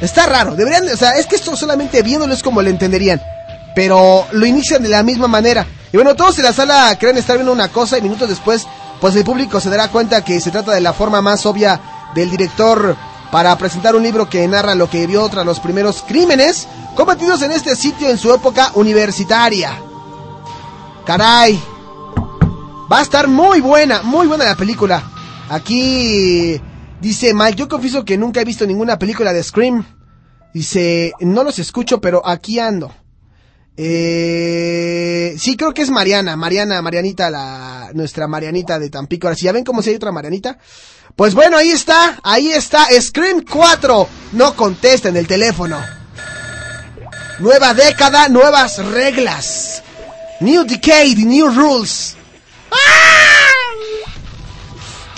Está 0.01 0.25
raro, 0.25 0.55
deberían, 0.55 0.87
o 0.87 0.97
sea, 0.97 1.11
es 1.11 1.25
que 1.25 1.35
esto 1.35 1.55
solamente 1.55 2.01
viéndolo 2.01 2.33
es 2.33 2.43
como 2.43 2.61
lo 2.61 2.69
entenderían. 2.69 3.21
Pero 3.75 4.25
lo 4.31 4.45
inician 4.45 4.81
de 4.81 4.89
la 4.89 5.03
misma 5.03 5.27
manera. 5.27 5.65
Y 5.91 5.97
bueno, 5.97 6.15
todos 6.15 6.37
en 6.37 6.45
la 6.45 6.53
sala 6.53 6.95
creen 6.99 7.17
estar 7.17 7.35
viendo 7.35 7.51
una 7.51 7.69
cosa 7.69 7.97
y 7.97 8.01
minutos 8.01 8.29
después, 8.29 8.65
pues 9.01 9.15
el 9.15 9.23
público 9.23 9.59
se 9.59 9.69
dará 9.69 9.89
cuenta 9.89 10.23
que 10.23 10.39
se 10.39 10.51
trata 10.51 10.71
de 10.71 10.81
la 10.81 10.93
forma 10.93 11.21
más 11.21 11.45
obvia 11.45 11.79
del 12.15 12.29
director 12.29 12.95
para 13.31 13.55
presentar 13.57 13.95
un 13.95 14.03
libro 14.03 14.29
que 14.29 14.47
narra 14.47 14.75
lo 14.75 14.89
que 14.89 15.05
vio 15.05 15.27
tras 15.29 15.45
los 15.45 15.59
primeros 15.59 16.03
crímenes 16.07 16.67
cometidos 16.95 17.41
en 17.41 17.51
este 17.51 17.75
sitio 17.75 18.09
en 18.09 18.17
su 18.17 18.33
época 18.33 18.71
universitaria. 18.75 19.77
Caray. 21.05 21.61
Va 22.91 22.99
a 22.99 23.01
estar 23.03 23.27
muy 23.27 23.61
buena, 23.61 24.01
muy 24.01 24.25
buena 24.25 24.45
la 24.45 24.55
película. 24.55 25.03
Aquí 25.49 26.59
dice 27.01 27.33
Mike, 27.33 27.55
yo 27.55 27.67
confieso 27.67 28.05
que 28.05 28.17
nunca 28.17 28.41
he 28.41 28.45
visto 28.45 28.65
ninguna 28.65 28.99
película 28.99 29.33
de 29.33 29.43
Scream. 29.43 29.85
Dice, 30.53 31.13
no 31.19 31.43
los 31.43 31.59
escucho, 31.59 32.01
pero 32.01 32.25
aquí 32.25 32.59
ando. 32.59 32.93
Eh, 33.77 35.35
sí, 35.39 35.55
creo 35.55 35.73
que 35.73 35.83
es 35.83 35.89
Mariana, 35.89 36.35
Mariana, 36.35 36.81
Marianita, 36.81 37.29
la, 37.29 37.91
nuestra 37.93 38.27
Marianita 38.27 38.77
de 38.77 38.89
Tampico. 38.89 39.27
Ahora, 39.27 39.37
si 39.37 39.45
ya 39.45 39.51
ven 39.51 39.63
cómo 39.63 39.81
si 39.81 39.91
hay 39.91 39.95
otra 39.95 40.11
Marianita. 40.11 40.57
Pues 41.15 41.33
bueno, 41.33 41.57
ahí 41.57 41.69
está, 41.69 42.19
ahí 42.23 42.49
está, 42.49 42.87
Scream 42.99 43.45
4. 43.49 44.09
No 44.33 44.55
contesten 44.55 45.15
el 45.15 45.27
teléfono. 45.27 45.79
Nueva 47.39 47.73
década, 47.73 48.27
nuevas 48.27 48.83
reglas. 48.85 49.81
New 50.41 50.65
decade, 50.65 51.15
new 51.15 51.47
rules. 51.47 52.15
¡Ah! 52.71 53.38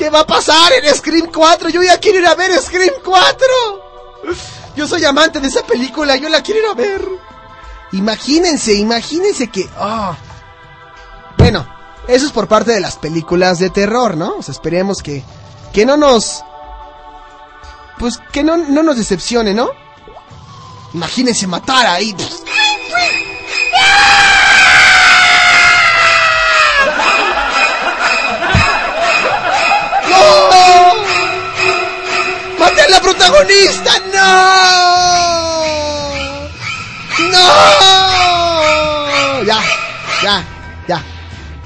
¿Qué 0.02 0.10
va 0.10 0.22
a 0.22 0.26
pasar 0.26 0.74
en 0.74 0.96
Scream 0.96 1.28
4? 1.32 1.70
Yo 1.70 1.84
ya 1.84 2.00
quiero 2.00 2.18
ir 2.18 2.26
a 2.26 2.34
ver 2.34 2.52
Scream 2.60 2.96
4. 3.06 3.48
Yo 4.76 4.88
soy 4.88 5.06
amante 5.06 5.40
de 5.40 5.48
esa 5.48 5.62
película, 5.62 6.16
yo 6.16 6.28
la 6.28 6.42
quiero 6.42 6.60
ir 6.60 6.66
a 6.66 6.74
ver. 6.74 7.08
Imagínense, 7.92 8.74
imagínense 8.74 9.50
que... 9.50 9.70
ah. 9.78 10.18
Bueno, 11.38 11.68
eso 12.08 12.26
es 12.26 12.32
por 12.32 12.48
parte 12.48 12.72
de 12.72 12.80
las 12.80 12.98
películas 12.98 13.60
de 13.60 13.70
terror, 13.70 14.18
¿no? 14.18 14.38
O 14.38 14.42
sea, 14.42 14.54
esperemos 14.54 15.04
que, 15.04 15.24
que 15.72 15.86
no 15.86 15.98
nos... 15.98 16.44
Pues 18.00 18.18
que 18.32 18.44
no, 18.44 18.58
no 18.58 18.82
nos 18.82 18.98
decepcione, 18.98 19.54
¿no? 19.54 19.70
Imagínense 20.96 21.46
matar 21.46 21.86
ahí. 21.86 22.16
Protagonista! 33.12 33.92
¡No! 34.14 34.28
¡No! 37.32 37.38
Ya, 39.44 39.60
ya, 40.24 40.46
ya. 40.88 41.04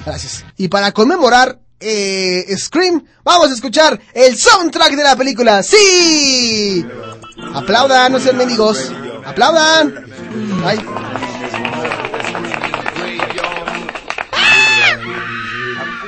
Gracias. 0.06 0.46
Y 0.58 0.68
para 0.68 0.92
conmemorar 0.92 1.60
eh, 1.80 2.46
Scream, 2.58 3.04
vamos 3.24 3.52
a 3.52 3.54
escuchar 3.54 4.00
el 4.14 4.38
soundtrack 4.38 4.96
de 4.96 5.04
la 5.04 5.16
película. 5.16 5.62
¡Sí! 5.64 6.86
Aplaudan, 7.54 8.12
no 8.12 8.20
sean 8.20 8.38
mendigos. 8.38 8.92
Aplaudan. 9.26 10.06
Ay. 10.66 10.80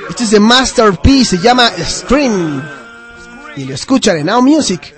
Este 0.08 0.24
es 0.24 0.30
de 0.30 0.40
Masterpiece, 0.40 1.36
se 1.36 1.42
llama 1.42 1.70
Scream. 1.70 2.62
Y 3.56 3.64
lo 3.64 3.74
escuchan 3.74 4.18
en 4.18 4.26
Now 4.26 4.42
Music. 4.42 4.97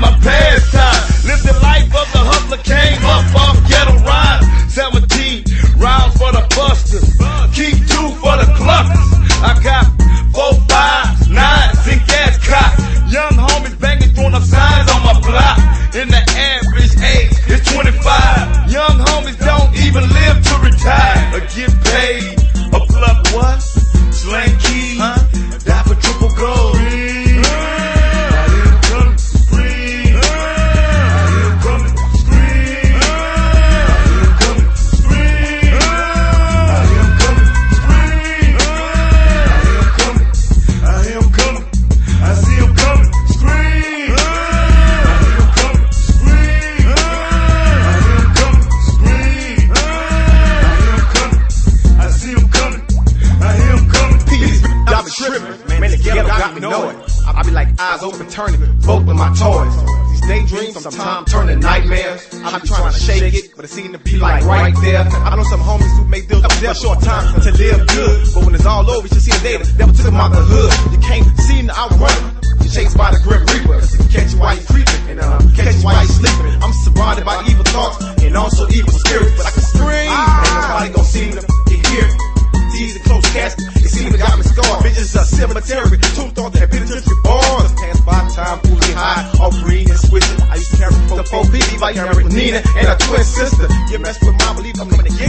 My 0.00 0.12
pastime. 0.20 1.02
Live 1.24 1.42
the 1.42 1.56
life 1.62 1.88
of 1.88 2.06
the 2.12 2.20
hustler, 2.20 2.60
came 2.60 3.00
up 3.08 3.24
off 3.32 3.56
ghetto 3.64 3.96
rhyme. 4.04 4.44
17 4.68 5.44
rounds 5.80 6.12
for 6.20 6.30
the 6.36 6.44
busters. 6.52 7.08
Keep 7.56 7.80
two 7.88 8.08
for 8.20 8.36
the 8.36 8.48
cluckers. 8.60 9.08
I 9.40 9.56
got 9.64 9.88
four, 10.36 10.52
five, 10.68 11.08
nine, 11.32 11.72
zinc 11.80 12.04
ass 12.12 12.36
cops. 12.44 12.76
Young 13.08 13.40
homies 13.40 13.78
banging, 13.80 14.12
throwing 14.12 14.34
up 14.34 14.42
signs 14.44 14.90
on 14.92 15.00
my 15.00 15.16
block. 15.24 15.56
And 15.96 16.12
the 16.12 16.22
average 16.28 16.92
age 17.00 17.32
is 17.48 17.64
25. 17.72 18.68
Young 18.68 19.00
homies 19.00 19.38
don't 19.40 19.72
even 19.80 20.04
live 20.04 20.36
to 20.44 20.54
retire 20.60 21.40
or 21.40 21.42
get 21.56 21.72
paid. 21.88 22.36
A 22.68 22.80
plug 22.84 23.18
what? 23.32 23.62
Slang 24.12 24.52
eyes 57.86 58.02
open, 58.02 58.26
turning 58.28 58.60
both 58.82 59.06
of 59.06 59.16
my 59.16 59.30
toys. 59.38 59.74
These 60.10 60.26
daydreams 60.26 60.82
sometimes 60.82 61.30
turn 61.30 61.46
to 61.46 61.56
nightmares. 61.56 62.26
I 62.42 62.58
be 62.58 62.66
trying 62.66 62.92
to 62.92 62.98
shake 62.98 63.34
it, 63.34 63.54
but 63.54 63.64
it 63.64 63.68
seem 63.68 63.92
to 63.92 63.98
be 63.98 64.18
like 64.18 64.44
right 64.44 64.74
there. 64.82 65.02
I 65.06 65.36
know 65.36 65.44
some 65.44 65.60
homies 65.60 65.92
who 65.96 66.04
make 66.08 66.28
deals 66.28 66.42
with 66.42 66.60
death 66.60 66.78
short 66.78 67.00
time 67.00 67.40
to 67.40 67.50
live 67.52 67.86
good, 67.86 68.28
but 68.34 68.44
when 68.44 68.54
it's 68.54 68.66
all 68.66 68.88
over, 68.90 69.06
you 69.06 69.14
should 69.14 69.22
see 69.22 69.30
the 69.30 69.42
day 69.42 69.56
the 69.56 69.70
devil 69.78 69.94
took 69.94 70.04
them 70.04 70.16
out 70.16 70.32
the 70.32 70.42
hood. 70.42 70.72
You 70.92 70.98
can't 70.98 71.26
seem 71.46 71.68
to 71.68 71.76
outrun. 71.78 72.18
You're 72.58 72.74
chased 72.74 72.96
by 72.98 73.14
the 73.14 73.20
grim 73.22 73.46
reaper. 73.54 73.78
Catch 74.10 74.34
you 74.34 74.40
while 74.40 74.56
you 74.58 74.66
creeping 74.66 75.02
and 75.06 75.20
uh, 75.20 75.38
catch 75.54 75.76
you 75.78 75.86
while 75.86 76.02
you 76.02 76.10
sleeping. 76.10 76.58
I'm 76.58 76.74
surrounded 76.82 77.24
by 77.24 77.38
evil 77.46 77.64
thoughts 77.70 78.02
and 78.18 78.36
also 78.36 78.66
evil 78.74 78.90
spirits, 78.90 79.36
but 79.38 79.46
I 79.46 79.50
can 79.54 79.62
scream. 79.62 80.10
and 80.10 80.50
nobody 80.58 80.90
gon' 80.90 81.04
seem 81.06 81.30
to 81.38 81.42
here. 81.70 82.35
D's 82.76 82.96
and 82.96 83.04
close 83.04 83.24
casket. 83.32 83.64
It 83.80 83.88
seems 83.88 84.16
got 84.16 84.36
me 84.36 84.44
scarred. 84.44 84.84
Bitches 84.84 85.16
a 85.16 85.24
cemetery. 85.24 85.96
Two 86.12 86.28
thought 86.36 86.52
that 86.52 86.68
penitentiary 86.70 87.16
bars. 87.24 87.72
Passed 87.72 88.04
by 88.04 88.20
time, 88.36 88.58
fooling 88.60 88.96
high, 88.96 89.24
all 89.40 89.52
green 89.64 89.88
and 89.88 89.98
switching. 89.98 90.40
I 90.52 90.60
used 90.60 90.70
to 90.72 90.76
carry 90.76 90.94
the 91.16 91.24
4 91.24 91.44
B, 91.48 91.56
I 91.80 91.92
carry 91.92 92.24
with 92.24 92.34
Nina 92.36 92.60
and 92.76 92.86
a 92.92 92.96
twin 93.00 93.24
sister. 93.24 93.66
You 93.88 93.98
mess 93.98 94.20
with 94.20 94.36
my 94.36 94.52
belief, 94.52 94.76
I'm 94.80 94.88
coming 94.92 95.08
to 95.08 95.16
get 95.16 95.25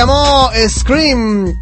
llamó 0.00 0.50
Scream. 0.66 1.60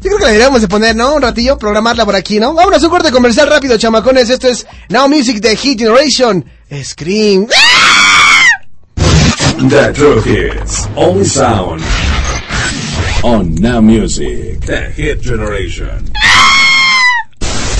creo 0.00 0.16
que 0.16 0.24
la 0.24 0.30
deberíamos 0.30 0.62
de 0.62 0.68
poner, 0.68 0.96
¿no? 0.96 1.14
Un 1.14 1.20
ratillo, 1.20 1.58
programarla 1.58 2.06
por 2.06 2.16
aquí, 2.16 2.40
¿no? 2.40 2.54
Vámonos, 2.54 2.82
un 2.82 2.88
corte 2.88 3.10
comercial 3.10 3.46
rápido, 3.46 3.76
chamacones. 3.76 4.30
Esto 4.30 4.48
es 4.48 4.66
Now 4.88 5.06
Music 5.06 5.40
de 5.40 5.54
Hit 5.54 5.78
Generation. 5.78 6.44
Scream. 6.82 7.46
The 9.68 9.92
True 9.92 10.22
Hits. 10.24 10.88
Only 10.96 11.26
sound. 11.26 11.82
On 13.22 13.54
Now 13.56 13.82
Music. 13.82 14.64
The 14.64 14.90
Hit 14.96 15.20
Generation. 15.22 16.10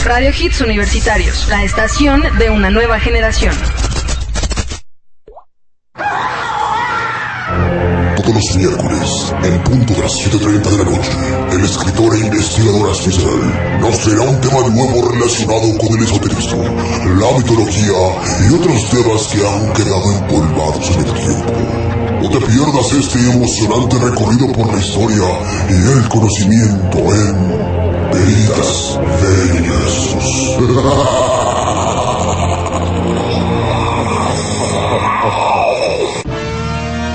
Radio 0.05 0.31
Hits 0.39 0.60
Universitarios, 0.60 1.48
la 1.48 1.65
estación 1.65 2.23
de 2.39 2.51
una 2.51 2.70
nueva 2.70 3.01
generación. 3.01 3.55
Punto 9.69 9.93
de 9.93 10.01
las 10.01 10.12
7.30 10.12 10.62
de 10.62 10.78
la 10.78 10.85
noche, 10.85 11.11
el 11.53 11.65
escritor 11.65 12.15
e 12.15 12.20
investigador 12.20 12.90
Azazel 12.90 13.81
nos 13.81 13.99
traerá 13.99 14.23
un 14.23 14.40
tema 14.40 14.61
nuevo 14.69 15.11
relacionado 15.11 15.77
con 15.77 15.99
el 15.99 16.05
esoterismo, 16.05 16.65
la 16.65 17.36
mitología 17.36 18.01
y 18.49 18.55
otros 18.55 18.89
temas 18.90 19.27
que 19.28 19.47
han 19.47 19.73
quedado 19.74 20.12
empolvados 20.12 20.90
en 20.90 20.99
el 21.05 21.12
tiempo. 21.12 21.53
No 22.23 22.31
te 22.31 22.40
pierdas 22.47 22.93
este 22.93 23.19
emocionante 23.31 23.99
recorrido 23.99 24.53
por 24.53 24.73
la 24.73 24.81
historia 24.81 25.27
y 25.69 25.74
el 25.99 26.09
conocimiento 26.09 26.99
en 26.99 27.36
Veritas 28.11 28.99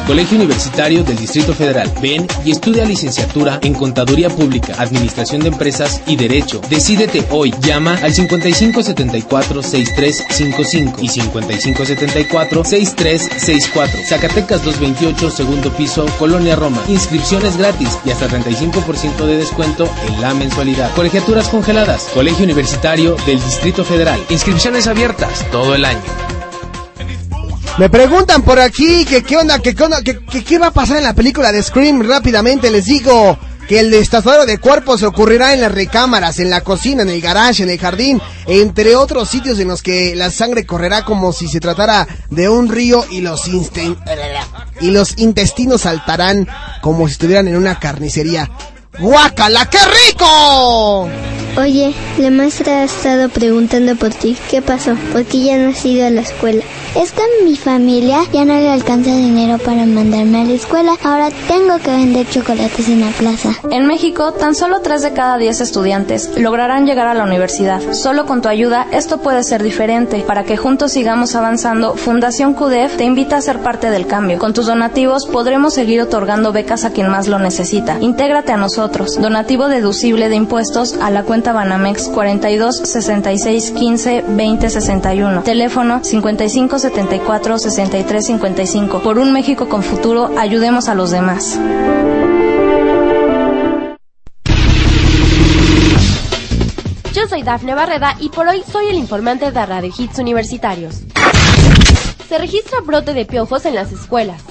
Colegio 0.08 0.38
Universitario 0.38 1.04
del 1.04 1.18
Distrito 1.18 1.54
Federal. 1.54 1.92
Ven 2.02 2.26
y 2.44 2.52
estudia 2.52 2.84
licenciatura 2.86 3.60
en 3.62 3.74
Contaduría 3.74 4.30
Pública, 4.30 4.76
Administración 4.78 5.42
de 5.42 5.48
Empresas 5.50 6.02
y 6.08 6.16
Derecho. 6.18 6.62
Decídete 6.70 7.26
hoy. 7.32 7.54
Llama 7.62 7.98
al 8.02 8.14
5574-6355 8.14 10.96
y 11.02 11.08
5574-6364. 11.08 14.06
Zacatecas 14.06 14.66
228, 14.66 15.32
segundo 15.32 15.72
piso, 15.72 16.06
Colonia 16.20 16.56
Roma. 16.56 16.84
Inscripciones 16.88 17.58
gratis 17.58 17.98
y 18.06 18.12
hasta 18.12 18.28
35% 18.28 19.26
de 19.26 19.38
descuento 19.38 19.90
en 20.08 20.22
la 20.22 20.34
mensualidad. 20.34 20.94
Colegiaturas 20.96 21.48
congeladas. 21.48 22.10
Colegio 22.14 22.44
Universitario 22.44 23.16
del 23.26 23.42
Distrito 23.42 23.86
Federal. 23.86 24.20
Inscripciones 24.30 24.88
abiertas 24.88 25.50
todo 25.52 25.76
el 25.76 25.86
año. 25.86 26.02
Me 27.78 27.90
preguntan 27.90 28.44
por 28.44 28.60
aquí 28.60 29.04
que 29.04 29.24
qué 29.24 29.36
onda, 29.36 29.58
que 29.58 29.74
qué 29.74 29.84
onda, 29.84 30.04
que, 30.04 30.24
que 30.26 30.44
qué 30.44 30.60
va 30.60 30.68
a 30.68 30.72
pasar 30.72 30.98
en 30.98 31.04
la 31.04 31.16
película 31.16 31.52
de 31.52 31.64
Scream. 31.64 32.08
Rápidamente 32.08 32.70
les 32.70 32.86
digo 32.86 33.40
que 33.68 33.80
el 33.80 33.90
destazadero 33.90 34.45
de 34.45 34.60
cuerpos 34.60 35.02
ocurrirá 35.02 35.54
en 35.54 35.62
las 35.62 35.72
recámaras, 35.72 36.38
en 36.38 36.52
la 36.52 36.62
cocina, 36.62 37.02
en 37.02 37.10
el 37.10 37.20
garage, 37.20 37.64
en 37.64 37.72
el 37.72 37.80
jardín, 37.80 38.22
entre 38.45 38.95
otros 38.95 39.30
sitios 39.30 39.58
en 39.58 39.70
los 39.70 39.82
que 39.82 40.16
la 40.16 40.30
sangre 40.30 40.68
correrá 40.68 41.04
como 41.04 41.34
si 41.34 41.48
se 41.48 41.60
tratara 41.60 42.08
de 42.30 42.48
un 42.48 42.70
río 42.70 43.06
y 43.10 43.22
los 43.22 43.48
y 43.48 44.91
los 44.91 45.18
intestinos 45.18 45.82
saltarán 45.82 46.48
como 46.82 47.08
si 47.08 47.14
estuvieran 47.14 47.48
en 47.48 47.56
una 47.56 47.80
carnicería. 47.80 48.52
¡Guácala, 48.99 49.68
qué 49.70 49.80
rico! 49.80 51.10
Oye, 51.56 51.94
la 52.18 52.32
maestra 52.32 52.80
ha 52.80 52.84
estado 52.84 53.30
preguntando 53.30 53.95
por 53.95 54.10
ti. 54.10 54.36
¿Qué 54.49 54.61
pasó? 54.61 54.95
¿Por 55.11 55.24
qué 55.26 55.44
ya 55.44 55.57
no 55.57 55.70
has 55.70 55.86
ido 55.86 56.07
a 56.07 56.10
la 56.10 56.22
escuela? 56.22 56.64
Es 56.95 57.11
que 57.11 57.22
mi 57.44 57.56
familia 57.56 58.22
ya 58.32 58.45
no 58.45 58.56
le 58.56 58.70
alcanza 58.70 59.15
dinero 59.15 59.57
para 59.60 59.86
mandarme 59.86 60.41
a 60.41 60.45
la 60.45 60.53
escuela. 60.53 60.95
Ahora 61.03 61.30
tengo 61.48 61.78
que 61.78 61.91
vender 61.91 62.28
chocolates 62.28 62.88
en 62.90 63.02
la 63.02 63.11
plaza. 63.11 63.49
En 63.70 63.86
México, 63.86 64.32
tan 64.34 64.56
solo 64.56 64.82
3 64.82 65.02
de 65.02 65.14
cada 65.14 65.38
10 65.38 65.61
estudiantes 65.61 66.32
lograrán 66.38 66.88
llegar 66.88 67.07
a 67.07 67.14
la 67.14 67.24
universidad. 67.24 67.82
Solo 67.94 68.26
con 68.26 68.41
tu 68.41 68.49
ayuda 68.49 68.88
esto 68.91 69.22
puede 69.22 69.44
ser 69.44 69.61
diferente. 69.61 70.24
Para 70.26 70.44
que 70.44 70.57
juntos 70.57 70.91
sigamos 70.91 71.36
avanzando, 71.36 71.95
Fundación 71.95 72.53
CUDEF 72.53 72.98
te 72.98 73.03
invita 73.03 73.38
a 73.38 73.41
ser 73.41 73.60
parte 73.60 73.91
del 73.91 74.07
cambio. 74.07 74.40
Con 74.40 74.53
tus 74.53 74.65
donativos 74.65 75.28
podremos 75.28 75.76
seguir 75.76 76.02
otorgando 76.02 76.52
becas 76.52 76.84
a 76.84 76.91
quien 76.91 77.10
más 77.10 77.28
lo 77.28 77.38
necesita. 77.38 77.98
Intégrate 78.02 78.52
a 78.52 78.57
nosotros. 78.57 78.83
Donativo 78.90 79.70
deducible 79.70 80.28
de 80.28 80.36
impuestos 80.36 80.96
a 81.02 81.10
la 81.10 81.24
cuenta 81.24 81.54
Banamex 81.54 82.10
42 82.10 82.78
66 82.78 83.72
15 83.72 84.26
20 84.28 84.70
61. 84.70 85.44
Teléfono 85.44 86.04
55 86.04 86.80
74 86.80 87.60
63 87.60 88.26
55. 88.26 89.02
Por 89.02 89.20
un 89.20 89.32
México 89.32 89.70
con 89.70 89.84
futuro, 89.84 90.32
ayudemos 90.38 90.90
a 90.90 90.96
los 90.96 91.12
demás. 91.12 91.58
Yo 97.14 97.28
soy 97.30 97.44
Dafne 97.44 97.76
Barreda 97.76 98.18
y 98.20 98.30
por 98.30 98.48
hoy 98.48 98.64
soy 98.70 98.88
el 98.88 98.96
informante 98.96 99.52
de 99.52 99.66
Radio 99.66 99.94
Hits 99.98 100.20
Universitarios. 100.20 101.04
Se 102.28 102.38
registra 102.38 102.82
brote 102.82 103.14
de 103.14 103.26
piojos 103.26 103.66
en 103.66 103.76
las 103.76 103.92
escuelas. 103.92 104.42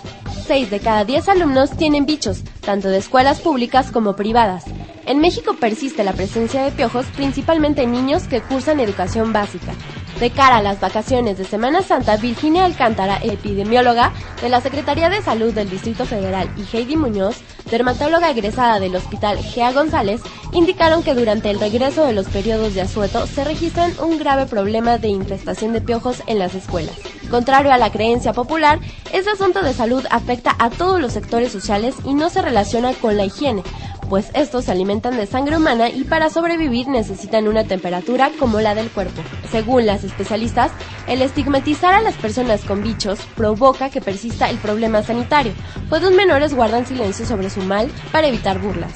6 0.46 0.70
de 0.70 0.80
cada 0.80 1.04
10 1.04 1.28
alumnos 1.28 1.70
tienen 1.76 2.06
bichos, 2.06 2.42
tanto 2.62 2.88
de 2.88 2.98
escuelas 2.98 3.40
públicas 3.40 3.90
como 3.92 4.16
privadas. 4.16 4.64
En 5.04 5.18
México 5.18 5.54
persiste 5.54 6.04
la 6.04 6.12
presencia 6.12 6.62
de 6.62 6.70
piojos 6.70 7.06
principalmente 7.16 7.82
en 7.82 7.92
niños 7.92 8.28
que 8.28 8.40
cursan 8.40 8.80
educación 8.80 9.32
básica. 9.32 9.72
De 10.20 10.30
cara 10.30 10.58
a 10.58 10.62
las 10.62 10.80
vacaciones 10.80 11.36
de 11.36 11.44
Semana 11.44 11.82
Santa, 11.82 12.16
Virginia 12.16 12.64
Alcántara, 12.64 13.18
epidemióloga 13.22 14.12
de 14.40 14.48
la 14.48 14.60
Secretaría 14.60 15.08
de 15.08 15.20
Salud 15.20 15.52
del 15.52 15.68
Distrito 15.68 16.04
Federal, 16.04 16.48
y 16.56 16.76
Heidi 16.76 16.96
Muñoz, 16.96 17.42
dermatóloga 17.70 18.30
egresada 18.30 18.78
del 18.78 18.94
Hospital 18.94 19.38
Gea 19.38 19.72
González, 19.72 20.20
indicaron 20.52 21.02
que 21.02 21.14
durante 21.14 21.50
el 21.50 21.58
regreso 21.58 22.06
de 22.06 22.12
los 22.12 22.28
periodos 22.28 22.74
de 22.74 22.82
asueto 22.82 23.26
se 23.26 23.42
registran 23.42 23.92
un 24.00 24.18
grave 24.18 24.46
problema 24.46 24.98
de 24.98 25.08
infestación 25.08 25.72
de 25.72 25.80
piojos 25.80 26.22
en 26.28 26.38
las 26.38 26.54
escuelas. 26.54 27.11
Contrario 27.32 27.72
a 27.72 27.78
la 27.78 27.90
creencia 27.90 28.34
popular, 28.34 28.78
este 29.10 29.30
asunto 29.30 29.62
de 29.62 29.72
salud 29.72 30.04
afecta 30.10 30.54
a 30.58 30.68
todos 30.68 31.00
los 31.00 31.14
sectores 31.14 31.50
sociales 31.50 31.94
y 32.04 32.12
no 32.12 32.28
se 32.28 32.42
relaciona 32.42 32.92
con 32.92 33.16
la 33.16 33.24
higiene, 33.24 33.62
pues 34.10 34.30
estos 34.34 34.66
se 34.66 34.72
alimentan 34.72 35.16
de 35.16 35.26
sangre 35.26 35.56
humana 35.56 35.88
y 35.88 36.04
para 36.04 36.28
sobrevivir 36.28 36.88
necesitan 36.88 37.48
una 37.48 37.64
temperatura 37.64 38.30
como 38.38 38.60
la 38.60 38.74
del 38.74 38.90
cuerpo. 38.90 39.22
Según 39.50 39.86
las 39.86 40.04
especialistas, 40.04 40.72
el 41.06 41.22
estigmatizar 41.22 41.94
a 41.94 42.02
las 42.02 42.16
personas 42.16 42.66
con 42.66 42.82
bichos 42.82 43.18
provoca 43.34 43.88
que 43.88 44.02
persista 44.02 44.50
el 44.50 44.58
problema 44.58 45.02
sanitario, 45.02 45.54
pues 45.88 46.02
los 46.02 46.12
menores 46.12 46.52
guardan 46.52 46.84
silencio 46.84 47.24
sobre 47.24 47.48
su 47.48 47.62
mal 47.62 47.90
para 48.12 48.26
evitar 48.26 48.58
burlas. 48.58 48.92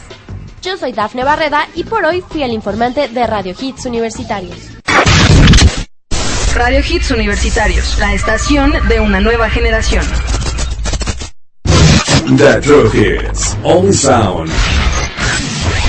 Yo 0.60 0.76
soy 0.76 0.92
Dafne 0.92 1.24
Barreda 1.24 1.66
y 1.74 1.84
por 1.84 2.04
hoy 2.04 2.20
fui 2.20 2.42
el 2.42 2.52
informante 2.52 3.08
de 3.08 3.26
Radio 3.26 3.54
Hits 3.58 3.86
Universitarios. 3.86 4.75
Radio 6.56 6.80
Hits 6.80 7.10
Universitarios, 7.10 7.98
la 7.98 8.14
estación 8.14 8.72
de 8.88 8.98
una 8.98 9.20
nueva 9.20 9.50
generación. 9.50 10.02
The 12.38 12.60
True 12.62 12.88
Hits. 12.94 13.54
Only 13.62 13.92
sound. 13.92 14.50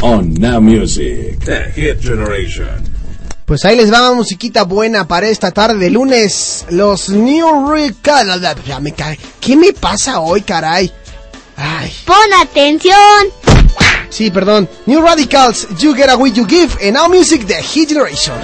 On 0.01 0.33
Now 0.33 0.59
Music. 0.59 1.39
The 1.45 1.71
Hit 1.73 2.01
Generation. 2.01 2.83
Pues 3.45 3.63
ahí 3.63 3.77
les 3.77 3.91
va 3.91 4.13
musiquita 4.13 4.63
buena 4.63 5.07
para 5.07 5.29
esta 5.29 5.51
tarde 5.51 5.77
de 5.77 5.89
lunes. 5.89 6.65
Los 6.69 7.07
New 7.09 7.71
Recall. 7.71 8.41
Ya 8.65 8.81
me 8.81 8.91
cae. 8.91 9.17
¿Qué 9.39 9.55
me 9.55 9.71
pasa 9.71 10.19
hoy, 10.19 10.41
caray? 10.41 10.91
Ay. 11.55 11.93
Pon 12.05 12.33
atención. 12.41 12.97
Sí, 14.09 14.29
perdón. 14.31 14.67
New 14.85 15.01
Radicals, 15.01 15.65
You 15.79 15.95
Get 15.95 16.09
Away 16.09 16.33
You 16.33 16.45
Give, 16.45 16.73
and 16.83 16.97
Now 16.97 17.07
Music, 17.07 17.47
The 17.47 17.63
Hit 17.63 17.87
Generation. 17.87 18.35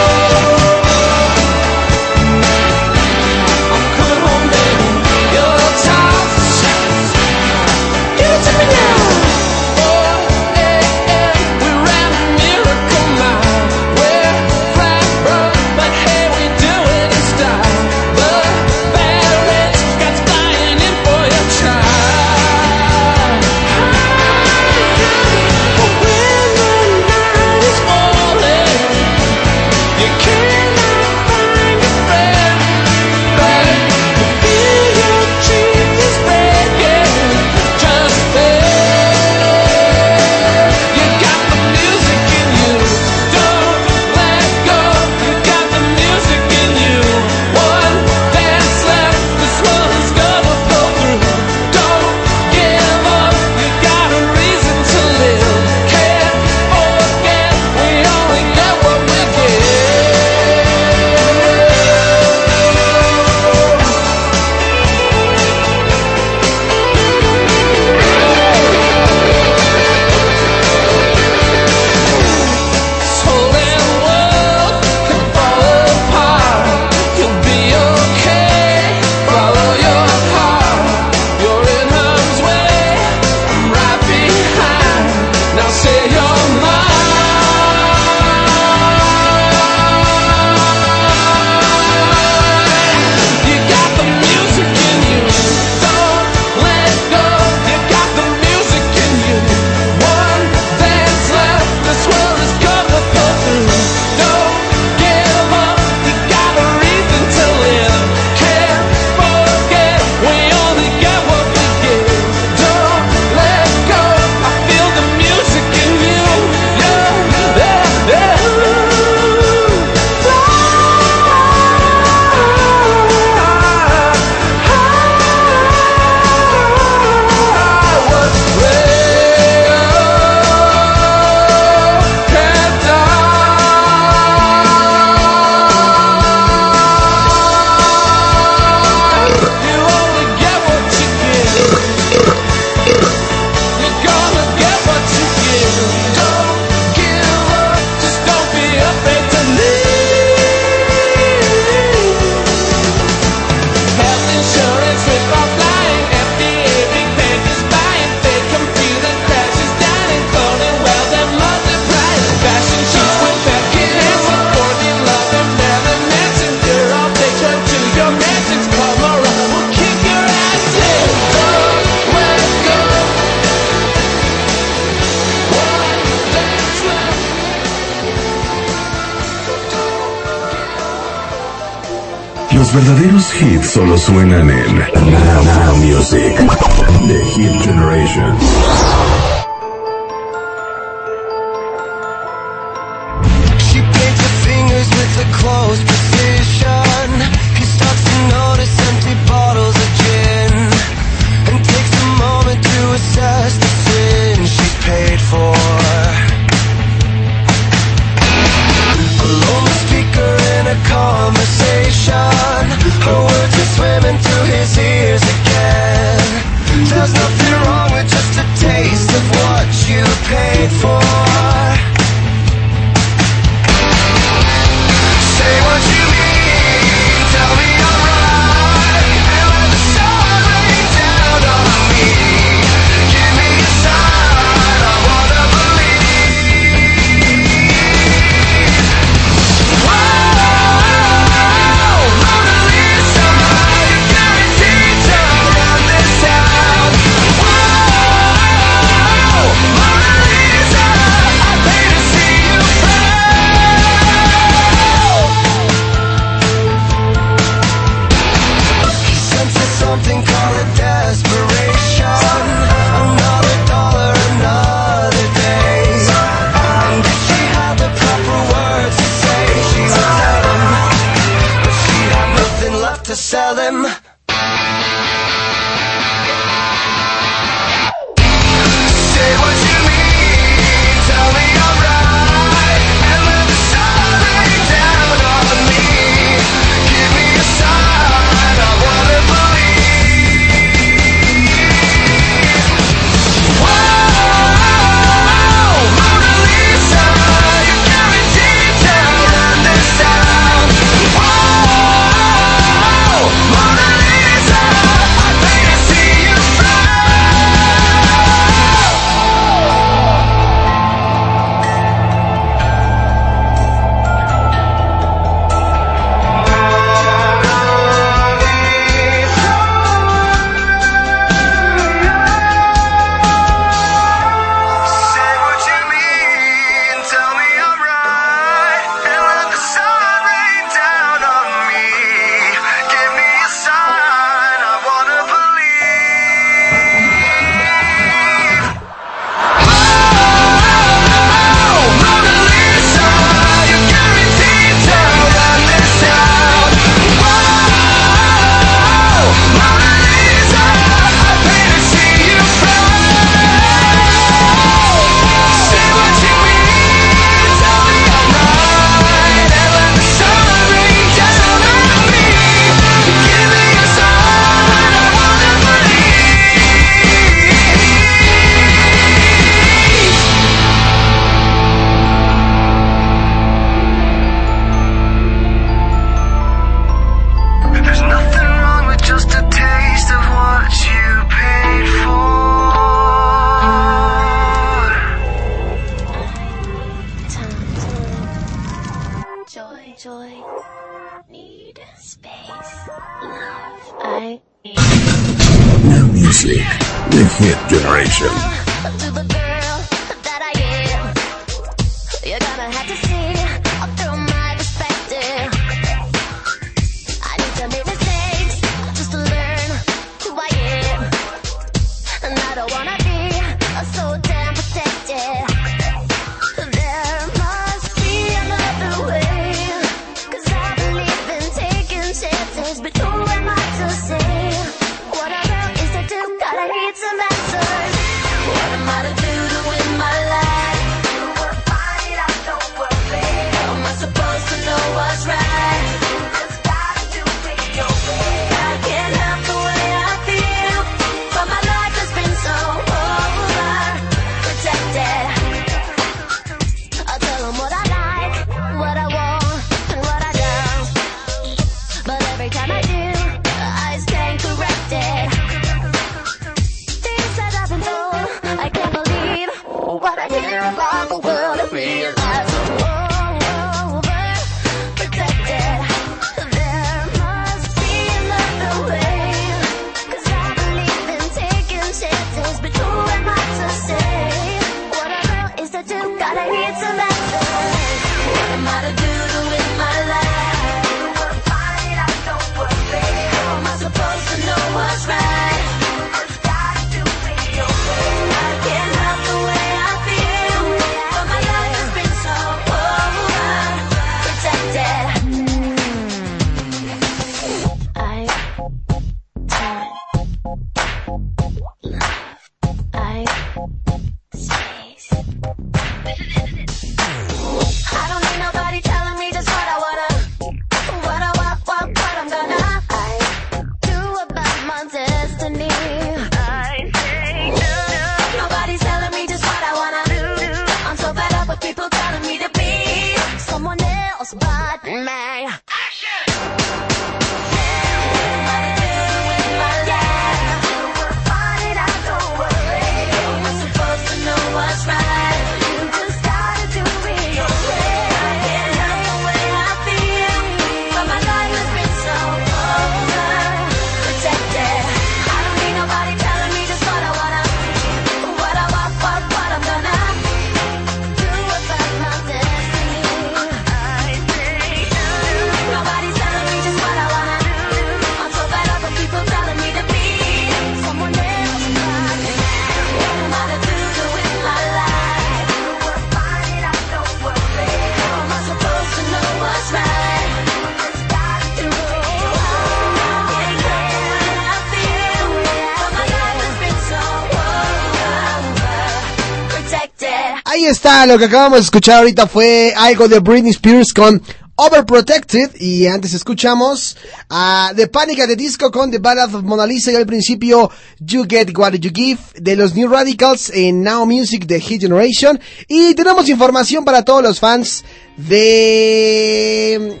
Lo 581.06 581.18
que 581.18 581.26
acabamos 581.26 581.58
de 581.58 581.64
escuchar 581.64 581.98
ahorita 581.98 582.26
fue 582.26 582.72
algo 582.74 583.08
de 583.08 583.18
Britney 583.18 583.50
Spears 583.50 583.92
con 583.92 584.22
Overprotected 584.56 585.54
y 585.60 585.86
antes 585.86 586.14
escuchamos 586.14 586.96
a 587.28 587.72
The 587.76 587.88
Panic 587.88 588.20
at 588.20 588.28
the 588.28 588.36
Disco 588.36 588.70
con 588.70 588.90
The 588.90 588.98
Ballad 588.98 589.34
of 589.34 589.42
Mona 589.42 589.66
Lisa 589.66 589.92
y 589.92 589.96
al 589.96 590.06
principio 590.06 590.70
You 591.00 591.26
Get 591.28 591.56
What 591.56 591.74
You 591.74 591.90
Give 591.94 592.18
de 592.36 592.56
los 592.56 592.74
New 592.74 592.88
Radicals 592.88 593.50
en 593.50 593.82
Now 593.82 594.06
Music 594.06 594.46
de 594.46 594.60
Hit 594.60 594.80
Generation. 594.80 595.38
Y 595.68 595.94
tenemos 595.94 596.26
información 596.30 596.86
para 596.86 597.04
todos 597.04 597.22
los 597.22 597.38
fans 597.38 597.84
de... 598.16 600.00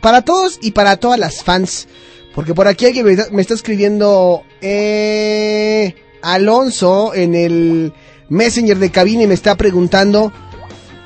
para 0.00 0.22
todos 0.22 0.58
y 0.62 0.72
para 0.72 0.96
todas 0.96 1.18
las 1.18 1.44
fans 1.44 1.86
porque 2.34 2.54
por 2.54 2.66
aquí 2.66 2.86
alguien 2.86 3.06
me 3.30 3.40
está 3.40 3.54
escribiendo 3.54 4.42
eh, 4.60 5.94
Alonso 6.22 7.14
en 7.14 7.36
el 7.36 7.92
Messenger 8.34 8.78
de 8.78 8.90
cabina 8.90 9.22
y 9.22 9.26
me 9.26 9.34
está 9.34 9.54
preguntando 9.56 10.32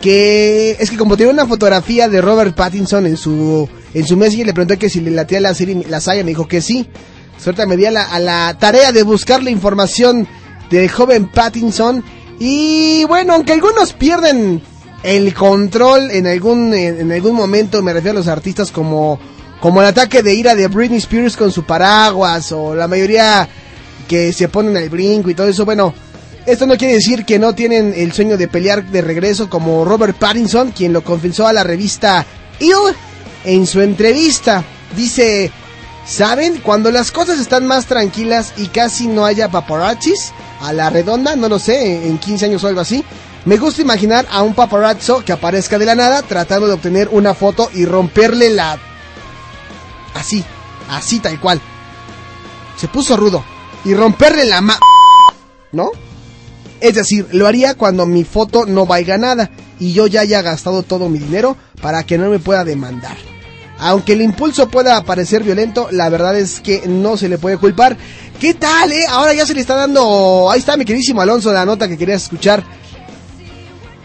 que 0.01 0.77
es 0.79 0.91
que 0.91 0.97
como 0.97 1.17
tiene 1.17 1.33
una 1.33 1.47
fotografía 1.47 2.09
de 2.09 2.21
Robert 2.21 2.55
Pattinson 2.55 3.07
en 3.07 3.17
su 3.17 3.69
en 3.95 4.07
su 4.07 4.17
Messenger 4.17 4.47
le 4.47 4.55
pregunté 4.55 4.79
que 4.79 4.91
si 4.91 5.01
le 5.01 5.11
latía 5.11 5.41
la 5.41 5.55
serie 5.55 5.85
la 5.89 6.01
saya 6.01 6.25
me 6.25 6.31
dijo 6.31 6.49
que 6.49 6.61
sí. 6.61 6.89
Suerte 7.39 7.67
me 7.67 7.77
di 7.77 7.87
a 7.87 7.93
la, 7.93 8.03
a 8.03 8.19
la 8.19 8.57
tarea 8.59 8.91
de 8.91 9.05
buscar 9.05 9.45
la 9.45 9.51
información 9.51 10.27
del 10.71 10.89
joven 10.89 11.29
Pattinson 11.29 12.03
y 12.41 13.05
bueno, 13.05 13.35
aunque 13.35 13.53
algunos 13.53 13.93
pierden 13.93 14.61
el 15.03 15.33
control 15.35 16.11
en 16.11 16.27
algún 16.27 16.75
en 16.75 17.13
algún 17.13 17.35
momento, 17.35 17.83
me 17.83 17.93
refiero 17.93 18.19
a 18.19 18.21
los 18.21 18.29
artistas 18.29 18.73
como 18.73 19.19
como 19.61 19.81
el 19.81 19.89
ataque 19.89 20.23
de 20.23 20.35
ira 20.35 20.55
de 20.55 20.69
Britney 20.69 20.99
Spears 20.99 21.37
con 21.37 21.51
su 21.51 21.65
paraguas 21.65 22.53
o 22.53 22.75
la 22.75 22.87
mayoría 22.87 23.49
que 24.07 24.33
se 24.33 24.49
ponen 24.49 24.77
al 24.77 24.89
brinco 24.89 25.31
y 25.31 25.35
todo 25.35 25.49
eso, 25.49 25.65
bueno, 25.65 25.93
esto 26.49 26.67
no 26.67 26.79
quiere 26.79 26.95
decir 26.95 27.27
que 27.27 27.39
no 27.39 27.55
tienen 27.55 27.93
el 27.95 28.13
sueño 28.13 28.39
de 28.39 28.49
pelear 28.49 28.83
de 28.85 29.03
regreso 29.03 29.51
como 29.51 29.85
Robert 29.85 30.17
Pattinson, 30.17 30.73
quien 30.73 30.95
lo 30.95 31.05
confesó 31.05 31.47
a 31.47 31.53
la 31.53 31.63
revista 31.63 32.25
Il 32.59 32.75
en 33.45 33.67
su 33.67 33.83
entrevista. 33.83 34.65
Dice, 34.97 35.53
¿saben? 36.07 36.59
Cuando 36.61 36.91
las 36.91 37.13
cosas 37.13 37.39
están 37.39 37.67
más 37.67 37.85
tranquilas 37.85 38.55
y 38.57 38.69
casi 38.69 39.09
no 39.09 39.27
haya 39.27 39.51
paparazzis, 39.51 40.33
a 40.63 40.73
la 40.73 40.89
redonda, 40.89 41.37
no 41.37 41.51
lo 41.51 41.59
sé, 41.59 42.09
en 42.09 42.17
15 42.17 42.47
años 42.47 42.65
o 42.65 42.69
algo 42.69 42.81
así, 42.81 43.05
me 43.45 43.59
gusta 43.59 43.83
imaginar 43.83 44.27
a 44.31 44.43
un 44.43 44.55
paparazzo 44.55 45.23
que 45.23 45.33
aparezca 45.33 45.79
de 45.79 45.85
la 45.85 45.95
nada 45.95 46.23
tratando 46.23 46.67
de 46.67 46.73
obtener 46.73 47.11
una 47.13 47.35
foto 47.35 47.71
y 47.75 47.85
romperle 47.85 48.49
la... 48.49 48.79
Así, 50.15 50.43
así 50.89 51.21
tal 51.21 51.39
cual. 51.39 51.61
Se 52.79 52.89
puso 52.89 53.19
rudo. 53.19 53.45
Y 53.85 53.93
romperle 53.93 54.47
la 54.47 54.63
ma... 54.63 54.79
¿No? 55.73 55.93
Es 56.81 56.95
decir, 56.95 57.27
lo 57.33 57.47
haría 57.47 57.75
cuando 57.75 58.07
mi 58.07 58.25
foto 58.25 58.67
no 58.67 58.87
valga 58.87 59.19
nada 59.19 59.51
y 59.81 59.93
yo 59.93 60.07
ya 60.07 60.21
haya 60.21 60.43
gastado 60.43 60.83
todo 60.83 61.09
mi 61.09 61.19
dinero 61.19 61.57
para 61.81 62.05
que 62.05 62.19
no 62.19 62.31
me 62.31 62.39
pueda 62.39 62.65
demandar. 62.65 63.17
Aunque 63.81 64.15
el 64.15 64.23
impulso 64.23 64.69
pueda 64.69 65.03
parecer 65.05 65.45
violento, 65.45 65.89
la 65.93 66.09
verdad 66.09 66.37
es 66.37 66.61
que 66.61 66.83
no 66.87 67.17
se 67.17 67.29
le 67.29 67.39
puede 67.39 67.59
culpar. 67.59 67.97
¿Qué 68.41 68.55
tal, 68.55 68.91
eh? 68.93 69.07
Ahora 69.09 69.35
ya 69.35 69.47
se 69.47 69.55
le 69.55 69.61
está 69.61 69.75
dando... 69.75 70.51
Ahí 70.51 70.59
está 70.59 70.77
mi 70.77 70.85
queridísimo 70.85 71.21
Alonso, 71.21 71.53
la 71.53 71.65
nota 71.65 71.89
que 71.89 71.97
querías 71.97 72.25
escuchar. 72.25 72.65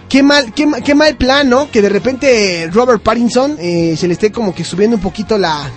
Qué 0.09 0.21
mal, 0.21 0.53
qué, 0.53 0.67
qué 0.85 0.93
mal 0.93 1.15
plan, 1.17 1.49
¿no? 1.49 1.71
Que 1.71 1.81
de 1.81 1.89
repente 1.89 2.69
Robert 2.71 3.01
Pattinson 3.01 3.57
eh, 3.59 3.95
se 3.97 4.07
le 4.07 4.13
esté 4.13 4.31
como 4.31 4.53
que 4.53 4.63
subiendo 4.63 4.97
un 4.97 5.01
poquito 5.01 5.39
la, 5.39 5.71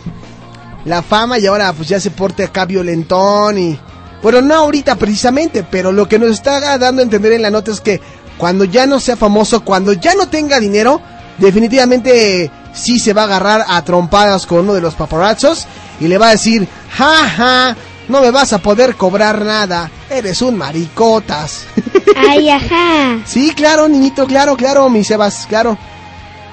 la 0.84 1.02
fama 1.02 1.38
y 1.38 1.46
ahora 1.46 1.72
pues 1.72 1.88
ya 1.88 1.98
se 1.98 2.10
porte 2.10 2.44
acá 2.44 2.64
violentón 2.64 3.58
y... 3.58 3.78
Bueno, 4.22 4.40
no 4.40 4.54
ahorita 4.54 4.96
precisamente, 4.96 5.64
pero 5.68 5.92
lo 5.92 6.08
que 6.08 6.18
nos 6.18 6.30
está 6.30 6.78
dando 6.78 7.00
a 7.00 7.04
entender 7.04 7.32
en 7.32 7.42
la 7.42 7.50
nota 7.50 7.70
es 7.70 7.80
que 7.80 8.00
cuando 8.38 8.64
ya 8.64 8.86
no 8.86 9.00
sea 9.00 9.16
famoso, 9.16 9.64
cuando 9.64 9.92
ya 9.92 10.14
no 10.14 10.28
tenga 10.28 10.60
dinero, 10.60 11.00
definitivamente 11.38 12.50
sí 12.72 12.98
se 12.98 13.12
va 13.12 13.22
a 13.22 13.24
agarrar 13.26 13.64
a 13.68 13.82
trompadas 13.82 14.46
con 14.46 14.60
uno 14.60 14.74
de 14.74 14.80
los 14.80 14.94
paparazzos 14.94 15.66
y 16.00 16.08
le 16.08 16.18
va 16.18 16.28
a 16.28 16.32
decir, 16.32 16.68
ja, 16.90 17.28
ja, 17.28 17.76
no 18.08 18.20
me 18.20 18.30
vas 18.30 18.52
a 18.52 18.58
poder 18.58 18.96
cobrar 18.96 19.44
nada, 19.44 19.90
eres 20.10 20.42
un 20.42 20.56
maricotas. 20.56 21.64
Ay, 22.16 22.50
ajá. 22.50 23.18
Sí, 23.24 23.52
claro, 23.54 23.88
niñito, 23.88 24.26
claro, 24.26 24.56
claro, 24.56 24.88
mi 24.88 25.04
Sebas, 25.04 25.46
claro. 25.48 25.76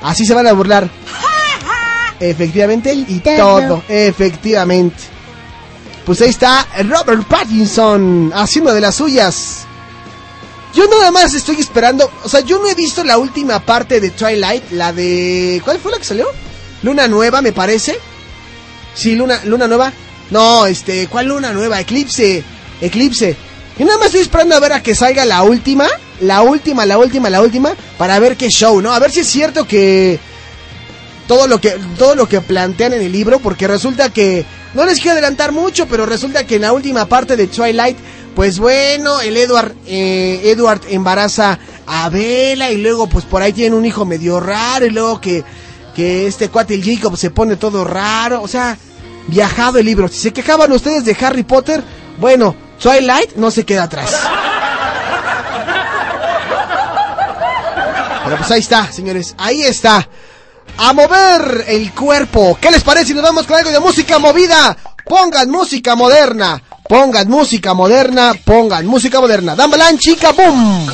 Así 0.02 0.26
se 0.26 0.34
van 0.34 0.48
a 0.48 0.54
burlar. 0.54 0.90
Efectivamente, 2.20 2.94
y 2.94 3.20
todo, 3.20 3.84
efectivamente. 3.90 4.96
Pues 6.06 6.22
ahí 6.22 6.30
está 6.30 6.68
Robert 6.84 7.26
Pattinson 7.28 8.32
haciendo 8.36 8.74
de 8.74 8.82
las 8.82 8.96
suyas. 8.96 9.66
Yo 10.74 10.88
nada 10.88 11.12
más 11.12 11.34
estoy 11.34 11.58
esperando, 11.58 12.12
o 12.24 12.30
sea, 12.30 12.40
yo 12.40 12.58
no 12.58 12.68
he 12.68 12.74
visto 12.74 13.04
la 13.04 13.18
última 13.18 13.60
parte 13.60 14.02
de 14.02 14.10
Twilight, 14.10 14.72
la 14.72 14.92
de... 14.92 15.62
¿Cuál 15.64 15.80
fue 15.80 15.92
la 15.92 16.00
que 16.00 16.04
salió? 16.04 16.26
Luna 16.82 17.08
Nueva, 17.08 17.42
me 17.42 17.54
parece. 17.54 17.98
Sí, 18.96 19.16
Luna, 19.16 19.42
Luna 19.46 19.68
Nueva. 19.68 19.94
No, 20.32 20.66
este, 20.66 21.08
¿cuál 21.08 21.28
Luna 21.28 21.54
Nueva? 21.54 21.80
Eclipse, 21.80 22.44
Eclipse. 22.82 23.38
Yo 23.78 23.86
nada 23.86 23.98
más 23.98 24.08
estoy 24.08 24.22
esperando 24.22 24.56
a 24.56 24.60
ver 24.60 24.74
a 24.74 24.84
que 24.84 24.96
salga 24.96 25.26
la 25.26 25.44
última, 25.44 25.88
la 26.22 26.42
última, 26.42 26.86
la 26.86 26.98
última, 26.98 27.30
la 27.30 27.42
última, 27.42 27.74
para 27.98 28.20
ver 28.20 28.36
qué 28.36 28.50
show, 28.50 28.82
¿no? 28.82 28.94
A 28.94 29.00
ver 29.00 29.12
si 29.12 29.22
es 29.22 29.28
cierto 29.28 29.68
que 29.68 30.20
todo 31.28 31.48
lo 31.48 31.62
que 31.62 31.78
todo 31.98 32.16
lo 32.16 32.28
que 32.28 32.42
plantean 32.42 32.94
en 32.94 33.02
el 33.02 33.12
libro, 33.12 33.40
porque 33.40 33.68
resulta 33.68 34.10
que 34.10 34.46
no 34.74 34.86
les 34.86 35.00
quiero 35.00 35.14
adelantar 35.14 35.52
mucho, 35.52 35.88
pero 35.88 36.06
resulta 36.06 36.46
que 36.46 36.56
en 36.56 36.62
la 36.64 36.74
última 36.74 37.06
parte 37.06 37.36
de 37.36 37.48
Twilight, 37.48 37.98
pues 38.36 38.60
bueno, 38.60 39.22
el 39.22 39.38
Edward 39.38 39.74
eh, 39.86 40.42
Edward 40.46 40.82
embaraza 40.90 41.60
a 41.86 42.10
Bella 42.10 42.72
y 42.72 42.78
luego 42.78 43.08
pues 43.08 43.26
por 43.26 43.42
ahí 43.42 43.54
tienen 43.54 43.78
un 43.78 43.86
hijo 43.86 44.06
medio 44.06 44.40
raro 44.40 44.86
y 44.86 44.90
luego 44.90 45.22
que 45.22 45.44
que 45.94 46.28
este 46.28 46.50
cuate 46.50 46.74
el 46.74 46.84
Jacob 46.84 47.16
se 47.18 47.30
pone 47.30 47.56
todo 47.56 47.84
raro, 47.84 48.42
o 48.42 48.48
sea, 48.48 48.78
viajado 49.28 49.78
el 49.78 49.86
libro. 49.86 50.08
Si 50.08 50.20
se 50.20 50.34
quejaban 50.34 50.72
ustedes 50.72 51.06
de 51.06 51.16
Harry 51.22 51.44
Potter, 51.44 51.84
bueno, 52.18 52.56
Twilight 52.82 53.36
no 53.36 53.52
se 53.52 53.66
queda 53.66 53.84
atrás. 53.84 54.12
Pero 58.24 58.38
pues 58.38 58.52
ahí 58.52 58.60
está, 58.60 58.92
señores, 58.92 59.36
ahí 59.38 59.64
está. 59.64 60.08
A 60.78 60.94
mover 60.94 61.66
el 61.68 61.92
cuerpo. 61.94 62.58
¿Qué 62.60 62.72
les 62.72 62.84
parece 62.84 63.08
si 63.08 63.14
nos 63.14 63.24
vamos 63.24 63.46
con 63.46 63.58
algo 63.58 63.72
de 63.72 63.80
música 63.80 64.20
movida? 64.20 64.76
Pongan 65.06 65.50
música 65.50 65.96
moderna. 65.96 66.62
Pongan 66.88 67.30
música 67.30 67.74
moderna. 67.74 68.34
Pongan 68.44 68.86
música 68.86 69.20
moderna. 69.20 69.56
Dambalan, 69.56 69.98
chica, 69.98 70.32
boom. 70.32 70.90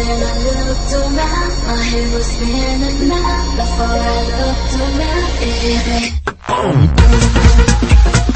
When 0.00 0.08
I 0.08 0.16
looked 0.16 0.92
around, 0.94 1.52
my 1.66 1.76
head 1.76 2.14
was 2.14 2.24
spinning 2.24 3.08
now 3.08 3.56
Before 3.58 4.00
I 4.00 4.20
looked 4.40 4.74
around, 4.80 5.32
baby 5.40 6.00
Boom. 6.48 8.29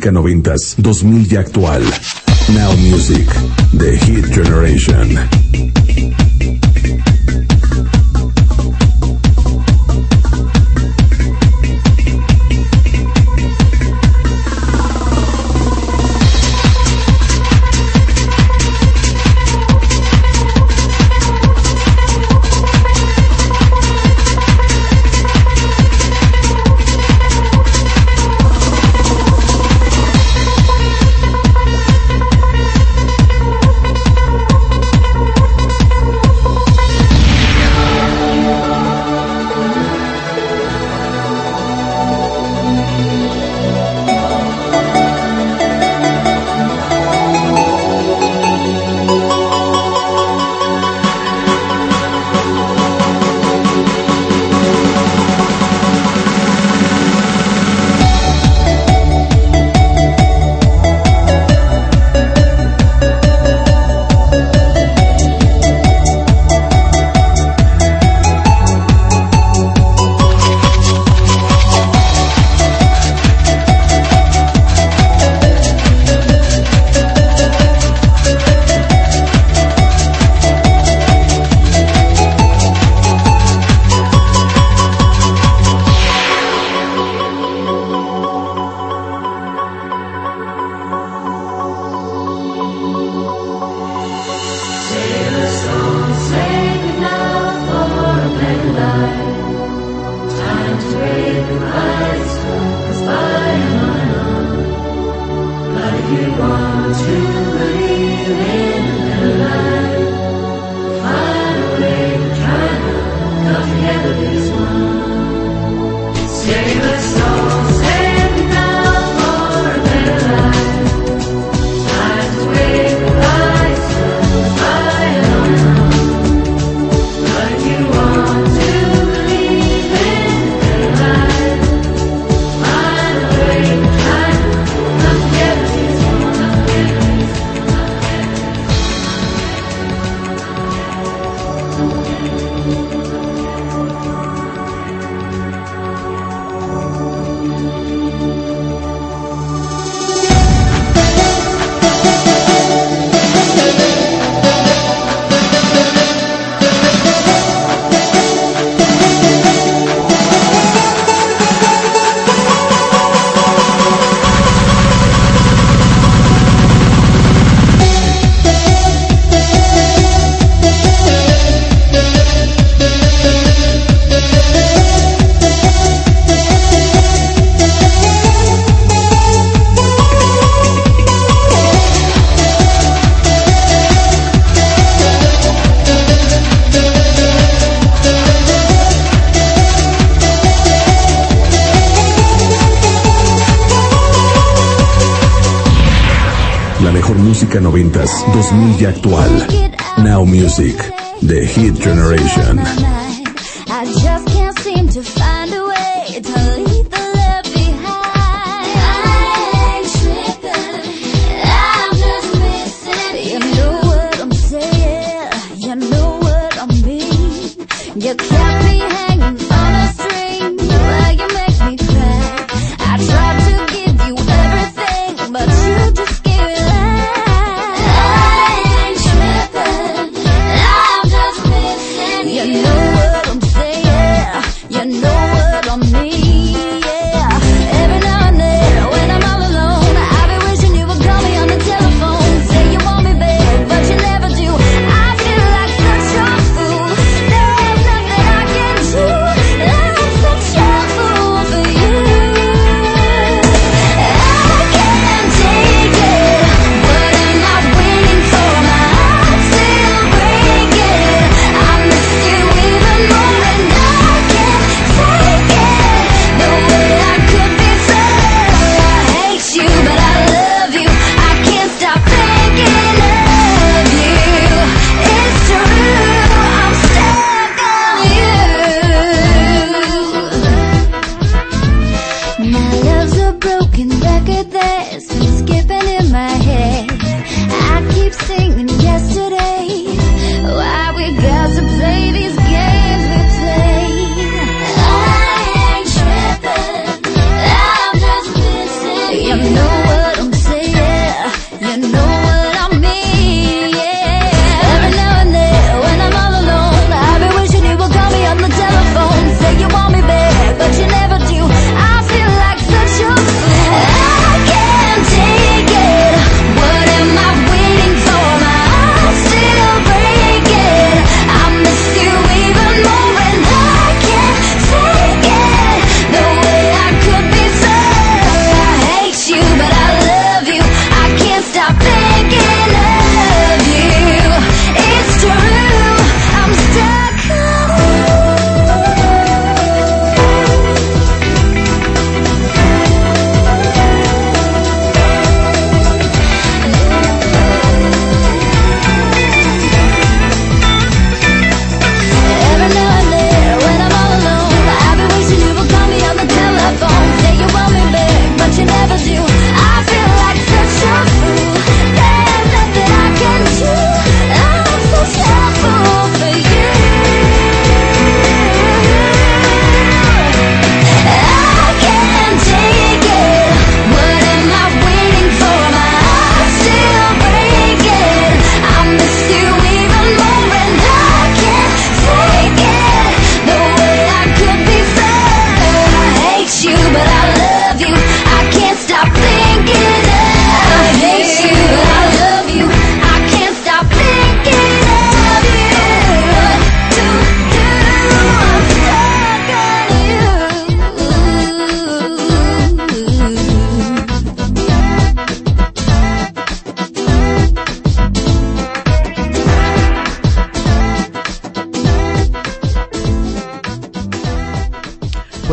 música 0.00 0.12
noventas, 0.12 0.76
2000 0.78 1.30
y 1.30 1.36
actual. 1.36 1.82
Now 2.54 2.74
Music, 2.78 3.28
The 3.76 3.98
Hit 3.98 4.32
Generation. 4.32 5.49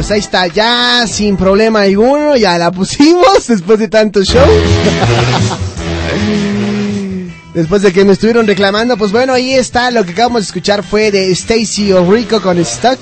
Pues 0.08 0.14
ahí 0.14 0.20
está, 0.20 0.48
ya 0.48 1.06
sin 1.06 1.36
problema 1.36 1.82
alguno, 1.82 2.38
ya 2.38 2.58
la 2.58 2.72
pusimos 2.72 3.44
después 3.50 3.78
de 3.78 3.90
tantos 3.90 4.26
shows. 4.26 4.48
después 7.54 7.82
de 7.82 7.92
que 7.92 8.06
me 8.06 8.14
estuvieron 8.14 8.48
reclamando, 8.48 8.96
pues 8.96 9.12
bueno, 9.12 9.34
ahí 9.34 9.52
está, 9.52 9.92
lo 9.92 10.06
que 10.06 10.14
acabamos 10.14 10.44
de 10.44 10.46
escuchar 10.46 10.82
fue 10.82 11.12
de 11.12 11.30
Stacy 11.34 11.92
O'Rico 11.92 12.42
con 12.42 12.64
Stuck. 12.64 13.00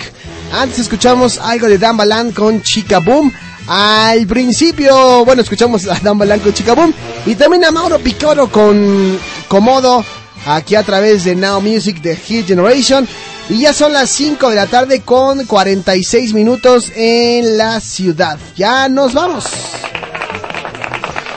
Antes 0.52 0.80
escuchamos 0.80 1.38
algo 1.38 1.68
de 1.68 1.78
Dan 1.78 1.96
Balan 1.96 2.32
con 2.32 2.64
Chica 2.64 2.98
Boom. 2.98 3.32
Al 3.68 4.26
principio, 4.26 5.24
bueno, 5.26 5.44
escuchamos 5.44 5.88
a 5.88 6.00
Dan 6.00 6.18
Balan 6.18 6.40
con 6.40 6.56
Chica 6.56 6.74
Boom. 6.74 6.92
Y 7.28 7.36
también 7.36 7.66
a 7.66 7.72
Mauro 7.72 8.00
Picoro 8.00 8.50
con 8.50 9.20
Comodo, 9.48 10.04
aquí 10.48 10.74
a 10.74 10.82
través 10.82 11.24
de 11.24 11.36
Now 11.36 11.62
Music 11.62 12.02
de 12.02 12.16
Hit 12.16 12.48
Generation. 12.48 13.08
Y 13.50 13.60
ya 13.62 13.74
son 13.74 13.94
las 13.94 14.10
5 14.10 14.50
de 14.50 14.56
la 14.56 14.66
tarde 14.66 15.02
con 15.02 15.46
46 15.46 16.34
minutos 16.34 16.92
en 16.96 17.58
la 17.58 17.80
ciudad. 17.80 18.40
Ya 18.56 18.90
nos 18.90 19.14
vamos. 19.14 19.46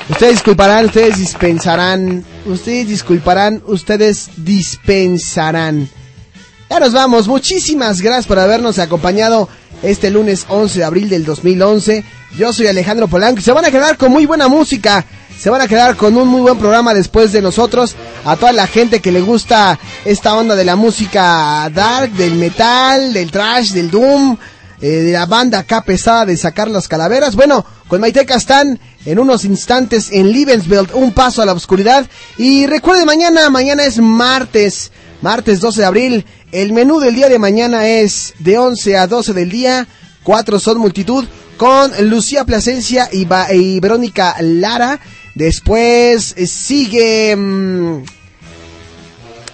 Ustedes 0.09 0.33
disculparán, 0.33 0.87
ustedes 0.87 1.19
dispensarán, 1.19 2.25
ustedes 2.47 2.89
disculparán, 2.89 3.63
ustedes 3.67 4.31
dispensarán. 4.39 5.91
Ya 6.71 6.81
nos 6.81 6.93
vamos, 6.93 7.29
muchísimas 7.29 8.01
gracias 8.01 8.27
por 8.27 8.39
habernos 8.39 8.79
acompañado 8.79 9.49
este 9.83 10.11
lunes 10.11 10.47
11 10.49 10.79
de 10.79 10.85
abril 10.85 11.09
del 11.11 11.27
2011. 11.27 12.05
Yo 12.39 12.55
soy 12.55 12.69
Alejandro 12.69 13.09
Polanco 13.09 13.41
y 13.41 13.43
se 13.43 13.53
van 13.53 13.67
a 13.67 13.71
quedar 13.71 13.99
con 13.99 14.11
muy 14.11 14.25
buena 14.25 14.49
música. 14.49 15.05
Se 15.39 15.51
van 15.51 15.61
a 15.61 15.69
quedar 15.69 15.95
con 15.95 16.17
un 16.17 16.27
muy 16.27 16.41
buen 16.41 16.59
programa 16.59 16.93
después 16.93 17.31
de 17.31 17.41
nosotros. 17.41 17.95
A 18.25 18.35
toda 18.35 18.53
la 18.53 18.67
gente 18.67 19.01
que 19.01 19.13
le 19.13 19.21
gusta 19.21 19.79
esta 20.05 20.35
onda 20.35 20.57
de 20.57 20.65
la 20.65 20.75
música 20.75 21.71
dark, 21.73 22.11
del 22.15 22.35
metal, 22.35 23.13
del 23.13 23.31
trash, 23.31 23.71
del 23.71 23.89
doom, 23.89 24.37
eh, 24.81 24.89
de 24.89 25.13
la 25.13 25.27
banda 25.27 25.61
acá 25.61 25.83
pesada 25.83 26.27
de 26.27 26.37
sacar 26.37 26.69
las 26.69 26.89
calaveras. 26.89 27.37
Bueno, 27.37 27.65
con 27.87 28.01
Maite 28.01 28.27
Castán 28.27 28.81
en 29.07 29.21
unos 29.21 29.45
instantes 29.45 30.11
en 30.11 30.33
Liebensveld, 30.33 30.91
un 30.95 31.13
paso 31.13 31.41
a 31.41 31.47
la 31.47 31.53
oscuridad. 31.53 32.05
Y 32.37 32.67
recuerde 32.67 33.05
mañana, 33.05 33.49
mañana 33.49 33.85
es 33.85 33.99
martes, 33.99 34.91
martes 35.23 35.61
12 35.61 35.81
de 35.81 35.87
abril. 35.87 36.27
El 36.51 36.73
menú 36.73 36.99
del 36.99 37.15
día 37.15 37.29
de 37.29 37.39
mañana 37.39 37.87
es 37.87 38.35
de 38.41 38.59
11 38.59 38.97
a 38.97 39.07
12 39.07 39.35
del 39.35 39.51
día. 39.51 39.87
Cuatro 40.25 40.59
son 40.59 40.79
multitud 40.79 41.25
con 41.57 41.93
Lucía 42.09 42.45
Plasencia 42.45 43.09
y, 43.13 43.27
y 43.55 43.79
Verónica 43.79 44.35
Lara. 44.41 44.99
Después 45.39 46.35
eh, 46.37 46.49
sigue 46.49 47.37
mm, 47.37 48.03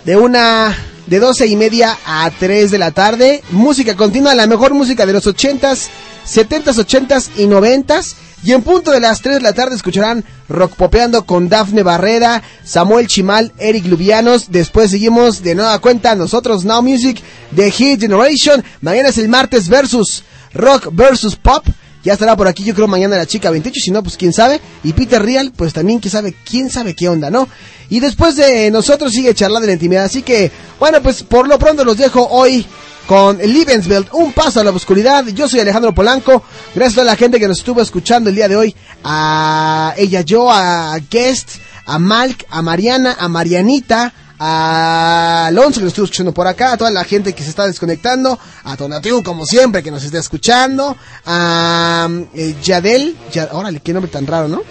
de 0.06 0.16
una 0.16 0.74
de 1.06 1.18
12 1.18 1.46
y 1.46 1.56
media 1.56 1.98
a 2.06 2.30
3 2.30 2.70
de 2.70 2.78
la 2.78 2.92
tarde. 2.92 3.42
Música 3.50 3.94
continua, 3.94 4.34
la 4.34 4.46
mejor 4.46 4.72
música 4.72 5.04
de 5.04 5.12
los 5.12 5.26
80s, 5.26 5.88
70s, 6.26 6.78
80s 6.78 7.28
y 7.36 7.42
90s. 7.42 8.14
Y 8.44 8.52
en 8.52 8.62
punto 8.62 8.92
de 8.92 9.00
las 9.00 9.20
3 9.20 9.34
de 9.36 9.40
la 9.42 9.52
tarde 9.52 9.76
escucharán 9.76 10.24
Rock 10.48 10.74
Popeando 10.74 11.26
con 11.26 11.50
Dafne 11.50 11.82
Barrera, 11.82 12.42
Samuel 12.64 13.06
Chimal, 13.06 13.52
Eric 13.58 13.84
Lubianos. 13.84 14.50
Después 14.50 14.90
seguimos 14.90 15.42
de 15.42 15.54
nueva 15.54 15.78
cuenta 15.80 16.14
nosotros 16.14 16.64
Now 16.64 16.80
Music 16.80 17.20
de 17.50 17.70
Hit 17.70 18.00
Generation. 18.00 18.64
Mañana 18.80 19.10
es 19.10 19.18
el 19.18 19.28
martes 19.28 19.68
versus 19.68 20.24
Rock 20.54 20.88
versus 20.92 21.36
Pop. 21.36 21.66
Ya 22.04 22.12
estará 22.12 22.36
por 22.36 22.46
aquí, 22.46 22.62
yo 22.64 22.74
creo, 22.74 22.86
mañana 22.86 23.16
la 23.16 23.26
chica 23.26 23.50
28, 23.50 23.80
si 23.82 23.90
no, 23.90 24.02
pues 24.02 24.16
quién 24.16 24.32
sabe. 24.32 24.60
Y 24.82 24.92
Peter 24.92 25.22
Real, 25.22 25.52
pues 25.56 25.72
también 25.72 26.00
quién 26.00 26.12
sabe, 26.12 26.34
quién 26.44 26.70
sabe 26.70 26.94
qué 26.94 27.08
onda, 27.08 27.30
¿no? 27.30 27.48
Y 27.88 28.00
después 28.00 28.36
de 28.36 28.70
nosotros 28.70 29.12
sigue 29.12 29.34
charla 29.34 29.58
de 29.60 29.68
la 29.68 29.72
intimidad. 29.72 30.04
Así 30.04 30.22
que, 30.22 30.52
bueno, 30.78 31.02
pues 31.02 31.22
por 31.22 31.48
lo 31.48 31.58
pronto 31.58 31.84
los 31.84 31.96
dejo 31.96 32.28
hoy 32.28 32.66
con 33.06 33.38
Lebenswelt, 33.38 34.12
un 34.12 34.32
paso 34.32 34.60
a 34.60 34.64
la 34.64 34.70
oscuridad. 34.70 35.26
Yo 35.28 35.48
soy 35.48 35.60
Alejandro 35.60 35.94
Polanco. 35.94 36.42
Gracias 36.74 36.98
a 36.98 37.04
la 37.04 37.16
gente 37.16 37.38
que 37.38 37.48
nos 37.48 37.58
estuvo 37.58 37.80
escuchando 37.80 38.30
el 38.30 38.36
día 38.36 38.48
de 38.48 38.56
hoy. 38.56 38.74
A 39.02 39.94
ella, 39.96 40.20
yo, 40.22 40.50
a 40.50 40.98
Guest, 41.10 41.56
a 41.86 41.98
Malk, 41.98 42.46
a 42.50 42.62
Mariana, 42.62 43.16
a 43.18 43.28
Marianita, 43.28 44.12
a 44.38 45.46
Alonso 45.46 45.80
que 45.80 45.84
nos 45.84 45.90
estuvo 45.92 46.04
escuchando 46.04 46.32
por 46.32 46.46
acá, 46.46 46.72
a 46.72 46.76
toda 46.76 46.90
la 46.90 47.04
gente 47.04 47.32
que 47.32 47.42
se 47.42 47.50
está 47.50 47.66
desconectando, 47.66 48.38
a 48.64 48.76
Tonatiu 48.76 49.22
como 49.22 49.46
siempre 49.46 49.82
que 49.82 49.90
nos 49.90 50.02
está 50.04 50.18
escuchando, 50.18 50.96
a 51.26 52.08
eh, 52.34 52.54
Yadel, 52.62 53.16
Ya- 53.32 53.48
órale, 53.52 53.80
qué 53.80 53.92
nombre 53.92 54.10
tan 54.10 54.26
raro, 54.26 54.48
¿no? 54.48 54.62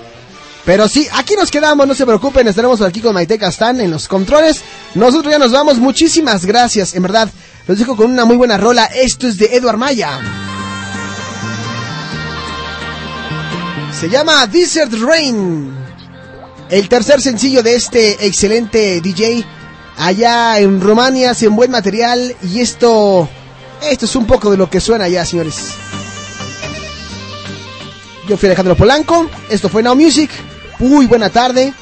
Pero 0.65 0.87
sí, 0.87 1.07
aquí 1.13 1.35
nos 1.35 1.51
quedamos, 1.51 1.85
no 1.85 1.93
se 1.93 2.05
preocupen, 2.05 2.47
estaremos 2.47 2.81
aquí 2.81 3.01
con 3.01 3.13
Maite 3.13 3.37
Castán 3.37 3.81
en 3.81 3.91
los 3.91 4.07
controles. 4.07 4.61
Nosotros 4.95 5.31
ya 5.31 5.37
nos 5.37 5.51
vamos, 5.51 5.77
muchísimas 5.77 6.45
gracias, 6.45 6.93
en 6.95 7.03
verdad. 7.03 7.29
Los 7.67 7.79
dejo 7.79 7.97
con 7.97 8.09
una 8.11 8.23
muy 8.23 8.37
buena 8.37 8.57
rola, 8.57 8.85
esto 8.85 9.27
es 9.27 9.37
de 9.37 9.55
Edward 9.57 9.77
Maya. 9.77 10.19
Se 13.99 14.09
llama 14.09 14.47
Desert 14.47 14.93
Rain. 15.01 15.82
El 16.73 16.89
tercer 16.89 17.21
sencillo 17.21 17.61
de 17.61 17.75
este 17.75 18.25
excelente 18.25 18.99
DJ 18.99 19.45
allá 19.95 20.57
en 20.57 20.81
Rumania, 20.81 21.29
hacen 21.29 21.55
buen 21.55 21.69
material 21.69 22.35
y 22.41 22.61
esto 22.61 23.29
esto 23.87 24.05
es 24.07 24.15
un 24.15 24.25
poco 24.25 24.49
de 24.49 24.57
lo 24.57 24.67
que 24.71 24.81
suena 24.81 25.05
allá, 25.05 25.23
señores. 25.23 25.67
Yo 28.27 28.37
fui 28.37 28.47
Alejandro 28.47 28.75
Polanco, 28.75 29.29
esto 29.51 29.69
fue 29.69 29.83
Now 29.83 29.95
Music. 29.95 30.31
Muy 30.79 31.05
buena 31.05 31.29
tarde 31.29 31.75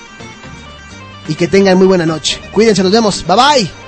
y 1.29 1.35
que 1.35 1.47
tengan 1.47 1.77
muy 1.77 1.87
buena 1.87 2.05
noche. 2.05 2.41
Cuídense, 2.51 2.83
nos 2.83 2.91
vemos. 2.91 3.25
Bye 3.25 3.35
bye. 3.37 3.80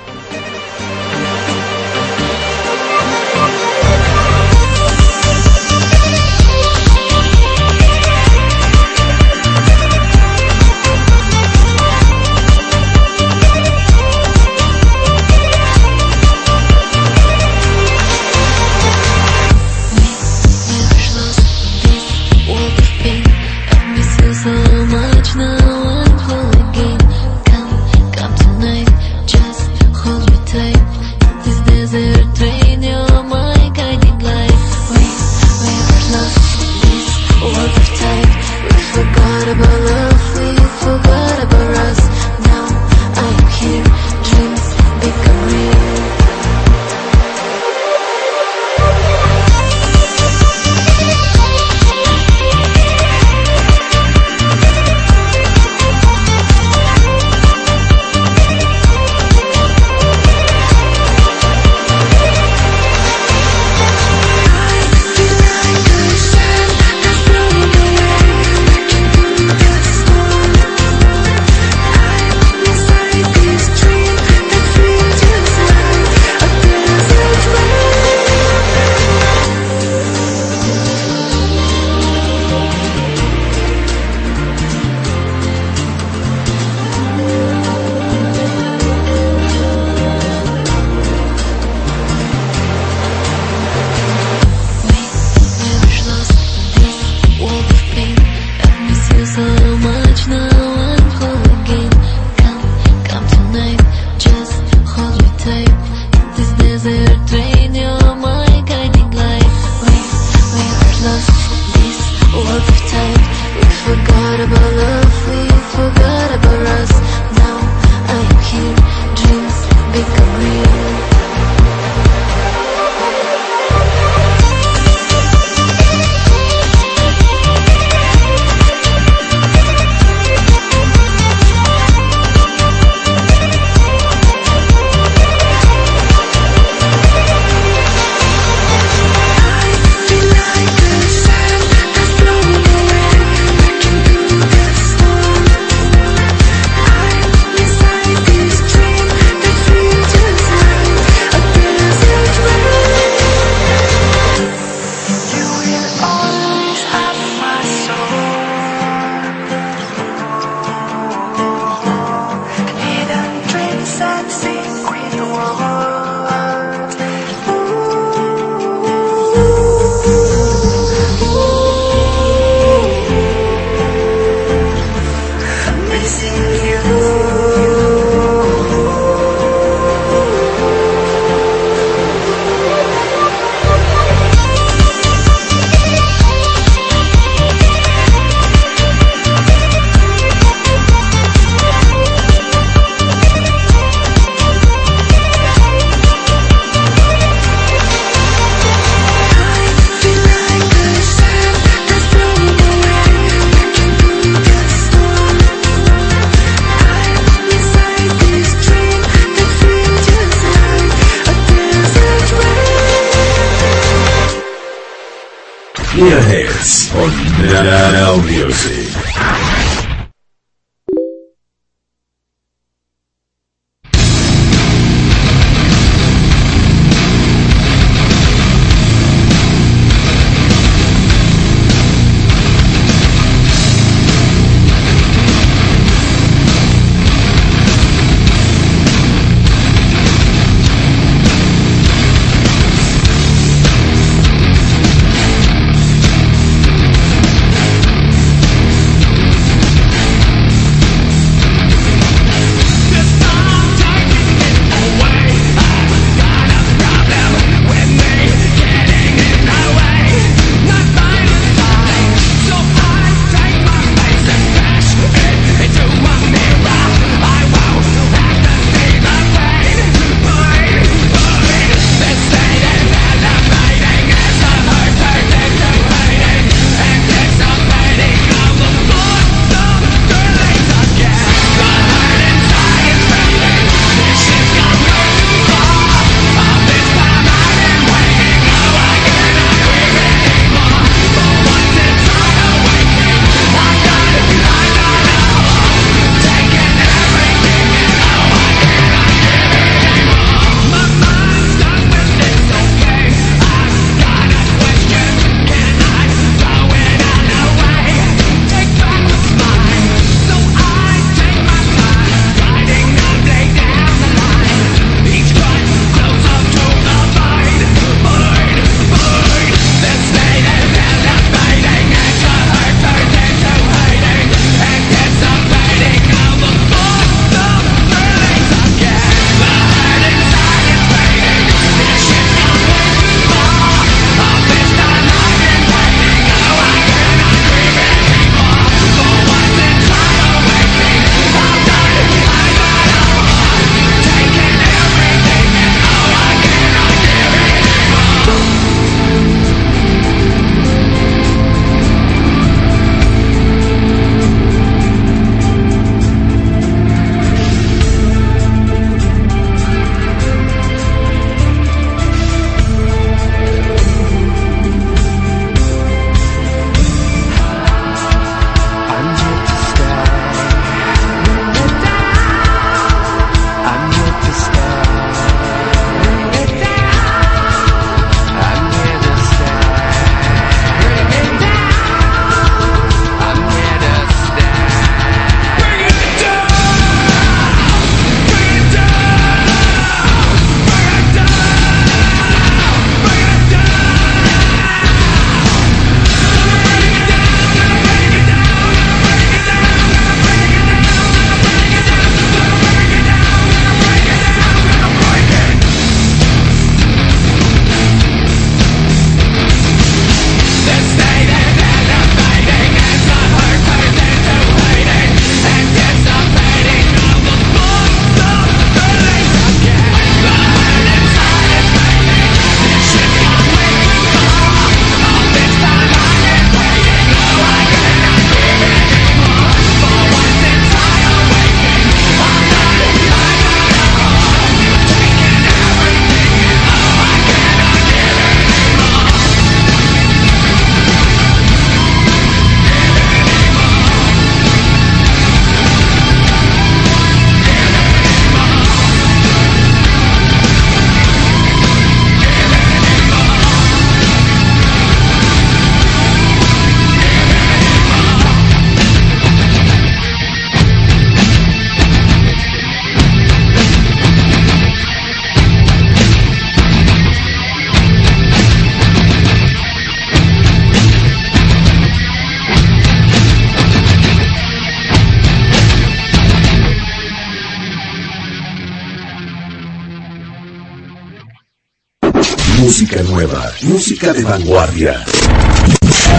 Música 482.64 483.02
nueva, 483.02 483.52
música 483.60 484.14
de 484.14 484.24
vanguardia. 484.24 485.04